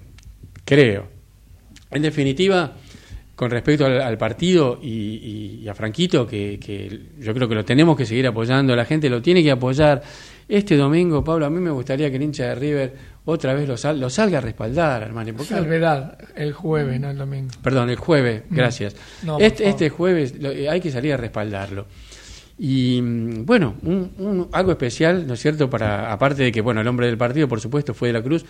creo. 0.63 1.07
En 1.89 2.01
definitiva, 2.01 2.71
con 3.35 3.49
respecto 3.51 3.85
al, 3.85 4.01
al 4.01 4.17
partido 4.17 4.79
y, 4.81 4.87
y- 4.89 5.61
y 5.63 5.67
a 5.67 5.73
Franquito, 5.73 6.27
que, 6.27 6.59
que 6.63 7.01
yo 7.19 7.33
creo 7.33 7.47
que 7.49 7.55
lo 7.55 7.65
tenemos 7.65 7.97
que 7.97 8.05
seguir 8.05 8.27
apoyando, 8.27 8.75
la 8.75 8.85
gente 8.85 9.09
lo 9.09 9.21
tiene 9.21 9.41
que 9.43 9.51
apoyar. 9.51 10.01
Este 10.47 10.75
domingo, 10.75 11.23
Pablo, 11.23 11.45
a 11.45 11.49
mí 11.49 11.59
me 11.59 11.71
gustaría 11.71 12.09
que 12.09 12.17
el 12.17 12.23
hincha 12.23 12.43
de 12.47 12.55
River 12.55 12.93
otra 13.26 13.53
vez 13.53 13.67
lo, 13.67 13.78
sal- 13.78 13.99
lo 13.99 14.09
salga 14.09 14.39
a 14.39 14.41
respaldar, 14.41 15.03
hermano. 15.03 15.32
porque- 15.34 15.53
Salvedad, 15.53 16.17
el 16.36 16.53
jueves, 16.53 16.99
no 16.99 17.09
el 17.11 17.17
domingo. 17.17 17.51
Perdón, 17.63 17.89
el 17.89 17.95
jueves, 17.97 18.43
Mm. 18.49 18.55
gracias. 18.55 18.95
No, 19.24 19.39
este, 19.39 19.69
este 19.69 19.89
jueves 19.89 20.36
lo- 20.41 20.51
eh, 20.51 20.69
hay 20.69 20.82
que 20.82 20.91
salir 20.91 21.13
a 21.13 21.17
respaldarlo. 21.17 21.86
Y 22.57 23.01
mm, 23.01 23.45
bueno, 23.45 23.76
un, 23.84 24.11
un- 24.17 24.49
algo 24.51 24.72
especial, 24.72 25.26
¿no 25.28 25.34
es 25.36 25.39
cierto? 25.39 25.69
Para 25.69 26.11
Aparte 26.11 26.43
de 26.43 26.51
que, 26.51 26.61
bueno, 26.61 26.82
el 26.82 26.88
hombre 26.88 27.07
del 27.07 27.17
partido, 27.17 27.47
por 27.47 27.59
supuesto, 27.61 27.93
fue 27.93 28.09
de 28.09 28.13
la 28.13 28.22
Cruz, 28.22 28.45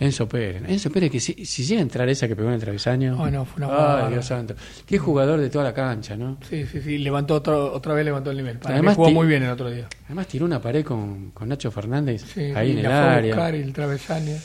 Enzo 0.00 0.28
Pérez. 0.28 0.62
Enzo 0.68 0.90
Pérez, 0.90 1.10
que 1.10 1.18
si, 1.18 1.44
si 1.44 1.64
llega 1.64 1.80
a 1.80 1.82
entrar 1.82 2.08
esa 2.08 2.28
que 2.28 2.36
pegó 2.36 2.48
en 2.48 2.54
el 2.54 2.60
travesaño. 2.60 3.16
Oh, 3.20 3.28
no, 3.30 3.44
fue 3.44 3.64
una 3.66 4.06
Ay. 4.06 4.12
Dios 4.12 4.26
santo. 4.26 4.54
Qué 4.86 4.96
jugador 4.98 5.40
de 5.40 5.50
toda 5.50 5.64
la 5.64 5.74
cancha, 5.74 6.16
¿no? 6.16 6.38
Sí, 6.48 6.66
sí, 6.66 6.80
sí, 6.80 6.98
levantó 6.98 7.34
otro, 7.34 7.72
otra 7.72 7.94
vez 7.94 8.04
levantó 8.04 8.30
el 8.30 8.36
nivel. 8.36 8.58
Para 8.58 8.74
Además, 8.74 8.96
mí 8.96 9.04
jugó 9.04 9.10
muy 9.10 9.26
bien 9.26 9.42
el 9.42 9.50
otro 9.50 9.70
día. 9.70 9.88
Además, 10.06 10.28
tiró 10.28 10.44
una 10.46 10.60
pared 10.62 10.84
con, 10.84 11.30
con 11.32 11.48
Nacho 11.48 11.70
Fernández 11.72 12.24
Sí, 12.32 12.42
ahí 12.54 12.72
en 12.72 12.78
el 12.78 12.86
área. 12.86 13.34
buscar 13.34 13.54
el 13.56 13.72
travesaño. 13.72 14.36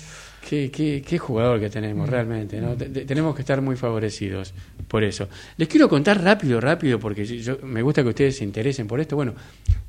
Qué, 0.50 0.70
qué, 0.72 1.02
qué 1.08 1.18
jugador 1.20 1.58
que 1.60 1.70
tenemos, 1.70 2.06
Mm. 2.08 2.12
realmente. 2.12 2.60
¿no? 2.60 2.74
Te- 2.76 2.90
te- 2.90 3.06
tenemos 3.06 3.34
que 3.36 3.44
estar 3.44 3.62
muy 3.62 3.78
favorecidos 3.78 4.54
por 4.90 5.04
eso. 5.04 5.30
Les 5.56 5.70
quiero 5.70 5.88
contar 5.88 6.22
rápido, 6.22 6.60
rápido, 6.60 7.00
porque 7.00 7.26
yo, 7.26 7.60
me 7.64 7.82
gusta 7.82 8.02
que 8.04 8.10
ustedes 8.10 8.36
se 8.38 8.44
interesen 8.44 8.86
por 8.88 9.00
esto. 9.00 9.16
Bueno, 9.16 9.34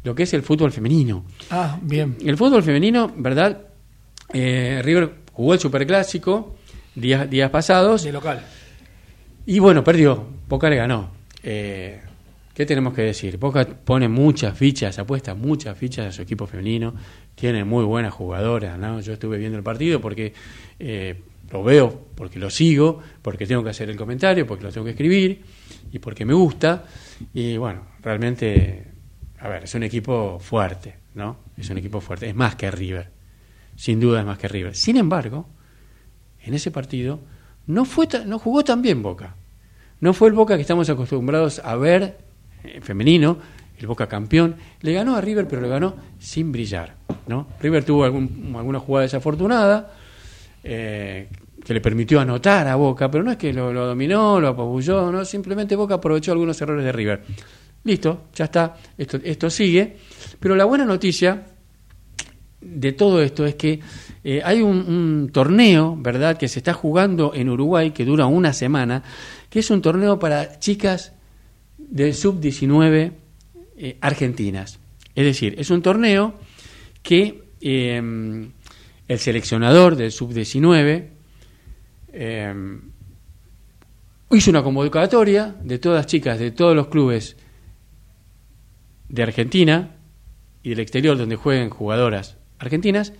lo 0.04 0.14
que 0.14 0.22
es 0.24 0.32
el 0.34 0.42
fútbol 0.42 0.70
femenino. 0.70 1.24
Ah, 1.50 1.76
bien. 1.82 2.16
El 2.24 2.36
fútbol 2.36 2.62
femenino, 2.62 3.10
¿verdad? 3.16 3.62
Eh, 4.32 4.80
River 4.84 5.23
jugó 5.34 5.54
el 5.54 5.60
superclásico 5.60 6.54
días, 6.94 7.28
días 7.28 7.50
pasados. 7.50 8.02
De 8.04 8.12
local. 8.12 8.42
Y 9.46 9.58
bueno, 9.58 9.84
perdió. 9.84 10.26
Boca 10.48 10.70
le 10.70 10.76
ganó. 10.76 11.10
Eh, 11.42 12.00
¿Qué 12.54 12.64
tenemos 12.64 12.94
que 12.94 13.02
decir? 13.02 13.36
Boca 13.36 13.66
pone 13.66 14.08
muchas 14.08 14.56
fichas, 14.56 14.98
apuesta 14.98 15.34
muchas 15.34 15.76
fichas 15.76 16.06
a 16.06 16.12
su 16.12 16.22
equipo 16.22 16.46
femenino. 16.46 16.94
Tiene 17.34 17.64
muy 17.64 17.84
buenas 17.84 18.14
jugadoras, 18.14 18.78
¿no? 18.78 19.00
Yo 19.00 19.14
estuve 19.14 19.38
viendo 19.38 19.58
el 19.58 19.64
partido 19.64 20.00
porque 20.00 20.32
eh, 20.78 21.20
lo 21.50 21.64
veo, 21.64 22.06
porque 22.14 22.38
lo 22.38 22.48
sigo, 22.50 23.00
porque 23.22 23.46
tengo 23.46 23.64
que 23.64 23.70
hacer 23.70 23.90
el 23.90 23.96
comentario, 23.96 24.46
porque 24.46 24.64
lo 24.64 24.70
tengo 24.70 24.84
que 24.84 24.92
escribir 24.92 25.42
y 25.92 25.98
porque 25.98 26.24
me 26.24 26.34
gusta. 26.34 26.84
Y 27.32 27.56
bueno, 27.56 27.82
realmente, 28.00 28.84
a 29.40 29.48
ver, 29.48 29.64
es 29.64 29.74
un 29.74 29.82
equipo 29.82 30.38
fuerte, 30.38 30.94
¿no? 31.14 31.38
Es 31.56 31.68
un 31.70 31.78
equipo 31.78 32.00
fuerte. 32.00 32.28
Es 32.28 32.36
más 32.36 32.54
que 32.54 32.70
River. 32.70 33.13
Sin 33.76 34.00
duda 34.00 34.20
es 34.20 34.26
más 34.26 34.38
que 34.38 34.48
River. 34.48 34.74
Sin 34.74 34.96
embargo, 34.96 35.48
en 36.42 36.54
ese 36.54 36.70
partido 36.70 37.20
no, 37.66 37.84
fue 37.84 38.06
no 38.26 38.38
jugó 38.38 38.62
tan 38.64 38.82
bien 38.82 39.02
Boca. 39.02 39.34
No 40.00 40.12
fue 40.12 40.28
el 40.28 40.34
Boca 40.34 40.56
que 40.56 40.62
estamos 40.62 40.88
acostumbrados 40.90 41.60
a 41.64 41.76
ver 41.76 42.18
eh, 42.62 42.80
femenino, 42.82 43.38
el 43.78 43.86
Boca 43.86 44.06
campeón. 44.06 44.56
Le 44.80 44.92
ganó 44.92 45.16
a 45.16 45.20
River, 45.20 45.48
pero 45.48 45.62
le 45.62 45.68
ganó 45.68 45.94
sin 46.18 46.52
brillar. 46.52 46.94
¿no? 47.26 47.48
River 47.60 47.84
tuvo 47.84 48.04
algún- 48.04 48.54
alguna 48.56 48.78
jugada 48.80 49.02
desafortunada. 49.04 49.92
eh, 50.62 51.28
que 51.64 51.72
le 51.72 51.80
permitió 51.80 52.20
anotar 52.20 52.68
a 52.68 52.74
Boca, 52.76 53.10
pero 53.10 53.24
no 53.24 53.30
es 53.30 53.38
que 53.38 53.50
lo, 53.52 53.72
lo 53.72 53.86
dominó, 53.86 54.38
lo 54.38 54.48
apabulló, 54.48 55.10
no, 55.10 55.24
simplemente 55.24 55.76
Boca 55.76 55.94
aprovechó 55.94 56.32
algunos 56.32 56.60
errores 56.60 56.84
de 56.84 56.92
River. 56.92 57.22
Listo, 57.84 58.24
ya 58.34 58.44
está, 58.46 58.76
esto, 58.98 59.18
esto 59.24 59.48
sigue. 59.48 59.96
Pero 60.40 60.56
la 60.56 60.64
buena 60.66 60.84
noticia 60.84 61.42
de 62.64 62.92
todo 62.92 63.22
esto 63.22 63.46
es 63.46 63.54
que 63.54 63.80
eh, 64.24 64.40
hay 64.44 64.62
un, 64.62 65.30
torneo, 65.32 65.96
¿verdad?, 65.98 66.36
que 66.38 66.48
se 66.48 66.58
está 66.58 66.72
jugando 66.72 67.32
en 67.34 67.50
Uruguay, 67.50 67.90
que 67.92 68.04
dura 68.04 68.26
una 68.26 68.52
semana, 68.52 69.02
que 69.50 69.60
es 69.60 69.70
un 69.70 69.82
torneo 69.82 70.18
para 70.18 70.58
chicas 70.58 71.12
del 71.78 72.14
sub-19 72.14 73.12
eh, 73.76 73.98
argentinas. 74.00 74.78
Es 75.14 75.24
decir, 75.24 75.54
es 75.58 75.70
un 75.70 75.82
torneo 75.82 76.34
que 77.02 77.44
eh, 77.60 78.50
el 79.08 79.18
seleccionador 79.18 79.96
del 79.96 80.10
sub-19 80.10 81.08
eh, 82.12 82.78
hizo 84.30 84.50
una 84.50 84.62
convocatoria 84.62 85.54
de 85.62 85.78
todas 85.78 85.98
las 85.98 86.06
chicas 86.06 86.38
de 86.38 86.50
todos 86.50 86.74
los 86.74 86.88
clubes 86.88 87.36
de 89.08 89.22
Argentina 89.22 89.96
y 90.62 90.70
del 90.70 90.80
exterior 90.80 91.16
donde 91.18 91.36
jueguen 91.36 91.70
jugadoras 91.70 92.38
argentinas 92.64 93.12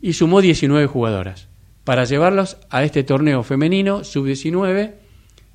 y 0.00 0.12
sumó 0.12 0.40
19 0.40 0.86
jugadoras 0.86 1.48
para 1.84 2.04
llevarlos 2.04 2.58
a 2.70 2.82
este 2.82 3.04
torneo 3.04 3.42
femenino 3.42 4.04
sub-19 4.04 4.94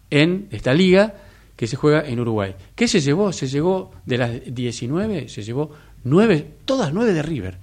en 0.09 0.47
esta 0.51 0.73
liga 0.73 1.15
que 1.55 1.67
se 1.67 1.75
juega 1.75 2.07
en 2.07 2.19
Uruguay. 2.19 2.55
¿Qué 2.75 2.87
se 2.87 3.01
llevó? 3.01 3.33
Se 3.33 3.47
llevó 3.47 3.91
de 4.05 4.17
las 4.17 4.31
19, 4.45 5.29
se 5.29 5.43
llevó 5.43 5.71
9, 6.03 6.47
todas 6.65 6.93
9 6.93 7.13
de 7.13 7.21
River. 7.21 7.57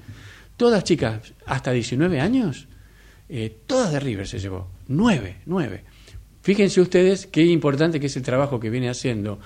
Todas 0.57 0.85
chicas 0.85 1.35
hasta 1.47 1.73
19 1.73 2.21
años, 2.21 2.69
eh, 3.29 3.57
todas 3.67 3.93
de 3.93 4.01
River 4.01 4.27
se 4.27 4.39
llevó. 4.39 4.69
9, 4.89 5.39
9. 5.47 5.85
Fíjense 6.43 6.81
ustedes 6.81 7.27
qué 7.27 7.45
importante 7.45 8.01
que 8.01 8.07
es 8.07 8.17
el 8.17 8.23
trabajo 8.23 8.61
que 8.61 8.71
viene 8.71 8.89
haciendo 8.89 9.39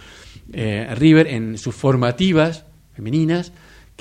eh, 0.53 0.95
River 0.97 1.27
en 1.29 1.59
sus 1.59 1.75
formativas 1.75 2.65
femeninas, 2.95 3.53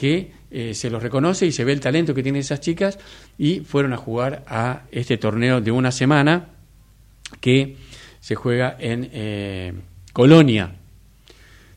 que 0.02 0.32
eh, 0.50 0.74
se 0.74 0.90
los 0.90 1.04
reconoce 1.04 1.46
y 1.46 1.52
se 1.52 1.64
ve 1.64 1.74
el 1.74 1.80
talento 1.80 2.16
que 2.16 2.24
tienen 2.24 2.40
esas 2.42 2.60
chicas 2.60 2.98
y 3.38 3.60
fueron 3.60 3.94
a 3.94 3.98
jugar 3.98 4.44
a 4.48 4.82
este 4.92 5.18
torneo 5.18 5.62
de 5.62 5.70
una 5.72 5.92
semana 5.92 6.48
que 7.40 7.76
se 8.20 8.34
juega 8.34 8.76
en 8.80 9.08
eh, 9.14 9.74
Colonia, 10.12 10.72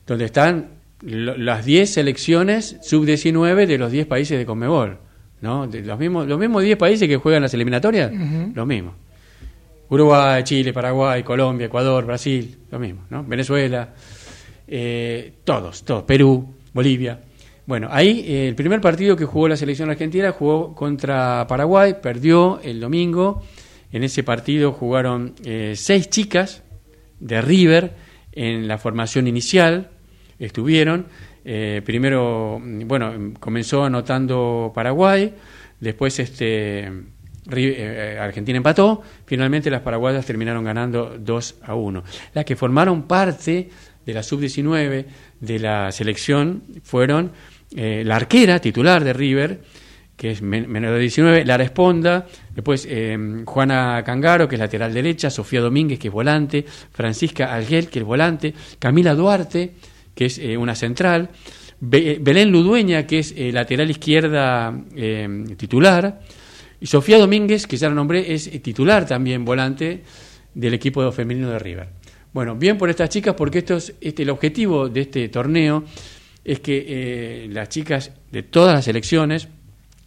donde 0.07 0.25
están 0.25 0.69
lo- 1.03 1.37
las 1.37 1.65
10 1.65 1.93
selecciones 1.93 2.77
sub-19 2.81 3.67
de 3.67 3.77
los 3.77 3.91
10 3.91 4.07
países 4.07 4.39
de 4.39 4.45
Conmebol. 4.47 4.97
¿no? 5.41 5.67
De 5.67 5.81
los, 5.83 5.99
mismos, 5.99 6.25
los 6.27 6.39
mismos 6.39 6.63
10 6.63 6.77
países 6.77 7.07
que 7.07 7.17
juegan 7.17 7.43
las 7.43 7.53
eliminatorias, 7.53 8.11
Ujú. 8.11 8.51
lo 8.55 8.65
mismo. 8.65 8.93
Uruguay, 9.89 10.43
Chile, 10.43 10.73
Paraguay, 10.73 11.21
Colombia, 11.21 11.67
Ecuador, 11.67 12.03
Brasil, 12.05 12.57
lo 12.71 12.79
mismo, 12.79 13.01
¿no? 13.11 13.23
Venezuela, 13.23 13.93
eh, 14.67 15.33
todos, 15.43 15.83
todos, 15.83 16.03
Perú, 16.05 16.55
Bolivia. 16.73 17.19
Bueno, 17.65 17.87
ahí 17.91 18.23
eh, 18.27 18.47
el 18.47 18.55
primer 18.55 18.79
partido 18.79 19.15
que 19.15 19.25
jugó 19.25 19.47
la 19.47 19.57
selección 19.57 19.89
argentina 19.89 20.31
jugó 20.31 20.75
contra 20.75 21.45
Paraguay, 21.47 21.95
perdió 22.01 22.59
el 22.63 22.79
domingo. 22.79 23.41
En 23.91 24.03
ese 24.03 24.23
partido 24.23 24.71
jugaron 24.71 25.33
eh, 25.43 25.73
seis 25.75 26.09
chicas 26.09 26.63
de 27.19 27.41
River 27.41 27.93
en 28.33 28.67
la 28.67 28.77
formación 28.77 29.27
inicial, 29.27 29.89
estuvieron. 30.37 31.07
eh, 31.47 31.81
primero, 31.85 32.59
mm, 32.61 32.87
bueno, 32.87 33.33
comenzó 33.39 33.83
anotando 33.85 34.71
Paraguay, 34.73 35.33
después 35.79 36.19
este 36.19 36.89
Ri- 37.45 37.73
eh, 37.77 38.17
Argentina 38.19 38.57
empató, 38.57 39.01
finalmente 39.25 39.69
las 39.69 39.81
paraguayas 39.81 40.25
terminaron 40.25 40.63
ganando 40.63 41.15
2 41.19 41.55
a 41.61 41.75
1. 41.75 42.03
Las 42.33 42.45
que 42.45 42.55
formaron 42.55 43.03
parte 43.03 43.69
de 44.05 44.13
la 44.13 44.23
sub-19 44.23 45.05
de 45.39 45.59
la 45.59 45.91
selección 45.91 46.63
fueron 46.83 47.31
eh, 47.75 48.03
la 48.05 48.15
arquera 48.15 48.59
titular 48.59 49.03
de 49.03 49.13
River, 49.13 49.61
que 50.15 50.31
es 50.31 50.41
men- 50.41 50.69
menor 50.69 50.93
de 50.93 50.99
19, 50.99 51.43
Lara 51.45 51.63
Esponda, 51.63 52.25
después 52.53 52.87
eh, 52.89 53.17
Juana 53.45 54.01
Cangaro, 54.05 54.47
que 54.47 54.55
es 54.55 54.59
lateral 54.59 54.93
derecha, 54.93 55.29
Sofía 55.29 55.61
Domínguez, 55.61 55.99
que 55.99 56.07
es 56.07 56.13
volante, 56.13 56.65
Francisca 56.91 57.53
Alguel, 57.53 57.89
que 57.89 57.99
es 57.99 58.05
volante, 58.05 58.53
Camila 58.79 59.13
Duarte, 59.13 59.73
que 60.13 60.25
es 60.25 60.37
eh, 60.39 60.55
una 60.57 60.73
central, 60.75 61.29
Be- 61.81 62.17
Belén 62.21 62.49
Ludueña, 62.51 63.05
que 63.05 63.19
es 63.19 63.33
eh, 63.35 63.51
lateral 63.51 63.89
izquierda 63.89 64.73
eh, 64.95 65.43
titular, 65.57 66.21
y 66.79 66.85
Sofía 66.87 67.17
Domínguez, 67.17 67.67
que 67.67 67.75
ya 67.77 67.89
la 67.89 67.95
nombré, 67.95 68.33
es 68.33 68.47
eh, 68.47 68.59
titular 68.59 69.05
también 69.05 69.43
volante 69.43 70.01
del 70.53 70.73
equipo 70.73 71.11
femenino 71.11 71.49
de 71.49 71.59
River. 71.59 71.87
Bueno, 72.31 72.55
bien 72.55 72.77
por 72.77 72.89
estas 72.89 73.09
chicas, 73.09 73.33
porque 73.35 73.59
esto 73.59 73.75
es, 73.77 73.93
este, 73.99 74.23
el 74.23 74.29
objetivo 74.29 74.87
de 74.89 75.01
este 75.01 75.27
torneo 75.29 75.83
es 76.45 76.59
que 76.61 76.85
eh, 76.87 77.47
las 77.51 77.67
chicas 77.69 78.11
de 78.31 78.43
todas 78.43 78.73
las 78.73 78.85
selecciones 78.85 79.47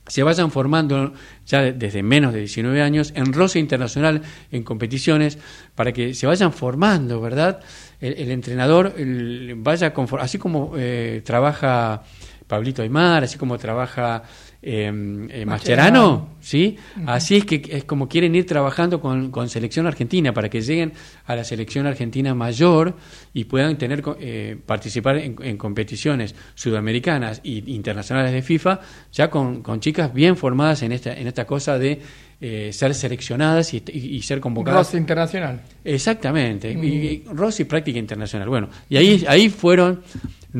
se 0.07 0.22
vayan 0.22 0.51
formando 0.51 1.12
ya 1.47 1.61
de- 1.61 1.72
desde 1.74 2.03
menos 2.03 2.32
de 2.32 2.39
19 2.41 2.80
años 2.80 3.12
en 3.14 3.32
roce 3.34 3.59
internacional, 3.59 4.22
en 4.51 4.62
competiciones, 4.62 5.36
para 5.74 5.93
que 5.93 6.14
se 6.14 6.26
vayan 6.26 6.53
formando, 6.55 7.20
¿verdad? 7.20 7.61
El, 8.01 8.30
entrenador 8.30 8.95
el- 8.97 9.55
vaya 9.59 9.93
confor- 9.93 10.20
así 10.22 10.39
como 10.39 10.72
eh, 10.78 11.20
trabaja 11.26 12.05
Pablito 12.47 12.80
Aymar, 12.80 13.24
así 13.24 13.36
como 13.36 13.59
trabaja 13.59 14.22
eh, 14.61 14.86
eh, 15.30 15.44
Mascherano. 15.46 16.30
¿sí? 16.40 16.76
Así 17.06 17.36
es 17.36 17.44
que 17.44 17.62
es 17.70 17.84
como 17.84 18.09
quieren 18.09 18.34
ir 18.34 18.44
trabajando 18.46 19.00
con, 19.00 19.30
con 19.30 19.48
selección 19.48 19.86
argentina 19.86 20.32
para 20.34 20.48
que 20.48 20.61
lleguen 20.61 20.92
a 21.26 21.36
la 21.36 21.44
selección 21.44 21.86
argentina 21.86 22.34
mayor 22.34 22.96
y 23.32 23.44
puedan 23.44 23.78
tener 23.78 24.02
eh, 24.18 24.56
participar 24.66 25.16
en, 25.18 25.36
en 25.42 25.56
competiciones 25.56 26.34
sudamericanas 26.54 27.40
e 27.44 27.62
internacionales 27.66 28.32
de 28.32 28.42
FIFA 28.42 28.80
ya 29.12 29.30
con, 29.30 29.62
con 29.62 29.80
chicas 29.80 30.12
bien 30.12 30.36
formadas 30.36 30.82
en 30.82 30.92
esta 30.92 31.12
en 31.12 31.26
esta 31.28 31.44
cosa 31.46 31.78
de 31.78 32.00
eh, 32.40 32.70
ser 32.72 32.94
seleccionadas 32.94 33.74
y, 33.74 33.82
y- 33.92 34.16
y 34.16 34.22
ser 34.22 34.38
convocadas 34.40 34.86
Roce 34.88 34.96
internacional. 34.96 35.61
Exactamente, 35.84 36.70
y, 36.72 36.86
y 36.86 37.24
Rossi 37.32 37.64
práctica 37.64 37.98
internacional. 37.98 38.48
Bueno, 38.48 38.68
y 38.88 38.96
ahí, 38.96 39.24
ahí 39.28 39.48
fueron 39.48 40.02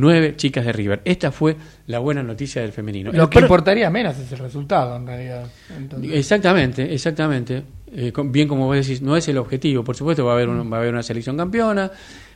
nueve 0.01 0.35
chicas 0.37 0.65
de 0.65 0.73
River. 0.73 1.01
Esta 1.05 1.31
fue 1.33 1.57
la 1.87 1.99
buena 1.99 2.23
noticia 2.23 2.63
del 2.63 2.73
femenino. 2.73 3.13
Lo 3.13 3.25
El 3.25 3.29
que 3.29 3.41
importaría 3.41 3.91
menos 3.91 4.19
es 4.19 4.31
el 4.33 4.39
resultado, 4.39 4.97
en 4.97 5.07
realidad. 5.07 5.47
Entonces- 5.77 6.13
Exactamente, 6.13 6.93
exactamente. 6.95 7.63
Eh, 7.95 8.13
con- 8.13 8.31
bien 8.33 8.49
como 8.49 8.67
vos 8.67 8.77
decís, 8.77 9.01
no 9.01 9.17
es 9.17 9.27
el 9.29 9.39
objetivo. 9.39 9.83
Por 9.83 9.97
supuesto 9.97 10.25
va 10.25 10.33
a 10.33 10.35
haber, 10.35 10.49
un- 10.49 10.71
va 10.73 10.77
a 10.77 10.81
haber 10.81 10.93
una 10.93 11.03
selección 11.03 11.37
campeona, 11.37 11.91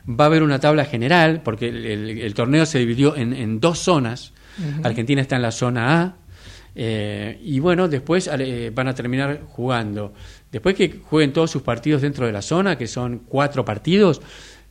va 0.09 0.25
a 0.25 0.27
haber 0.27 0.41
una 0.43 0.59
tabla 0.59 0.85
general, 0.85 1.41
porque 1.43 1.69
el, 1.69 1.85
el- 1.85 2.17
el 2.21 2.33
torneo 2.33 2.65
se 2.65 2.79
dividió 2.79 3.15
en, 3.15 3.33
en 3.33 3.59
dos 3.59 3.79
zonas. 3.79 4.33
Argentina 4.83 5.21
está 5.21 5.35
en 5.35 5.41
la 5.41 5.51
zona 5.51 6.01
A. 6.01 6.15
eh, 6.75 7.39
y 7.43 7.59
bueno, 7.59 7.87
después 7.87 8.27
eh, 8.31 8.71
van 8.73 8.87
a 8.87 8.95
terminar 8.95 9.41
jugando. 9.47 10.13
Después 10.51 10.75
que 10.75 10.99
jueguen 11.03 11.31
todos 11.33 11.51
sus 11.51 11.61
partidos 11.61 12.01
dentro 12.01 12.25
de 12.25 12.31
la 12.31 12.41
zona, 12.41 12.77
que 12.77 12.87
son 12.87 13.19
cuatro 13.27 13.63
partidos, 13.63 14.21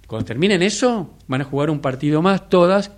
cuando 0.06 0.26
terminen 0.26 0.62
eso, 0.62 1.16
van 1.26 1.40
a 1.40 1.44
jugar 1.44 1.70
un 1.70 1.80
partido 1.80 2.20
más, 2.22 2.48
todas, 2.48 2.90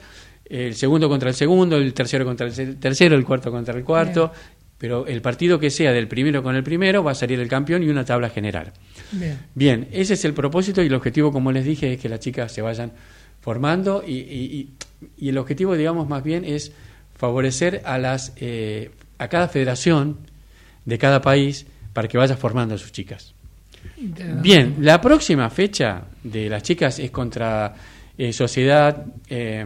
el 0.44 0.74
segundo 0.74 1.08
contra 1.08 1.28
el 1.30 1.34
segundo, 1.34 1.76
el 1.76 1.94
tercero 1.94 2.24
contra 2.24 2.46
el 2.46 2.76
tercero, 2.78 3.16
el 3.16 3.24
cuarto 3.24 3.50
contra 3.50 3.74
el 3.76 3.84
cuarto, 3.84 4.32
pero 4.78 5.06
el 5.06 5.22
partido 5.22 5.58
que 5.58 5.70
sea 5.70 5.92
del 5.92 6.08
primero 6.08 6.42
con 6.42 6.54
el 6.56 6.62
primero 6.64 7.02
va 7.04 7.12
a 7.12 7.14
salir 7.14 7.38
el 7.40 7.48
campeón 7.48 7.82
y 7.82 7.88
una 7.88 8.04
tabla 8.04 8.28
general. 8.28 8.72
Bien. 9.12 9.38
Bien, 9.54 9.88
ese 9.92 10.14
es 10.14 10.24
el 10.24 10.34
propósito 10.34 10.82
y 10.82 10.86
el 10.86 10.94
objetivo, 10.94 11.32
como 11.32 11.52
les 11.52 11.64
dije, 11.64 11.94
es 11.94 12.00
que 12.00 12.08
las 12.08 12.20
chicas 12.20 12.52
se 12.52 12.60
vayan 12.62 12.92
formando 13.40 14.02
y, 14.06 14.12
y- 14.18 14.20
y- 14.20 14.70
y 15.16 15.28
el 15.28 15.38
objetivo, 15.38 15.76
digamos, 15.76 16.08
más 16.08 16.22
bien 16.24 16.44
es 16.44 16.72
favorecer 17.14 17.82
a 17.84 17.98
las 17.98 18.32
eh, 18.36 18.90
a 19.18 19.28
cada 19.28 19.48
federación 19.48 20.18
de 20.84 20.98
cada 20.98 21.20
país 21.22 21.66
para 21.92 22.08
que 22.08 22.18
vaya 22.18 22.36
formando 22.36 22.74
a 22.74 22.78
sus 22.78 22.90
chicas. 22.92 23.33
Bien, 23.96 24.76
la 24.80 25.00
próxima 25.00 25.48
fecha 25.50 26.02
de 26.22 26.48
las 26.48 26.62
chicas 26.62 26.98
es 26.98 27.10
contra 27.10 27.74
eh, 28.18 28.32
Sociedad 28.32 29.04
eh, 29.28 29.64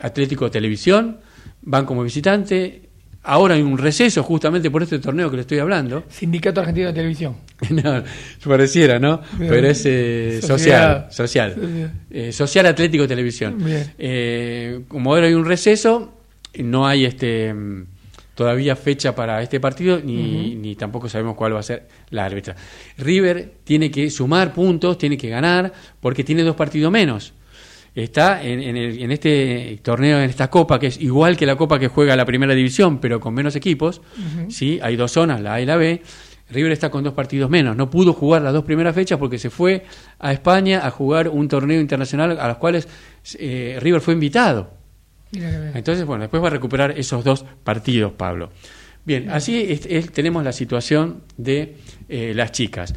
Atlético 0.00 0.50
Televisión, 0.50 1.18
van 1.62 1.86
como 1.86 2.02
visitante. 2.02 2.82
Ahora 3.22 3.54
hay 3.54 3.62
un 3.62 3.76
receso 3.76 4.22
justamente 4.22 4.70
por 4.70 4.82
este 4.82 5.00
torneo 5.00 5.28
que 5.30 5.36
le 5.36 5.42
estoy 5.42 5.58
hablando. 5.58 6.04
Sindicato 6.08 6.60
Argentino 6.60 6.88
de 6.88 6.92
Televisión. 6.92 7.36
no, 7.70 8.04
pareciera, 8.44 9.00
¿no? 9.00 9.20
Bien. 9.36 9.50
Pero 9.50 9.68
es 9.68 9.82
eh, 9.84 10.40
social, 10.42 11.08
social. 11.10 11.92
Social 12.30 12.66
Atlético 12.66 13.08
Televisión. 13.08 13.58
Como 14.86 15.12
ahora 15.12 15.26
hay 15.26 15.34
un 15.34 15.44
receso, 15.44 16.20
no 16.54 16.86
hay 16.86 17.04
este 17.04 17.52
todavía 18.36 18.76
fecha 18.76 19.16
para 19.16 19.42
este 19.42 19.58
partido 19.58 19.98
ni, 19.98 20.54
ni 20.54 20.76
tampoco 20.76 21.08
sabemos 21.08 21.34
cuál 21.34 21.54
va 21.56 21.60
a 21.60 21.62
ser 21.64 21.88
la 22.10 22.24
árbitra. 22.24 22.54
River 22.98 23.54
tiene 23.64 23.90
que 23.90 24.08
sumar 24.10 24.52
puntos, 24.54 24.96
tiene 24.98 25.16
que 25.18 25.28
ganar 25.28 25.72
porque 25.98 26.22
tiene 26.22 26.44
dos 26.44 26.54
partidos 26.54 26.92
menos. 26.92 27.32
Está 27.94 28.42
en, 28.44 28.60
en 28.62 28.76
el- 28.76 29.02
en 29.02 29.10
este 29.10 29.80
torneo, 29.82 30.18
en 30.20 30.28
esta 30.28 30.50
copa, 30.50 30.78
que 30.78 30.88
es 30.88 31.00
igual 31.00 31.34
que 31.36 31.46
la 31.46 31.56
copa 31.56 31.78
que 31.78 31.88
juega 31.88 32.14
la 32.14 32.26
primera 32.26 32.54
división, 32.54 32.98
pero 32.98 33.18
con 33.20 33.32
menos 33.34 33.56
equipos. 33.56 34.02
¿sí? 34.50 34.78
Hay 34.82 34.96
dos 34.96 35.12
zonas, 35.12 35.40
la 35.40 35.54
A 35.54 35.60
y 35.62 35.66
la 35.66 35.76
B. 35.76 36.02
River 36.50 36.70
está 36.72 36.90
con 36.90 37.02
dos 37.02 37.14
partidos 37.14 37.48
menos. 37.50 37.74
No 37.74 37.88
pudo 37.90 38.12
jugar 38.12 38.42
las 38.42 38.52
dos 38.52 38.64
primeras 38.64 38.94
fechas 38.94 39.18
porque 39.18 39.38
se 39.38 39.48
fue 39.50 39.84
a 40.20 40.30
España 40.32 40.86
a 40.86 40.90
jugar 40.90 41.28
un 41.28 41.48
torneo 41.48 41.80
internacional 41.80 42.38
a 42.38 42.46
los 42.48 42.58
cuales 42.58 42.86
eh, 43.38 43.78
River 43.80 44.00
fue 44.02 44.12
invitado. 44.14 44.70
Entonces, 45.32 46.04
bueno, 46.06 46.22
después 46.22 46.42
va 46.42 46.48
a 46.48 46.50
recuperar 46.50 46.92
esos 46.98 47.24
dos 47.24 47.44
partidos, 47.64 48.12
Pablo. 48.12 48.50
Bien, 49.04 49.30
así 49.30 49.66
es- 49.68 49.86
es- 49.86 50.12
tenemos 50.12 50.42
la 50.44 50.52
situación 50.52 51.22
de 51.36 51.76
eh, 52.08 52.32
las 52.34 52.52
chicas. 52.52 52.94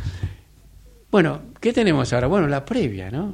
Bueno, 1.11 1.41
¿qué 1.59 1.73
tenemos 1.73 2.13
ahora? 2.13 2.27
Bueno, 2.27 2.47
la 2.47 2.65
previa, 2.65 3.09
¿no? 3.11 3.33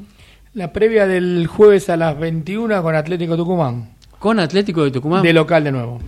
La 0.54 0.72
previa 0.72 1.06
del 1.08 1.48
jueves 1.48 1.90
a 1.90 1.98
las 1.98 2.18
21 2.18 2.82
con 2.82 2.96
Atlético 2.96 3.36
Tucumán. 3.36 3.90
Con 4.20 4.40
Atlético 4.40 4.84
de 4.84 4.92
Tucumán. 4.92 5.22
De 5.24 5.34
local 5.34 5.64
de 5.66 5.72
nuevo. 5.72 6.00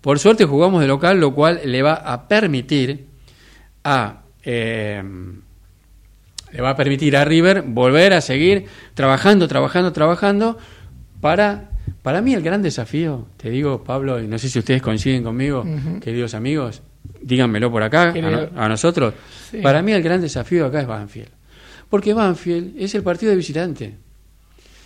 Por 0.00 0.18
suerte 0.18 0.44
jugamos 0.44 0.80
de 0.80 0.88
local, 0.88 1.20
lo 1.20 1.32
cual 1.32 1.60
le 1.64 1.82
va 1.82 1.94
a 1.94 2.26
permitir 2.26 3.06
a 3.84 4.22
eh, 4.44 5.02
le 6.52 6.60
va 6.60 6.70
a 6.70 6.76
permitir 6.76 7.16
a 7.16 7.24
River 7.24 7.62
volver 7.62 8.12
a 8.12 8.20
seguir 8.20 8.66
trabajando, 8.94 9.46
trabajando, 9.48 9.92
trabajando 9.92 10.58
para 11.20 11.70
para 12.02 12.20
mí 12.20 12.34
el 12.34 12.42
gran 12.42 12.62
desafío, 12.62 13.26
te 13.36 13.50
digo 13.50 13.82
Pablo, 13.84 14.20
y 14.22 14.26
no 14.26 14.38
sé 14.38 14.48
si 14.48 14.58
ustedes 14.58 14.82
coinciden 14.82 15.22
conmigo, 15.22 15.64
queridos 16.00 16.34
amigos, 16.34 16.82
díganmelo 17.20 17.70
por 17.70 17.82
acá 17.82 18.10
a, 18.10 18.12
Querido- 18.12 18.50
no- 18.52 18.60
a 18.60 18.68
nosotros. 18.68 19.14
Sí. 19.50 19.58
Para 19.62 19.82
mí 19.82 19.92
el 19.92 20.02
gran 20.02 20.20
desafío 20.20 20.66
acá 20.66 20.80
es 20.80 20.86
Banfield. 20.86 21.28
Porque 21.88 22.14
Banfield 22.14 22.74
es 22.78 22.94
el 22.94 23.02
partido 23.02 23.30
de 23.30 23.36
visitante. 23.36 23.94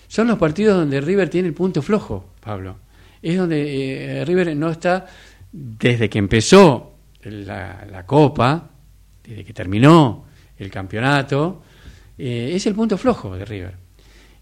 Son 0.09 0.27
los 0.29 0.39
partidos 0.39 0.77
donde 0.77 1.01
River 1.01 1.29
tiene 1.29 1.49
el 1.49 1.55
punto 1.55 1.83
flojo, 1.83 2.33
Pablo. 2.41 2.79
Es 3.23 3.37
donde 3.37 4.21
eh, 4.21 4.25
River 4.25 4.57
no 4.57 4.71
está, 4.71 5.07
desde 5.53 6.09
que 6.09 6.19
empezó 6.19 6.95
la, 7.23 7.87
la 7.91 8.07
Copa, 8.07 8.71
desde 9.25 9.45
que 9.45 9.53
terminó 9.53 10.27
el 10.59 10.71
campeonato, 10.71 11.63
eh, 12.19 12.53
es 12.55 12.67
el 12.67 12.75
punto 12.75 12.97
flojo 12.99 13.37
de 13.37 13.45
River. 13.45 13.75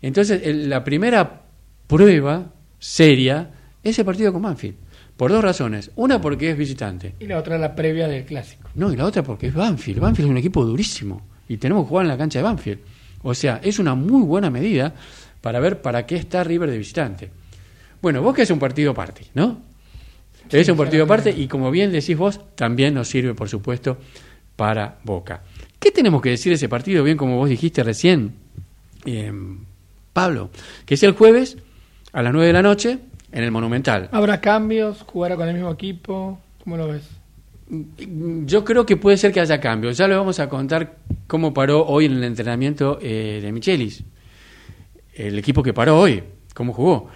Entonces, 0.02 0.42
el- 0.44 0.68
la 0.68 0.84
primera 0.84 1.43
prueba 1.86 2.52
seria 2.78 3.50
es 3.82 3.98
el 3.98 4.04
partido 4.04 4.32
con 4.32 4.42
Banfield. 4.42 4.76
Por 5.16 5.30
dos 5.30 5.44
razones. 5.44 5.90
Una 5.96 6.20
porque 6.20 6.50
es 6.50 6.56
visitante. 6.56 7.14
Y 7.20 7.26
la 7.26 7.38
otra 7.38 7.56
la 7.56 7.74
previa 7.74 8.08
del 8.08 8.24
clásico. 8.24 8.68
No, 8.74 8.92
y 8.92 8.96
la 8.96 9.04
otra 9.04 9.22
porque 9.22 9.48
es 9.48 9.54
Banfield. 9.54 10.00
Banfield 10.00 10.28
es 10.28 10.30
un 10.30 10.38
equipo 10.38 10.64
durísimo 10.64 11.22
y 11.48 11.56
tenemos 11.56 11.84
que 11.84 11.90
jugar 11.90 12.06
en 12.06 12.08
la 12.08 12.18
cancha 12.18 12.40
de 12.40 12.42
Banfield. 12.42 12.80
O 13.22 13.34
sea, 13.34 13.60
es 13.62 13.78
una 13.78 13.94
muy 13.94 14.22
buena 14.22 14.50
medida 14.50 14.94
para 15.40 15.60
ver 15.60 15.80
para 15.80 16.04
qué 16.06 16.16
está 16.16 16.42
River 16.42 16.70
de 16.70 16.78
visitante. 16.78 17.30
Bueno, 18.02 18.22
vos 18.22 18.34
que 18.34 18.42
es 18.42 18.50
un 18.50 18.58
partido 18.58 18.90
aparte, 18.90 19.26
¿no? 19.34 19.62
es 20.50 20.68
un 20.68 20.76
partido 20.76 21.04
aparte 21.04 21.30
y 21.30 21.48
como 21.48 21.70
bien 21.70 21.90
decís 21.90 22.16
vos, 22.16 22.38
también 22.54 22.92
nos 22.92 23.08
sirve, 23.08 23.34
por 23.34 23.48
supuesto, 23.48 23.96
para 24.56 24.98
Boca. 25.04 25.42
¿Qué 25.78 25.90
tenemos 25.90 26.20
que 26.20 26.30
decir 26.30 26.50
de 26.50 26.56
ese 26.56 26.68
partido? 26.68 27.02
Bien, 27.02 27.16
como 27.16 27.36
vos 27.36 27.48
dijiste 27.48 27.82
recién, 27.82 28.34
eh, 29.06 29.32
Pablo, 30.12 30.50
que 30.84 30.94
es 30.94 31.02
el 31.02 31.12
jueves 31.12 31.56
a 32.14 32.22
las 32.22 32.32
9 32.32 32.46
de 32.46 32.52
la 32.52 32.62
noche 32.62 32.98
en 33.32 33.42
el 33.42 33.50
Monumental. 33.50 34.08
¿Habrá 34.12 34.40
cambios? 34.40 35.02
¿Jugará 35.02 35.36
con 35.36 35.48
el 35.48 35.54
mismo 35.54 35.72
equipo? 35.72 36.38
¿Cómo 36.62 36.76
lo 36.76 36.88
ves? 36.88 37.02
Yo 38.46 38.64
creo 38.64 38.86
que 38.86 38.96
puede 38.96 39.16
ser 39.16 39.32
que 39.32 39.40
haya 39.40 39.60
cambios. 39.60 39.98
Ya 39.98 40.06
le 40.06 40.14
vamos 40.14 40.38
a 40.38 40.48
contar 40.48 40.96
cómo 41.26 41.52
paró 41.52 41.84
hoy 41.84 42.04
en 42.06 42.12
el 42.12 42.24
entrenamiento 42.24 42.98
eh, 43.02 43.40
de 43.42 43.52
Michelis. 43.52 44.04
El 45.12 45.38
equipo 45.38 45.62
que 45.62 45.72
paró 45.72 45.98
hoy, 45.98 46.22
cómo 46.54 46.72
jugó. 46.72 47.08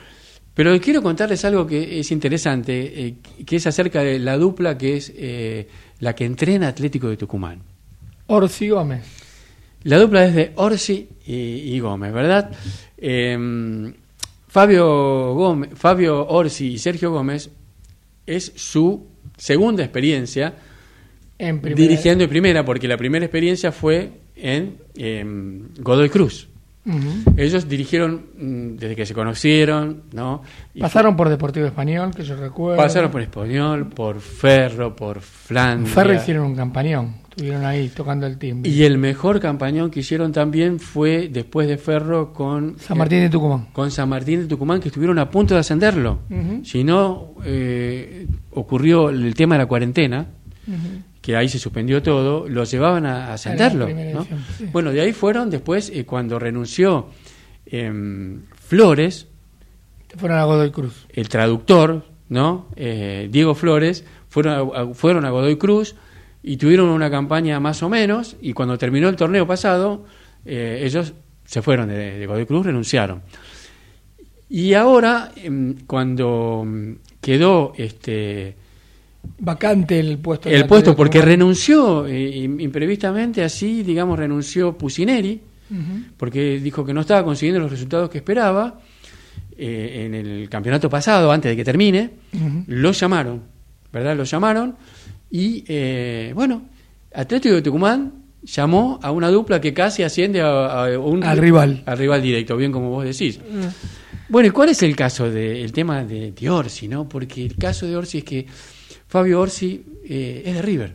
Pero 0.52 0.78
quiero 0.80 1.00
contarles 1.00 1.44
algo 1.44 1.64
que 1.64 2.00
es 2.00 2.10
interesante, 2.10 3.06
eh, 3.06 3.14
que 3.46 3.56
es 3.56 3.66
acerca 3.68 4.02
de 4.02 4.18
la 4.18 4.36
dupla 4.36 4.76
que 4.76 4.96
es 4.96 5.12
eh, 5.16 5.68
la 6.00 6.16
que 6.16 6.24
entrena 6.24 6.66
Atlético 6.66 7.08
de 7.08 7.16
Tucumán. 7.16 7.60
Orsi 8.26 8.68
Gómez. 8.68 9.04
La 9.84 9.98
dupla 9.98 10.24
es 10.24 10.34
de 10.34 10.52
Orsi 10.56 11.08
y, 11.24 11.34
y 11.34 11.78
Gómez, 11.78 12.12
¿verdad? 12.12 12.50
Fabio, 14.58 15.34
Gómez, 15.34 15.70
Fabio 15.74 16.26
Orsi 16.26 16.72
y 16.72 16.78
Sergio 16.78 17.12
Gómez 17.12 17.48
es 18.26 18.52
su 18.56 19.06
segunda 19.36 19.84
experiencia 19.84 20.52
En 21.38 21.62
dirigiendo 21.62 22.24
en 22.24 22.30
primera, 22.30 22.64
porque 22.64 22.88
la 22.88 22.96
primera 22.96 23.24
experiencia 23.24 23.70
fue 23.70 24.10
en 24.34 24.78
em, 24.96 25.68
Godoy 25.78 26.08
Cruz. 26.08 26.48
Ellos 27.36 27.68
dirigieron 27.68 28.30
mm, 28.36 28.76
desde 28.78 28.96
que 28.96 29.06
se 29.06 29.14
conocieron, 29.14 30.02
¿no? 30.10 30.42
Y 30.74 30.80
Pasaron 30.80 31.14
por 31.14 31.28
Deportivo 31.28 31.66
Español, 31.66 32.12
que 32.12 32.24
yo 32.24 32.34
recuerdo. 32.34 32.78
pasaron 32.78 33.12
por 33.12 33.22
Español, 33.22 33.86
por 33.86 34.18
Ferro, 34.20 34.96
por 34.96 35.20
Flandria. 35.20 35.94
Ferro 35.94 36.14
hicieron 36.14 36.46
un 36.46 36.56
campañón. 36.56 37.14
Estuvieron 37.38 37.64
ahí 37.66 37.88
tocando 37.88 38.26
el 38.26 38.36
timbre. 38.36 38.68
Y 38.68 38.82
el 38.82 38.98
mejor 38.98 39.38
campañón 39.38 39.92
que 39.92 40.00
hicieron 40.00 40.32
también 40.32 40.80
fue 40.80 41.28
después 41.32 41.68
de 41.68 41.78
Ferro 41.78 42.32
con 42.32 42.76
San 42.80 42.98
Martín 42.98 43.20
de 43.20 43.28
Tucumán. 43.30 43.68
con 43.72 43.92
San 43.92 44.08
Martín 44.08 44.40
de 44.40 44.46
Tucumán, 44.48 44.80
que 44.80 44.88
estuvieron 44.88 45.20
a 45.20 45.30
punto 45.30 45.54
de 45.54 45.60
ascenderlo. 45.60 46.18
Si 46.64 46.82
no, 46.82 47.34
eh, 47.44 48.26
ocurrió 48.50 49.10
el 49.10 49.34
tema 49.36 49.54
de 49.54 49.58
la 49.60 49.66
cuarentena, 49.66 50.26
que 51.22 51.36
ahí 51.36 51.48
se 51.48 51.60
suspendió 51.60 52.02
todo, 52.02 52.48
lo 52.48 52.64
llevaban 52.64 53.06
a, 53.06 53.26
a 53.28 53.34
ascenderlo. 53.34 53.86
Bueno, 54.72 54.90
de 54.90 55.00
ahí 55.00 55.12
fueron 55.12 55.48
después, 55.48 55.90
eh, 55.94 56.04
cuando 56.04 56.40
renunció 56.40 57.06
em, 57.66 58.42
Flores, 58.56 59.28
Fueron 60.16 60.38
a 60.38 60.44
Godoy 60.44 60.70
Cruz. 60.72 61.06
el 61.12 61.28
traductor, 61.28 62.04
¿no? 62.30 62.66
Eh, 62.74 63.28
Diego 63.30 63.54
Flores, 63.54 64.04
fueron 64.28 64.54
a, 64.74 64.80
a- 64.80 64.94
fueron 64.94 65.24
a 65.24 65.30
Godoy 65.30 65.56
Cruz 65.56 65.94
y 66.50 66.56
tuvieron 66.56 66.88
una 66.88 67.10
campaña 67.10 67.60
más 67.60 67.82
o 67.82 67.88
menos, 67.88 68.36
y 68.40 68.52
cuando 68.52 68.78
terminó 68.78 69.08
el 69.08 69.16
torneo 69.16 69.46
pasado, 69.46 70.04
eh, 70.46 70.80
ellos 70.84 71.12
se 71.44 71.60
fueron 71.62 71.88
de, 71.88 72.18
de 72.18 72.26
Godoy 72.26 72.46
Cruz, 72.46 72.64
renunciaron. 72.66 73.22
Y 74.50 74.72
ahora, 74.74 75.30
em, 75.36 75.74
cuando 75.86 76.64
mm, 76.66 76.92
quedó 77.20 77.72
este 77.76 78.56
Vacante 79.40 80.00
el 80.00 80.18
puesto. 80.18 80.48
el 80.48 80.64
puesto, 80.66 80.96
porque 80.96 81.20
renunció 81.20 82.06
eh, 82.06 82.30
im- 82.44 82.60
imprevistamente, 82.62 83.42
así, 83.44 83.82
digamos, 83.82 84.18
renunció 84.18 84.76
Pusineri, 84.78 85.40
porque 86.16 86.58
dijo 86.60 86.82
que 86.82 86.94
no 86.94 87.02
estaba 87.02 87.22
consiguiendo 87.24 87.60
los 87.60 87.70
resultados 87.70 88.08
que 88.08 88.18
esperaba 88.18 88.80
eh, 89.58 90.04
en 90.06 90.14
el 90.14 90.48
campeonato 90.48 90.88
pasado, 90.88 91.30
antes 91.30 91.50
de 91.50 91.56
que 91.56 91.64
termine. 91.64 92.10
Lo 92.68 92.92
llamaron, 92.92 93.42
¿verdad? 93.92 94.16
Lo 94.16 94.24
llamaron 94.24 94.76
y, 95.30 95.64
eh, 95.68 96.32
bueno, 96.34 96.62
Atlético 97.14 97.54
de 97.56 97.62
Tucumán 97.62 98.12
llamó 98.42 98.98
a 99.02 99.10
una 99.10 99.28
dupla 99.28 99.60
que 99.60 99.74
casi 99.74 100.02
asciende 100.02 100.40
a, 100.40 100.84
a 100.86 100.98
un 100.98 101.22
Al 101.24 101.38
rival. 101.38 101.82
al 101.86 101.98
rival 101.98 102.22
directo, 102.22 102.56
bien 102.56 102.72
como 102.72 102.90
vos 102.90 103.04
decís. 103.04 103.40
Bueno, 104.28 104.48
¿y 104.48 104.50
cuál 104.50 104.68
es 104.70 104.82
el 104.82 104.94
caso 104.94 105.30
del 105.30 105.72
tema 105.72 106.04
de, 106.04 106.32
de 106.32 106.50
Orsi, 106.50 106.86
no? 106.88 107.08
Porque 107.08 107.44
el 107.44 107.56
caso 107.56 107.86
de 107.86 107.96
Orsi 107.96 108.18
es 108.18 108.24
que 108.24 108.46
Fabio 109.08 109.40
Orsi 109.40 109.82
eh, 110.04 110.42
es 110.44 110.54
de 110.54 110.62
River. 110.62 110.94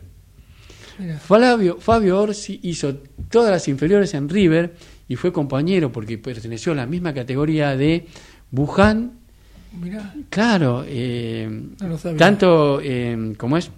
Mira. 0.98 1.18
Flavio, 1.18 1.78
Fabio 1.80 2.20
Orsi 2.20 2.60
hizo 2.62 2.94
todas 3.28 3.50
las 3.50 3.66
inferiores 3.66 4.14
en 4.14 4.28
River 4.28 4.74
y 5.08 5.16
fue 5.16 5.32
compañero 5.32 5.90
porque 5.90 6.16
perteneció 6.18 6.70
a 6.72 6.76
la 6.76 6.86
misma 6.86 7.12
categoría 7.12 7.76
de 7.76 8.06
Buján. 8.52 9.12
Mirá. 9.82 10.14
Claro, 10.30 10.84
eh, 10.86 11.48
No 11.80 11.96
tanto 12.16 12.80
eh, 12.80 13.34
como 13.36 13.56
es 13.56 13.70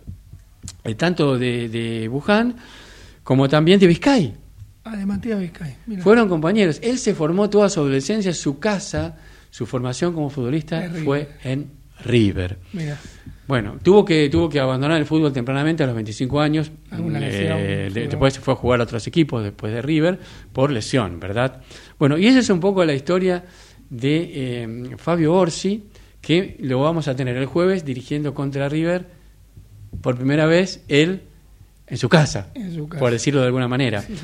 eh, 0.87 0.95
tanto 0.95 1.39
de, 1.39 1.68
de 1.68 2.09
Buján 2.09 2.57
como 3.22 3.49
también 3.49 3.78
de 3.80 3.87
Vizcay. 3.87 4.34
Ah, 4.84 4.97
de 4.97 5.05
Matías 5.05 5.41
Vizcay. 5.41 5.74
Fueron 6.01 6.28
compañeros. 6.28 6.78
Él 6.82 6.99
se 6.99 7.14
formó 7.14 7.51
toda 7.51 7.68
su 7.68 7.80
adolescencia, 7.80 8.32
su 8.32 8.59
casa, 8.61 9.16
su 9.51 9.66
formación 9.66 10.12
como 10.14 10.30
futbolista 10.30 10.89
fue 11.05 11.28
en 11.45 11.70
River. 12.05 12.59
Bueno, 13.49 13.78
tuvo 13.82 14.05
que 14.05 14.28
tuvo 14.28 14.49
que 14.49 14.59
abandonar 14.61 14.99
el 14.99 15.07
fútbol 15.07 15.32
tempranamente 15.32 15.82
a 15.82 15.87
los 15.87 15.95
25 15.95 16.41
años. 16.41 16.70
Alguna 16.91 17.20
Eh, 17.22 17.91
de- 17.93 18.09
después 18.09 18.34
se 18.34 18.41
fue 18.41 18.55
a 18.55 18.57
jugar 18.57 18.80
a 18.80 18.84
otros 18.84 19.07
equipos 19.07 19.43
después 19.43 19.72
de 19.72 19.82
River 19.82 20.18
por 20.53 20.70
lesión, 20.70 21.18
¿verdad? 21.20 21.62
Bueno, 21.99 22.18
y 22.18 22.26
esa 22.26 22.41
es 22.41 22.51
un 22.51 22.61
poco 22.61 22.84
la 22.84 22.93
historia 22.95 23.45
de 23.89 24.30
eh, 24.34 24.97
Fabio 24.99 25.32
Orsi, 25.34 25.84
que 26.20 26.57
lo 26.61 26.80
vamos 26.80 27.07
a 27.09 27.14
tener 27.14 27.37
el 27.37 27.47
jueves 27.47 27.84
dirigiendo 27.84 28.34
contra 28.34 28.68
River 28.68 29.07
por 30.01 30.16
primera 30.16 30.47
vez 30.47 30.82
él 30.88 31.22
en 31.86 31.97
su 31.99 32.09
casa, 32.09 32.49
En 32.55 32.74
su 32.74 32.88
casa. 32.88 33.01
por 33.01 33.12
decirlo 33.12 33.40
de 33.40 33.47
alguna 33.47 33.68
manera. 33.68 34.03
Sí. 34.03 34.14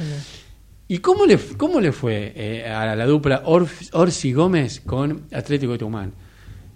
¿Y 0.89 0.99
cómo 0.99 1.25
le, 1.27 1.39
cómo 1.57 1.81
le 1.81 1.93
fue 1.93 2.33
eh, 2.35 2.66
a 2.68 2.95
la 2.97 3.07
dupla 3.07 3.43
Orsi 3.47 4.33
Gómez 4.33 4.81
con 4.81 5.23
Atlético 5.33 5.73
de 5.73 5.79
Tucumán? 5.79 6.12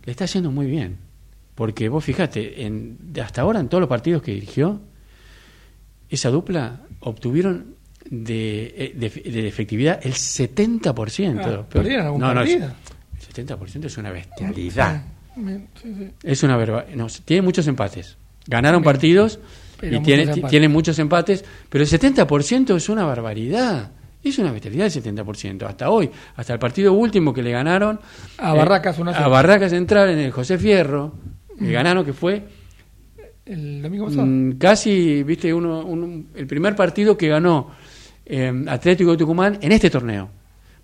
Le 0.04 0.10
está 0.12 0.24
yendo 0.26 0.50
muy 0.50 0.66
bien. 0.66 0.96
Porque 1.54 1.88
vos 1.88 2.04
fijate, 2.04 2.64
en, 2.64 2.98
hasta 3.22 3.42
ahora 3.42 3.60
en 3.60 3.68
todos 3.68 3.80
los 3.80 3.88
partidos 3.88 4.22
que 4.22 4.32
dirigió, 4.32 4.80
esa 6.08 6.30
dupla 6.30 6.80
obtuvieron 7.00 7.74
de, 8.08 8.74
eh, 8.76 8.92
de, 8.94 9.08
de 9.30 9.48
efectividad 9.48 9.98
el 10.02 10.12
70%. 10.12 11.40
Ah, 11.44 11.66
¿perdieron 11.68 12.06
algún 12.06 12.20
no, 12.20 12.30
el 12.42 12.62
70% 13.34 13.84
es 13.86 13.98
una 13.98 14.10
bestialidad. 14.12 15.02
Sí, 15.34 15.94
sí. 15.98 16.08
Es 16.22 16.42
una 16.42 16.56
verba- 16.56 16.86
no, 16.94 17.06
tiene 17.24 17.42
muchos 17.42 17.66
empates. 17.66 18.16
Ganaron 18.46 18.82
partidos 18.82 19.38
Pero 19.80 19.96
y 19.96 20.00
tiene, 20.02 20.22
empates. 20.24 20.50
tiene 20.50 20.68
muchos 20.68 20.98
empates, 20.98 21.44
pero 21.68 21.84
el 21.84 21.90
70% 21.90 22.76
es 22.76 22.88
una 22.88 23.04
barbaridad. 23.04 23.90
Es 24.22 24.38
una 24.38 24.50
bestialidad 24.50 24.86
el 24.86 24.92
70%. 24.92 25.62
Hasta 25.66 25.90
hoy, 25.90 26.10
hasta 26.34 26.52
el 26.52 26.58
partido 26.58 26.92
último 26.92 27.32
que 27.32 27.42
le 27.42 27.52
ganaron 27.52 28.00
A 28.38 28.54
Barracas 28.54 28.98
1 28.98 29.10
a 29.10 29.14
a 29.14 29.18
0. 29.18 29.30
Barracas 29.30 29.70
Central 29.70 30.10
en 30.10 30.18
el 30.18 30.32
José 30.32 30.58
Fierro, 30.58 31.14
que 31.58 31.64
Mm. 31.66 31.72
ganaron 31.72 32.04
que 32.04 32.12
fue 32.12 32.42
El 33.44 33.80
domingo 33.82 34.06
pasado. 34.06 34.26
Mm, 34.26 34.52
casi, 34.58 35.22
viste, 35.22 35.54
uno, 35.54 35.80
un- 35.84 36.30
el 36.34 36.46
primer 36.48 36.74
partido 36.74 37.16
que 37.16 37.28
ganó 37.28 37.70
eh, 38.28 38.52
Atlético 38.66 39.12
de 39.12 39.18
Tucumán 39.18 39.58
en 39.62 39.70
este 39.70 39.88
torneo. 39.88 40.28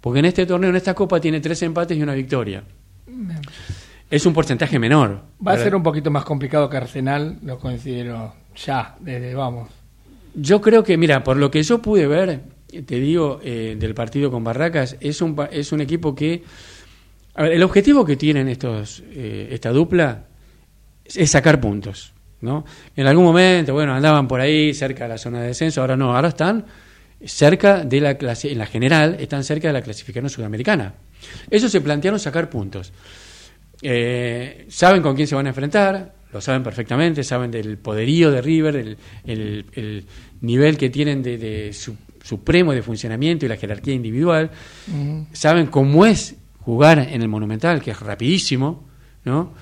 Porque 0.00 0.20
en 0.20 0.26
este 0.26 0.46
torneo, 0.46 0.70
en 0.70 0.76
esta 0.76 0.94
copa, 0.94 1.20
tiene 1.20 1.40
tres 1.40 1.60
empates 1.62 1.98
y 1.98 2.02
una 2.02 2.14
victoria. 2.14 2.62
Es 4.12 4.26
un 4.26 4.34
porcentaje 4.34 4.78
menor. 4.78 5.22
Va 5.44 5.54
a 5.54 5.56
ser 5.56 5.74
un 5.74 5.82
poquito 5.82 6.10
más 6.10 6.22
complicado 6.26 6.68
que 6.68 6.76
Arsenal, 6.76 7.38
lo 7.42 7.58
considero 7.58 8.34
ya, 8.54 8.94
desde 9.00 9.34
vamos. 9.34 9.70
Yo 10.34 10.60
creo 10.60 10.84
que, 10.84 10.98
mira, 10.98 11.24
por 11.24 11.38
lo 11.38 11.50
que 11.50 11.62
yo 11.62 11.80
pude 11.80 12.06
ver, 12.06 12.42
te 12.84 13.00
digo, 13.00 13.40
eh, 13.42 13.74
del 13.78 13.94
partido 13.94 14.30
con 14.30 14.44
Barracas, 14.44 14.98
es 15.00 15.22
un, 15.22 15.34
es 15.50 15.72
un 15.72 15.80
equipo 15.80 16.14
que... 16.14 16.44
a 17.34 17.44
ver, 17.44 17.52
el 17.52 17.62
objetivo 17.62 18.04
que 18.04 18.16
tienen 18.16 18.48
estos 18.48 19.02
eh, 19.12 19.48
esta 19.50 19.70
dupla 19.70 20.26
es, 21.06 21.16
es 21.16 21.30
sacar 21.30 21.58
puntos. 21.58 22.12
¿no? 22.42 22.66
En 22.94 23.06
algún 23.06 23.24
momento, 23.24 23.72
bueno, 23.72 23.94
andaban 23.94 24.28
por 24.28 24.42
ahí 24.42 24.74
cerca 24.74 25.04
de 25.04 25.08
la 25.08 25.18
zona 25.18 25.40
de 25.40 25.46
descenso, 25.46 25.80
ahora 25.80 25.96
no, 25.96 26.14
ahora 26.14 26.28
están 26.28 26.66
cerca 27.24 27.82
de 27.82 28.02
la 28.02 28.18
clase, 28.18 28.52
en 28.52 28.58
la 28.58 28.66
general, 28.66 29.16
están 29.18 29.42
cerca 29.42 29.68
de 29.68 29.72
la 29.72 29.80
clasificación 29.80 30.28
sudamericana. 30.28 30.96
Ellos 31.50 31.72
se 31.72 31.80
plantearon 31.80 32.20
sacar 32.20 32.50
puntos. 32.50 32.92
Eh, 33.82 34.66
saben 34.68 35.02
con 35.02 35.14
quién 35.16 35.26
se 35.26 35.34
van 35.34 35.46
a 35.46 35.48
enfrentar, 35.50 36.14
lo 36.32 36.40
saben 36.40 36.62
perfectamente, 36.62 37.24
saben 37.24 37.50
del 37.50 37.76
poderío 37.78 38.30
de 38.30 38.40
River, 38.40 38.76
el, 38.76 38.96
el- 39.24 39.66
el 39.74 40.06
nivel 40.40 40.76
que 40.78 40.88
tienen 40.88 41.22
de, 41.22 41.36
de 41.36 41.72
su- 41.72 41.96
supremo 42.22 42.72
de 42.72 42.82
funcionamiento 42.82 43.44
y 43.44 43.48
la 43.48 43.56
jerarquía 43.56 43.94
individual, 43.94 44.50
saben 45.32 45.66
cómo 45.66 46.06
es 46.06 46.36
jugar 46.60 47.00
en 47.00 47.20
el 47.20 47.28
Monumental, 47.28 47.82
que 47.82 47.90
es 47.90 48.00
rapidísimo, 48.00 48.84
¿no? 49.24 49.52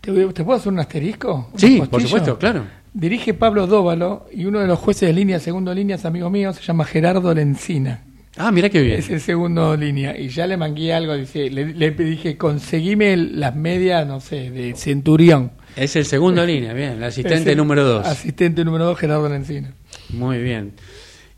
¿Te, 0.00 0.12
puedo 0.44 0.52
hacer 0.58 0.72
un 0.72 0.78
asterisco? 0.78 1.50
¿Un 1.52 1.58
Sí, 1.60 1.82
por 1.90 2.00
supuesto, 2.00 2.38
claro. 2.38 2.64
Dirige 2.94 3.34
Pablo 3.34 3.66
Dóvalo 3.66 4.26
y 4.32 4.46
uno 4.46 4.60
de 4.60 4.66
los 4.66 4.78
jueces 4.78 5.08
de 5.08 5.12
línea, 5.12 5.38
segundo 5.38 5.74
línea, 5.74 5.96
es 5.96 6.04
amigo 6.06 6.30
mío, 6.30 6.52
se 6.54 6.62
llama 6.62 6.84
Gerardo 6.86 7.34
Lencina. 7.34 8.04
Ah, 8.36 8.52
mira 8.52 8.68
qué 8.68 8.82
bien. 8.82 8.98
Es 8.98 9.08
el 9.08 9.20
segundo 9.20 9.76
línea. 9.76 10.18
Y 10.18 10.28
ya 10.28 10.46
le 10.46 10.56
mangué 10.56 10.92
algo, 10.92 11.16
dice, 11.16 11.50
le, 11.50 11.72
le 11.72 11.90
dije, 11.90 12.36
conseguime 12.36 13.16
las 13.16 13.56
medias, 13.56 14.06
no 14.06 14.20
sé, 14.20 14.50
de 14.50 14.74
Centurión. 14.74 15.52
Es 15.74 15.96
el 15.96 16.04
segundo 16.04 16.44
línea, 16.44 16.72
bien, 16.74 16.92
el 16.92 17.04
asistente 17.04 17.52
el 17.52 17.56
número 17.56 17.84
dos. 17.84 18.06
Asistente 18.06 18.64
número 18.64 18.84
dos, 18.84 18.98
Gerardo 18.98 19.28
Lencina. 19.28 19.72
Muy 20.10 20.38
bien. 20.42 20.74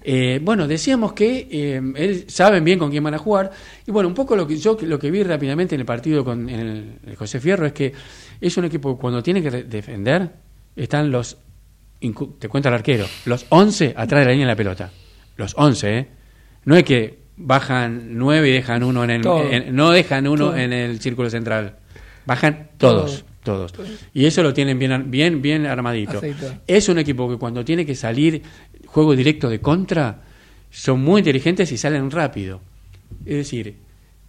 Eh, 0.02 0.40
bueno, 0.42 0.66
decíamos 0.66 1.12
que 1.12 1.48
eh, 1.50 1.82
él 1.96 2.24
saben 2.28 2.64
bien 2.64 2.78
con 2.78 2.90
quién 2.90 3.04
van 3.04 3.14
a 3.14 3.18
jugar. 3.18 3.50
Y 3.86 3.90
bueno, 3.90 4.08
un 4.08 4.14
poco 4.14 4.34
lo 4.36 4.46
que 4.46 4.56
yo 4.56 4.76
lo 4.82 4.98
que 4.98 5.10
vi 5.10 5.22
rápidamente 5.22 5.74
en 5.74 5.80
el 5.80 5.86
partido 5.86 6.24
con 6.24 6.48
en 6.48 6.60
el, 6.60 6.98
el 7.06 7.16
José 7.16 7.40
Fierro 7.40 7.66
es 7.66 7.72
que 7.72 7.92
es 8.40 8.56
un 8.56 8.64
equipo 8.64 8.94
que 8.94 9.00
cuando 9.00 9.22
tiene 9.22 9.42
que 9.42 9.50
defender, 9.50 10.30
están 10.74 11.10
los, 11.10 11.36
te 12.38 12.48
cuenta 12.48 12.68
el 12.68 12.76
arquero, 12.76 13.06
los 13.26 13.46
11 13.48 13.94
atrás 13.96 14.20
de 14.20 14.26
la 14.26 14.30
línea 14.32 14.46
de 14.46 14.52
la 14.52 14.56
pelota. 14.56 14.90
Los 15.36 15.54
11, 15.56 15.98
¿eh? 15.98 16.17
No 16.64 16.76
es 16.76 16.84
que 16.84 17.18
bajan 17.36 18.18
9 18.18 18.48
y 18.48 18.52
dejan 18.52 18.82
uno 18.82 19.04
en 19.04 19.10
el... 19.10 19.26
En- 19.26 19.74
no 19.76 19.90
dejan 19.90 20.26
uno 20.26 20.46
Todo. 20.46 20.56
en 20.56 20.72
el 20.72 21.00
círculo 21.00 21.30
central. 21.30 21.76
Bajan 22.26 22.70
todos, 22.76 23.24
todos. 23.42 23.72
Y 24.12 24.26
eso 24.26 24.42
lo 24.42 24.52
tienen 24.52 24.78
bien, 24.78 25.10
bien, 25.10 25.40
bien 25.40 25.66
armadito. 25.66 26.18
Aceitado. 26.18 26.54
Es 26.66 26.88
un 26.88 26.98
equipo 26.98 27.28
que 27.30 27.36
cuando 27.36 27.64
tiene 27.64 27.86
que 27.86 27.94
salir 27.94 28.42
juego 28.86 29.14
directo 29.16 29.48
de 29.48 29.60
contra, 29.60 30.22
son 30.70 31.00
muy 31.02 31.20
inteligentes 31.20 31.72
y 31.72 31.78
salen 31.78 32.10
rápido. 32.10 32.60
Es 33.24 33.36
decir, 33.36 33.76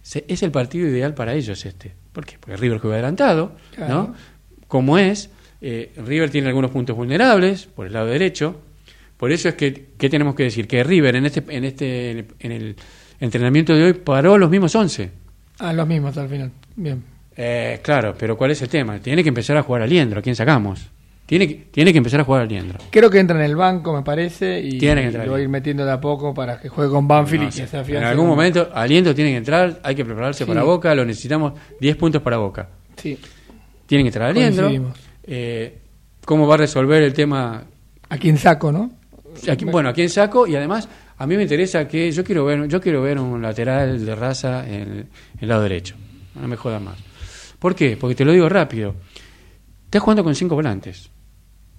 se- 0.02 0.24
es 0.28 0.42
el 0.42 0.50
partido 0.50 0.88
ideal 0.88 1.12
para 1.14 1.34
ellos 1.34 1.66
este. 1.66 1.92
¿Por 2.12 2.24
qué? 2.24 2.36
Porque 2.40 2.56
River 2.56 2.78
juega 2.78 2.96
adelantado, 2.96 3.56
Claro. 3.74 3.94
¿no? 3.94 4.14
Como 4.66 4.96
es, 4.98 5.30
eh, 5.60 5.92
River 5.96 6.30
tiene 6.30 6.48
algunos 6.48 6.70
puntos 6.70 6.96
vulnerables 6.96 7.66
por 7.66 7.86
el 7.86 7.92
lado 7.92 8.06
derecho. 8.06 8.60
Por 9.20 9.30
eso 9.32 9.50
es 9.50 9.54
que, 9.54 9.88
¿qué 9.98 10.08
tenemos 10.08 10.34
que 10.34 10.44
decir? 10.44 10.66
Que 10.66 10.82
River 10.82 11.14
en 11.16 11.26
este, 11.26 11.44
en 11.50 11.64
este, 11.64 12.10
en 12.38 12.52
el 12.52 12.74
entrenamiento 13.20 13.74
de 13.74 13.84
hoy 13.84 13.92
paró 13.92 14.38
los 14.38 14.48
mismos 14.48 14.74
11. 14.74 15.10
Ah, 15.58 15.74
los 15.74 15.86
mismos 15.86 16.16
al 16.16 16.26
final. 16.26 16.50
Bien. 16.74 17.04
Eh, 17.36 17.80
claro, 17.82 18.14
pero 18.18 18.38
¿cuál 18.38 18.52
es 18.52 18.62
el 18.62 18.70
tema? 18.70 18.98
Tiene 18.98 19.22
que 19.22 19.28
empezar 19.28 19.58
a 19.58 19.62
jugar 19.62 19.82
a 19.82 19.86
Liendro. 19.86 20.20
¿A 20.20 20.22
quién 20.22 20.34
sacamos? 20.34 20.88
Tiene 21.26 21.46
que, 21.46 21.54
tiene 21.70 21.92
que 21.92 21.98
empezar 21.98 22.20
a 22.20 22.24
jugar 22.24 22.44
a 22.44 22.46
Liendro. 22.46 22.78
Creo 22.88 23.10
que 23.10 23.18
entra 23.18 23.36
en 23.36 23.44
el 23.44 23.56
banco, 23.56 23.92
me 23.94 24.00
parece, 24.00 24.58
y, 24.58 24.78
Tiene 24.78 25.02
que 25.02 25.06
entrar 25.08 25.26
lo 25.26 25.32
voy 25.32 25.42
a 25.42 25.44
ir 25.44 25.50
metiendo 25.50 25.84
de 25.84 25.92
a 25.92 26.00
poco 26.00 26.32
para 26.32 26.58
que 26.58 26.70
juegue 26.70 26.90
con 26.90 27.06
Banfield 27.06 27.42
No 27.42 27.48
y 27.50 27.52
sé. 27.52 27.62
que 27.64 27.84
se 27.84 27.96
en 27.98 28.04
algún 28.04 28.26
momento, 28.26 28.70
aliento 28.72 29.14
tiene 29.14 29.32
que 29.32 29.36
entrar, 29.36 29.80
hay 29.82 29.94
que 29.94 30.04
prepararse 30.06 30.44
Sí. 30.44 30.48
para 30.48 30.62
Boca, 30.62 30.94
lo 30.94 31.04
necesitamos 31.04 31.52
10 31.78 31.94
puntos 31.96 32.22
para 32.22 32.38
Boca. 32.38 32.70
Sí. 32.96 33.18
Tienen 33.84 34.06
que 34.06 34.08
entrar. 34.08 34.32
Coincidimos. 34.32 34.98
Eh, 35.24 35.78
¿Cómo 36.24 36.46
va 36.46 36.54
a 36.54 36.58
resolver 36.58 37.02
el 37.02 37.12
tema? 37.12 37.64
A 38.08 38.16
quién 38.16 38.38
saco, 38.38 38.72
¿no? 38.72 38.98
Aquí- 39.50 39.64
bueno, 39.64 39.88
¿a 39.88 39.92
quién 39.92 40.08
saco? 40.08 40.46
Y 40.46 40.56
además, 40.56 40.88
a 41.18 41.26
mí 41.26 41.36
me 41.36 41.42
interesa 41.42 41.86
que 41.86 42.10
yo 42.12 42.24
quiero 42.24 42.44
ver, 42.44 42.66
yo 42.68 42.80
quiero 42.80 43.02
ver 43.02 43.18
un 43.18 43.40
lateral 43.42 44.04
de 44.04 44.14
raza 44.14 44.66
en 44.66 44.74
el, 44.74 44.88
en 44.98 45.08
el 45.40 45.48
lado 45.48 45.62
derecho. 45.62 45.94
No 46.34 46.46
me 46.48 46.56
jodas 46.56 46.80
más. 46.82 46.96
¿Por 47.58 47.74
qué? 47.74 47.96
Porque 47.96 48.14
te 48.14 48.24
lo 48.24 48.32
digo 48.32 48.48
rápido. 48.48 48.94
Estás 49.84 50.02
jugando 50.02 50.24
con 50.24 50.34
cinco 50.34 50.54
volantes. 50.54 51.10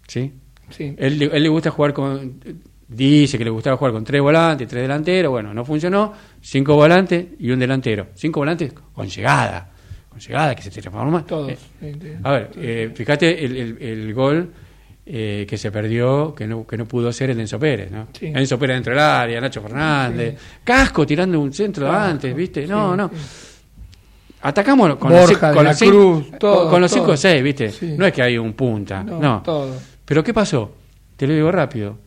¿Sí? 0.08 0.32
Sí. 0.70 0.94
Él, 0.98 1.18
le- 1.18 1.26
él 1.26 1.44
le 1.44 1.50
gusta 1.50 1.72
jugar 1.72 1.94
con. 1.94 2.40
Dice 2.88 3.38
que 3.38 3.46
le 3.46 3.50
gustaba 3.50 3.78
jugar 3.78 3.94
con 3.94 4.04
tres 4.04 4.22
volantes, 4.22 4.68
tres 4.68 4.82
delanteros. 4.84 5.32
Bueno, 5.32 5.54
no 5.54 5.64
funcionó. 5.64 6.14
Cinco 6.42 6.76
volantes 6.76 7.26
y 7.40 7.50
un 7.50 7.60
delantero. 7.60 8.08
Cinco 8.16 8.42
volantes 8.42 8.74
con 8.74 9.08
llegada. 9.08 9.72
Con 10.10 10.20
llegada 10.20 10.54
que 10.54 10.62
se 10.62 10.70
transforma. 10.82 11.26
Todos. 11.26 11.54
Eh, 11.82 12.18
a 12.22 12.32
ver, 12.34 12.52
eh, 12.58 12.92
fíjate 12.94 13.46
el, 13.46 13.56
el- 13.58 13.78
el 13.82 14.14
gol 14.14 14.52
eh, 15.14 15.46
que 15.48 15.58
se 15.58 15.72
perdió, 15.72 16.34
que 16.34 16.48
no, 16.48 16.66
que 16.66 16.78
no 16.78 16.86
pudo 16.86 17.12
ser 17.12 17.32
el 17.32 17.40
Enzo 17.42 17.60
Pérez, 17.60 17.92
¿no? 17.92 18.08
Sí. 18.18 18.28
Enzo 18.28 18.58
Pérez 18.58 18.78
dentro 18.78 18.94
del 18.94 19.02
área, 19.02 19.42
Nacho 19.42 19.62
Fernández, 19.62 20.38
Casco 20.64 21.06
tirando 21.06 21.38
un 21.40 21.52
centro 21.52 21.86
Casco, 21.88 22.00
antes, 22.02 22.36
¿viste? 22.36 22.62
sí, 22.64 22.70
No, 22.70 22.96
no. 22.96 23.12
Atacamos 24.44 24.96
con 24.96 25.12
Borja, 25.12 25.50
De 25.50 25.56
con 25.56 25.66
la 25.66 25.76
Cruz, 25.76 26.32
todo, 26.40 26.70
con 26.70 26.82
los 26.82 26.90
todo. 26.90 27.00
cinco 27.02 27.12
o 27.12 27.18
seis, 27.18 27.44
¿viste? 27.44 27.70
Sí. 27.72 27.94
No 27.98 28.06
es 28.08 28.14
que 28.14 28.24
hay 28.24 28.38
un 28.38 28.54
punta, 28.54 29.04
No, 29.04 29.20
no. 29.20 29.42
todo. 29.44 29.76
Pero 30.06 30.24
¿qué 30.24 30.34
pasó? 30.34 30.74
Te 31.16 31.28
lo 31.28 31.34
digo 31.34 31.52
rápido. 31.52 31.98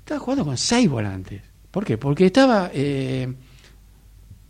Estaba 0.00 0.18
jugando 0.20 0.44
con 0.46 0.56
seis 0.56 0.88
volantes. 0.88 1.42
¿Por 1.70 1.84
qué? 1.84 1.96
Porque 1.98 2.26
estaba 2.26 2.70
eh, 2.72 3.30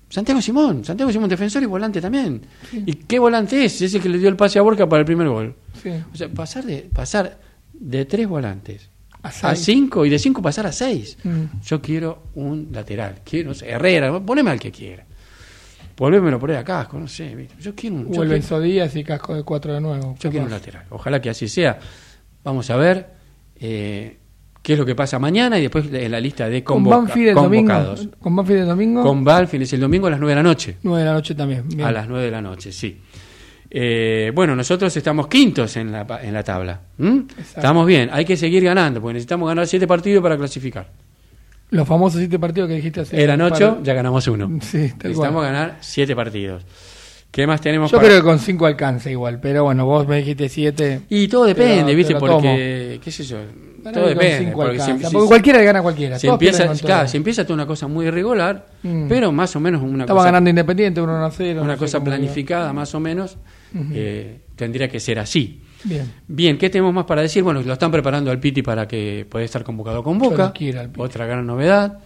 Santiago 0.08 0.40
Simón. 0.40 0.84
Santiago 0.84 1.12
Simón, 1.12 1.28
defensor 1.28 1.62
y 1.62 1.66
volante 1.66 2.00
también. 2.00 2.40
¿Y 2.72 2.94
qué 2.94 3.18
volante 3.18 3.64
es? 3.64 3.82
Es 3.82 3.92
el 3.94 4.00
que 4.00 4.08
le 4.08 4.18
dio 4.18 4.28
el 4.28 4.36
pase 4.36 4.58
a 4.58 4.62
Borja 4.62 4.88
para 4.88 5.00
el 5.00 5.06
primer 5.06 5.28
gol. 5.28 5.54
O 6.12 6.16
sea, 6.16 6.28
pasar 6.28 6.64
de, 6.64 6.88
pasar 6.92 7.38
de 7.80 8.04
tres 8.04 8.26
volantes 8.28 8.90
A 9.22 9.54
cinco 9.54 10.04
y 10.06 10.10
de 10.10 10.18
cinco 10.18 10.40
pasar 10.42 10.66
a 10.66 10.72
seis. 10.72 11.16
Mm. 11.24 11.60
Yo 11.64 11.80
quiero 11.82 12.24
un 12.34 12.68
lateral. 12.72 13.20
Quiero, 13.24 13.48
no 13.50 13.54
sé, 13.54 13.68
Herrera, 13.68 14.18
poneme 14.20 14.50
al 14.50 14.60
que 14.60 14.70
quiera. 14.70 15.04
Volvémelo 15.96 16.38
por 16.38 16.50
ahí 16.50 16.56
a 16.56 16.64
casco, 16.64 16.98
no 16.98 17.08
sé. 17.08 17.48
Yo 17.60 17.74
quiero 17.74 17.96
un. 17.96 18.04
Vuelve 18.08 18.36
Enzo 18.36 18.60
Díaz 18.60 18.94
y 18.94 19.02
casco 19.02 19.34
de 19.34 19.42
cuatro 19.42 19.74
de 19.74 19.80
nuevo. 19.80 20.14
yo 20.20 20.30
quiero 20.30 20.44
un 20.46 20.50
lateral. 20.52 20.84
Ojalá 20.90 21.20
que 21.20 21.30
así 21.30 21.48
sea. 21.48 21.78
Vamos 22.44 22.70
a 22.70 22.76
ver 22.76 23.06
eh, 23.56 24.16
qué 24.62 24.74
es 24.74 24.78
lo 24.78 24.86
que 24.86 24.94
pasa 24.94 25.18
mañana 25.18 25.58
y 25.58 25.62
después 25.62 25.86
en 25.92 26.10
la 26.12 26.20
lista 26.20 26.48
de 26.48 26.62
Con 26.62 26.84
convoca- 26.84 26.96
Banfield 26.98 27.28
el 27.30 27.34
domingo. 27.34 27.72
convocados. 27.72 28.08
Con 28.20 28.36
Banfield 28.36 28.60
el 28.60 28.66
domingo. 28.68 29.02
Con 29.02 29.24
Banfield 29.24 29.62
es 29.64 29.72
el 29.72 29.80
domingo 29.80 30.06
a 30.06 30.10
las 30.10 30.20
9 30.20 30.30
de 30.30 30.36
la 30.36 30.42
noche. 30.44 30.76
9 30.82 31.00
de 31.02 31.06
la 31.08 31.14
noche 31.14 31.34
también. 31.34 31.68
Bien. 31.68 31.82
A 31.82 31.90
las 31.92 32.08
9 32.08 32.24
de 32.24 32.30
la 32.30 32.40
noche, 32.42 32.70
sí. 32.70 33.00
Eh, 33.70 34.32
bueno, 34.34 34.56
nosotros 34.56 34.96
estamos 34.96 35.26
quintos 35.28 35.76
en 35.76 35.92
la, 35.92 36.06
en 36.22 36.32
la 36.32 36.42
tabla. 36.42 36.80
Estamos 37.38 37.86
bien, 37.86 38.08
hay 38.12 38.24
que 38.24 38.36
seguir 38.36 38.64
ganando, 38.64 39.00
porque 39.00 39.14
necesitamos 39.14 39.48
ganar 39.48 39.66
siete 39.66 39.86
partidos 39.86 40.22
para 40.22 40.36
clasificar. 40.36 40.88
Los 41.70 41.86
famosos 41.86 42.18
siete 42.18 42.38
partidos 42.38 42.68
que 42.68 42.76
dijiste 42.76 43.00
hace 43.00 43.22
Eran 43.22 43.42
ocho, 43.42 43.74
par- 43.74 43.82
ya 43.82 43.92
ganamos 43.94 44.26
uno. 44.26 44.48
Sí, 44.62 44.78
Necesitamos 45.02 45.42
ganar 45.42 45.76
siete 45.80 46.16
partidos. 46.16 46.64
¿Qué 47.30 47.46
más 47.46 47.60
tenemos 47.60 47.90
Yo 47.90 47.98
para- 47.98 48.08
creo 48.08 48.20
que 48.20 48.24
con 48.24 48.38
cinco 48.38 48.64
alcanza 48.64 49.10
igual, 49.10 49.38
pero 49.38 49.64
bueno, 49.64 49.84
vos 49.84 50.08
me 50.08 50.16
dijiste 50.16 50.48
siete. 50.48 51.02
Y 51.10 51.28
todo 51.28 51.44
depende, 51.44 51.94
¿viste? 51.94 52.14
Porque, 52.16 52.98
qué 53.04 53.10
sé 53.12 53.22
yo, 53.24 53.36
todo 53.92 54.06
depende. 54.08 54.50
Porque, 54.52 54.78
cualquiera 55.26 55.58
le 55.58 55.64
gana 55.66 55.80
a 55.80 55.82
cualquiera, 55.82 56.18
Si 56.18 56.26
empieza, 56.26 56.72
claro, 56.72 57.06
si 57.06 57.18
empieza 57.18 57.42
toda 57.44 57.52
una 57.56 57.66
cosa 57.66 57.86
muy 57.86 58.06
irregular, 58.06 58.66
Mm. 58.82 59.08
pero 59.08 59.30
más 59.30 59.54
o 59.56 59.60
menos 59.60 59.82
una 59.82 60.04
Estaba 60.04 60.20
cosa, 60.20 60.28
ganando 60.28 60.48
Independiente 60.48 61.02
1 61.02 61.22
a 61.26 61.30
0. 61.30 61.60
una 61.62 61.74
no 61.74 61.78
cosa 61.78 62.02
planificada, 62.02 62.72
más 62.72 62.94
o 62.94 63.00
menos, 63.00 63.36
Eh, 63.92 64.40
tendría 64.56 64.88
que 64.88 65.00
ser 65.00 65.18
así. 65.18 65.62
Bien. 65.84 66.12
Bien, 66.26 66.58
¿qué 66.58 66.70
tenemos 66.70 66.92
más 66.92 67.04
para 67.04 67.22
decir? 67.22 67.42
Bueno, 67.42 67.62
lo 67.62 67.72
están 67.72 67.90
preparando 67.90 68.30
al 68.30 68.40
Piti 68.40 68.62
para 68.62 68.88
que 68.88 69.26
pueda 69.28 69.44
estar 69.44 69.62
convocado 69.62 70.02
con 70.02 70.18
Boca. 70.18 70.52
Piti. 70.52 70.76
Otra 70.96 71.26
gran 71.26 71.46
novedad. 71.46 71.98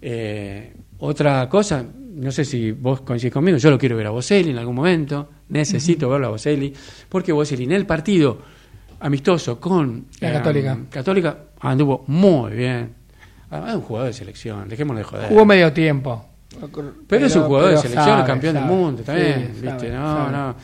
Eh, 0.00 0.72
otra 0.98 1.48
cosa, 1.48 1.84
no 1.84 2.30
sé 2.30 2.44
si 2.44 2.72
vos 2.72 3.00
coincidís 3.00 3.32
conmigo, 3.32 3.58
yo 3.58 3.70
lo 3.70 3.78
quiero 3.78 3.96
ver 3.96 4.06
a 4.06 4.10
Boselli 4.10 4.50
en 4.50 4.58
algún 4.58 4.76
momento. 4.76 5.30
Necesito 5.48 6.08
verlo 6.08 6.28
a 6.28 6.30
Boselli. 6.30 6.72
Porque 7.08 7.32
Boselli 7.32 7.64
en 7.64 7.72
el 7.72 7.86
partido 7.86 8.40
amistoso 9.00 9.58
con 9.58 10.06
La 10.20 10.30
eh, 10.30 10.32
Católica. 10.34 10.78
Católica 10.90 11.38
anduvo 11.60 12.04
muy 12.06 12.52
bien. 12.52 12.94
Además 13.50 13.70
es 13.70 13.76
un 13.76 13.82
jugador 13.82 14.08
de 14.08 14.14
selección, 14.14 14.68
dejémoslo 14.68 14.98
de 14.98 15.04
joder. 15.04 15.28
Jugó 15.28 15.44
medio 15.44 15.72
tiempo. 15.72 16.31
Pero, 17.08 17.26
es 17.26 17.36
un 17.36 17.42
jugador 17.44 17.70
de 17.70 17.76
selección, 17.78 18.04
sabe, 18.04 18.26
campeón 18.26 18.54
sabe. 18.54 18.66
del 18.66 18.76
mundo 18.76 19.02
también, 19.02 19.34
Sí, 19.54 19.62
¿viste? 19.62 19.68
sabe, 19.68 19.90
no, 19.90 20.16
sabe. 20.16 20.32
no. 20.32 20.56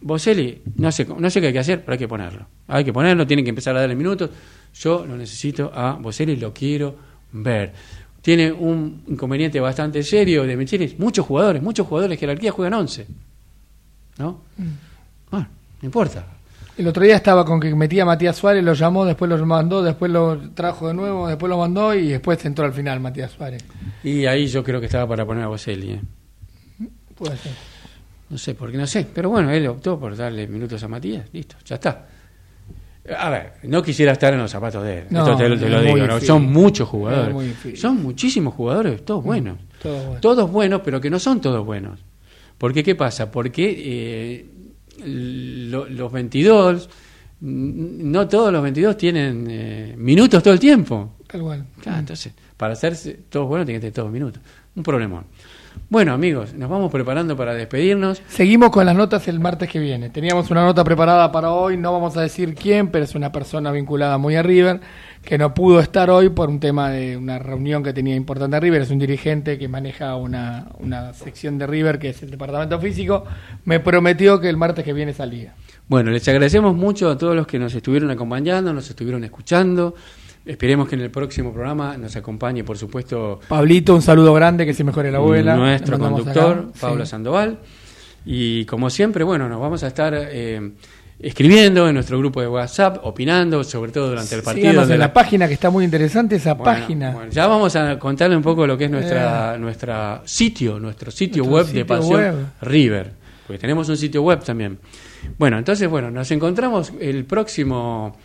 Boselli, 0.00 0.62
no 0.76 0.92
sé, 0.92 1.04
no 1.18 1.30
sé 1.30 1.40
qué 1.40 1.46
hay 1.48 1.52
que 1.52 1.58
hacer, 1.58 1.80
pero 1.80 1.92
hay 1.94 1.98
que 1.98 2.08
ponerlo. 2.08 2.46
Hay 2.68 2.84
que 2.84 2.92
ponerlo, 2.92 3.26
tienen 3.26 3.44
que 3.44 3.48
empezar 3.50 3.76
a 3.76 3.80
darle 3.80 3.96
minutos. 3.96 4.30
Yo 4.74 5.04
lo 5.06 5.16
necesito 5.16 5.70
a 5.74 5.94
Boselli, 5.94 6.36
lo 6.36 6.52
quiero 6.52 6.96
ver. 7.32 7.72
Tiene 8.22 8.52
un 8.52 9.02
inconveniente 9.06 9.58
bastante 9.60 10.02
serio 10.02 10.44
de 10.44 10.56
Michelis. 10.56 10.98
Muchos 10.98 11.24
jugadores, 11.26 11.62
muchos 11.62 11.86
jugadores 11.86 12.10
de 12.16 12.20
jerarquía 12.20 12.52
juegan 12.52 12.74
11. 12.74 13.06
¿No? 14.18 14.42
Bueno, 15.30 15.48
no 15.80 15.86
importa. 15.86 16.26
El 16.78 16.86
otro 16.88 17.02
día 17.04 17.16
estaba 17.16 17.44
con 17.44 17.58
que 17.58 17.74
metía 17.74 18.02
a 18.02 18.06
Matías 18.06 18.36
Suárez, 18.36 18.62
lo 18.62 18.74
llamó, 18.74 19.06
después 19.06 19.30
lo 19.30 19.44
mandó, 19.46 19.82
después 19.82 20.10
lo 20.10 20.38
trajo 20.52 20.88
de 20.88 20.94
nuevo, 20.94 21.26
después 21.26 21.48
lo 21.48 21.56
mandó 21.58 21.94
y 21.94 22.08
después 22.08 22.44
entró 22.44 22.66
al 22.66 22.72
final 22.74 23.00
Matías 23.00 23.30
Suárez. 23.32 23.64
Y 24.04 24.26
ahí 24.26 24.46
yo 24.46 24.62
creo 24.62 24.78
que 24.78 24.86
estaba 24.86 25.06
para 25.08 25.24
poner 25.24 25.44
a 25.44 25.48
Boselli. 25.48 25.92
¿eh? 25.92 26.00
Puede 27.14 27.36
ser. 27.38 27.52
No 28.28 28.36
sé, 28.36 28.54
porque 28.54 28.76
no 28.76 28.86
sé. 28.86 29.06
Pero 29.14 29.30
bueno, 29.30 29.50
él 29.50 29.66
optó 29.68 29.98
por 29.98 30.14
darle 30.16 30.46
minutos 30.48 30.82
a 30.82 30.88
Matías. 30.88 31.24
Listo, 31.32 31.56
ya 31.64 31.76
está. 31.76 32.06
A 33.18 33.30
ver, 33.30 33.52
no 33.62 33.82
quisiera 33.82 34.12
estar 34.12 34.34
en 34.34 34.40
los 34.40 34.50
zapatos 34.50 34.82
de 34.82 34.98
él. 34.98 35.04
No, 35.10 35.20
Esto 35.20 35.36
te, 35.36 35.48
lo- 35.48 35.58
te 35.58 35.68
lo 35.70 35.80
es 35.80 35.94
digo. 35.94 36.20
Son 36.20 36.52
muchos 36.52 36.88
Es 36.88 36.90
jugadores. 36.90 37.80
Son 37.80 38.02
muchísimos 38.02 38.52
jugadores, 38.52 39.02
todos 39.04 39.24
buenos. 39.24 39.58
todo 39.80 39.96
bueno. 40.04 40.20
Todos 40.20 40.50
buenos, 40.50 40.80
pero 40.84 41.00
que 41.00 41.08
no 41.08 41.18
son 41.20 41.40
todos 41.40 41.64
buenos. 41.64 42.00
Porque, 42.58 42.82
¿qué 42.82 42.94
pasa? 42.96 43.30
Porque 43.30 43.74
eh, 43.78 44.46
lo- 45.04 45.88
los 45.88 46.12
22, 46.12 46.88
mm, 47.40 48.10
no 48.10 48.28
todos 48.28 48.52
los 48.52 48.62
22 48.62 48.96
tienen 48.96 49.46
eh, 49.48 49.94
minutos 49.96 50.42
todo 50.42 50.54
el 50.54 50.60
tiempo. 50.60 51.14
Tal 51.26 51.40
cual. 51.42 51.66
Claro, 51.80 51.98
entonces, 51.98 52.32
para 52.56 52.72
hacerse 52.74 53.18
todos 53.28 53.48
buenos, 53.48 53.66
tienen 53.66 53.80
que 53.80 53.86
tener 53.86 53.94
todos 53.94 54.10
minutos. 54.10 54.40
Un 54.74 54.82
problemón. 54.82 55.24
Bueno, 55.88 56.12
amigos, 56.12 56.52
nos 56.52 56.68
vamos 56.68 56.90
preparando 56.90 57.36
para 57.36 57.54
despedirnos. 57.54 58.20
Seguimos 58.26 58.70
con 58.70 58.84
las 58.84 58.96
notas 58.96 59.28
el 59.28 59.38
martes 59.38 59.70
que 59.70 59.78
viene. 59.78 60.10
Teníamos 60.10 60.50
una 60.50 60.64
nota 60.64 60.82
preparada 60.82 61.30
para 61.30 61.52
hoy, 61.52 61.76
no 61.76 61.92
vamos 61.92 62.16
a 62.16 62.22
decir 62.22 62.56
quién, 62.56 62.88
pero 62.88 63.04
es 63.04 63.14
una 63.14 63.30
persona 63.30 63.70
vinculada 63.70 64.18
muy 64.18 64.34
a 64.34 64.42
River, 64.42 64.80
que 65.22 65.38
no 65.38 65.54
pudo 65.54 65.78
estar 65.78 66.10
hoy 66.10 66.30
por 66.30 66.48
un 66.48 66.58
tema 66.58 66.90
de 66.90 67.16
una 67.16 67.38
reunión 67.38 67.84
que 67.84 67.92
tenía 67.92 68.16
importante 68.16 68.56
a 68.56 68.60
River. 68.60 68.82
Es 68.82 68.90
un 68.90 68.98
dirigente 68.98 69.58
que 69.58 69.68
maneja 69.68 70.16
una, 70.16 70.66
una 70.80 71.12
sección 71.14 71.56
de 71.56 71.68
River, 71.68 72.00
que 72.00 72.08
es 72.08 72.20
el 72.20 72.32
departamento 72.32 72.80
físico. 72.80 73.22
Me 73.64 73.78
prometió 73.78 74.40
que 74.40 74.48
el 74.48 74.56
martes 74.56 74.84
que 74.84 74.92
viene 74.92 75.14
salía. 75.14 75.54
Bueno, 75.86 76.10
les 76.10 76.26
agradecemos 76.26 76.74
mucho 76.74 77.08
a 77.08 77.16
todos 77.16 77.36
los 77.36 77.46
que 77.46 77.60
nos 77.60 77.72
estuvieron 77.72 78.10
acompañando, 78.10 78.72
nos 78.72 78.90
estuvieron 78.90 79.22
escuchando. 79.22 79.94
Esperemos 80.46 80.88
que 80.88 80.94
en 80.94 81.00
el 81.02 81.10
próximo 81.10 81.52
programa 81.52 81.96
nos 81.96 82.14
acompañe, 82.14 82.62
por 82.62 82.78
supuesto, 82.78 83.40
Pablito, 83.48 83.94
un 83.96 84.02
saludo 84.02 84.32
grande, 84.32 84.64
que 84.64 84.72
se 84.74 84.84
mejore 84.84 85.10
la 85.10 85.18
abuela. 85.18 85.56
nuestro 85.56 85.98
conductor. 85.98 86.70
Pablo 86.80 87.04
Sí. 87.04 87.10
Sandoval. 87.10 87.58
Y 88.24 88.64
como 88.64 88.88
siempre, 88.90 89.24
bueno, 89.24 89.48
nos 89.48 89.60
vamos 89.60 89.82
a 89.82 89.88
estar 89.88 90.12
eh, 90.16 90.70
escribiendo 91.18 91.88
en 91.88 91.94
nuestro 91.94 92.18
grupo 92.18 92.40
de 92.40 92.46
WhatsApp, 92.48 92.98
opinando, 93.04 93.64
sobre 93.64 93.90
todo 93.90 94.10
durante 94.10 94.34
el 94.36 94.42
partido. 94.42 94.70
Síganos 94.70 94.88
de 94.88 94.94
en 94.94 95.00
la- 95.00 95.06
la 95.08 95.12
página, 95.12 95.48
que 95.48 95.54
está 95.54 95.70
muy 95.70 95.84
interesante 95.84 96.36
esa 96.36 96.54
Bueno, 96.54 96.64
página. 96.80 97.10
bueno, 97.12 97.30
ya 97.32 97.46
vamos 97.48 97.74
a 97.74 97.98
contarle 97.98 98.36
un 98.36 98.42
poco 98.42 98.66
lo 98.66 98.76
que 98.78 98.84
es 98.84 98.90
nuestra, 98.90 99.56
nuestra 99.58 100.22
sitio, 100.24 100.78
nuestro 100.78 101.10
sitio 101.10 101.42
Nuestro 101.44 101.56
web 101.66 101.74
de 101.74 101.84
Pasión 101.84 102.20
web. 102.20 102.34
River, 102.62 103.12
porque 103.46 103.58
tenemos 103.58 103.88
un 103.88 103.96
sitio 103.96 104.22
web 104.22 104.44
también. 104.44 104.78
Bueno, 105.38 105.58
entonces, 105.58 105.88
bueno, 105.88 106.10
nos 106.10 106.30
encontramos 106.30 106.92
el 107.00 107.24
próximo 107.24 108.16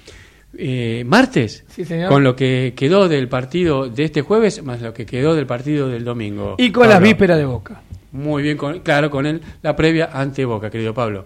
eh, 0.57 1.03
martes 1.05 1.63
Sí, 1.69 1.85
señor. 1.85 2.09
con 2.09 2.23
lo 2.23 2.35
que 2.35 2.73
quedó 2.75 3.07
del 3.07 3.27
partido 3.29 3.87
de 3.89 4.03
este 4.03 4.21
jueves 4.21 4.61
más 4.63 4.81
lo 4.81 4.93
que 4.93 5.05
quedó 5.05 5.33
del 5.35 5.45
partido 5.47 5.87
del 5.87 6.03
domingo. 6.03 6.55
Y 6.57 6.71
con 6.71 6.87
las 6.87 6.95
Pablo. 6.97 7.07
vísperas 7.07 7.37
de 7.37 7.45
Boca. 7.45 7.81
Muy 8.11 8.43
bien, 8.43 8.57
con- 8.57 8.79
claro, 8.79 9.09
con 9.09 9.25
el, 9.25 9.41
la 9.61 9.75
previa 9.75 10.09
ante 10.13 10.43
Boca, 10.45 10.69
querido 10.69 10.93
Pablo. 10.93 11.25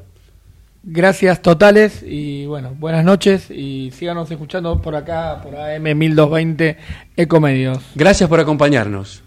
Gracias 0.87 1.41
totales 1.41 2.03
y 2.07 2.45
bueno, 2.45 2.73
buenas 2.77 3.03
noches 3.03 3.49
y 3.49 3.89
síganos 3.91 4.29
escuchando 4.29 4.79
por 4.83 4.95
acá, 4.95 5.41
por 5.41 5.55
AM 5.55 5.81
1220 5.97 6.77
Ecomedios. 7.17 7.79
Gracias 7.95 8.29
por 8.29 8.39
acompañarnos. 8.39 9.23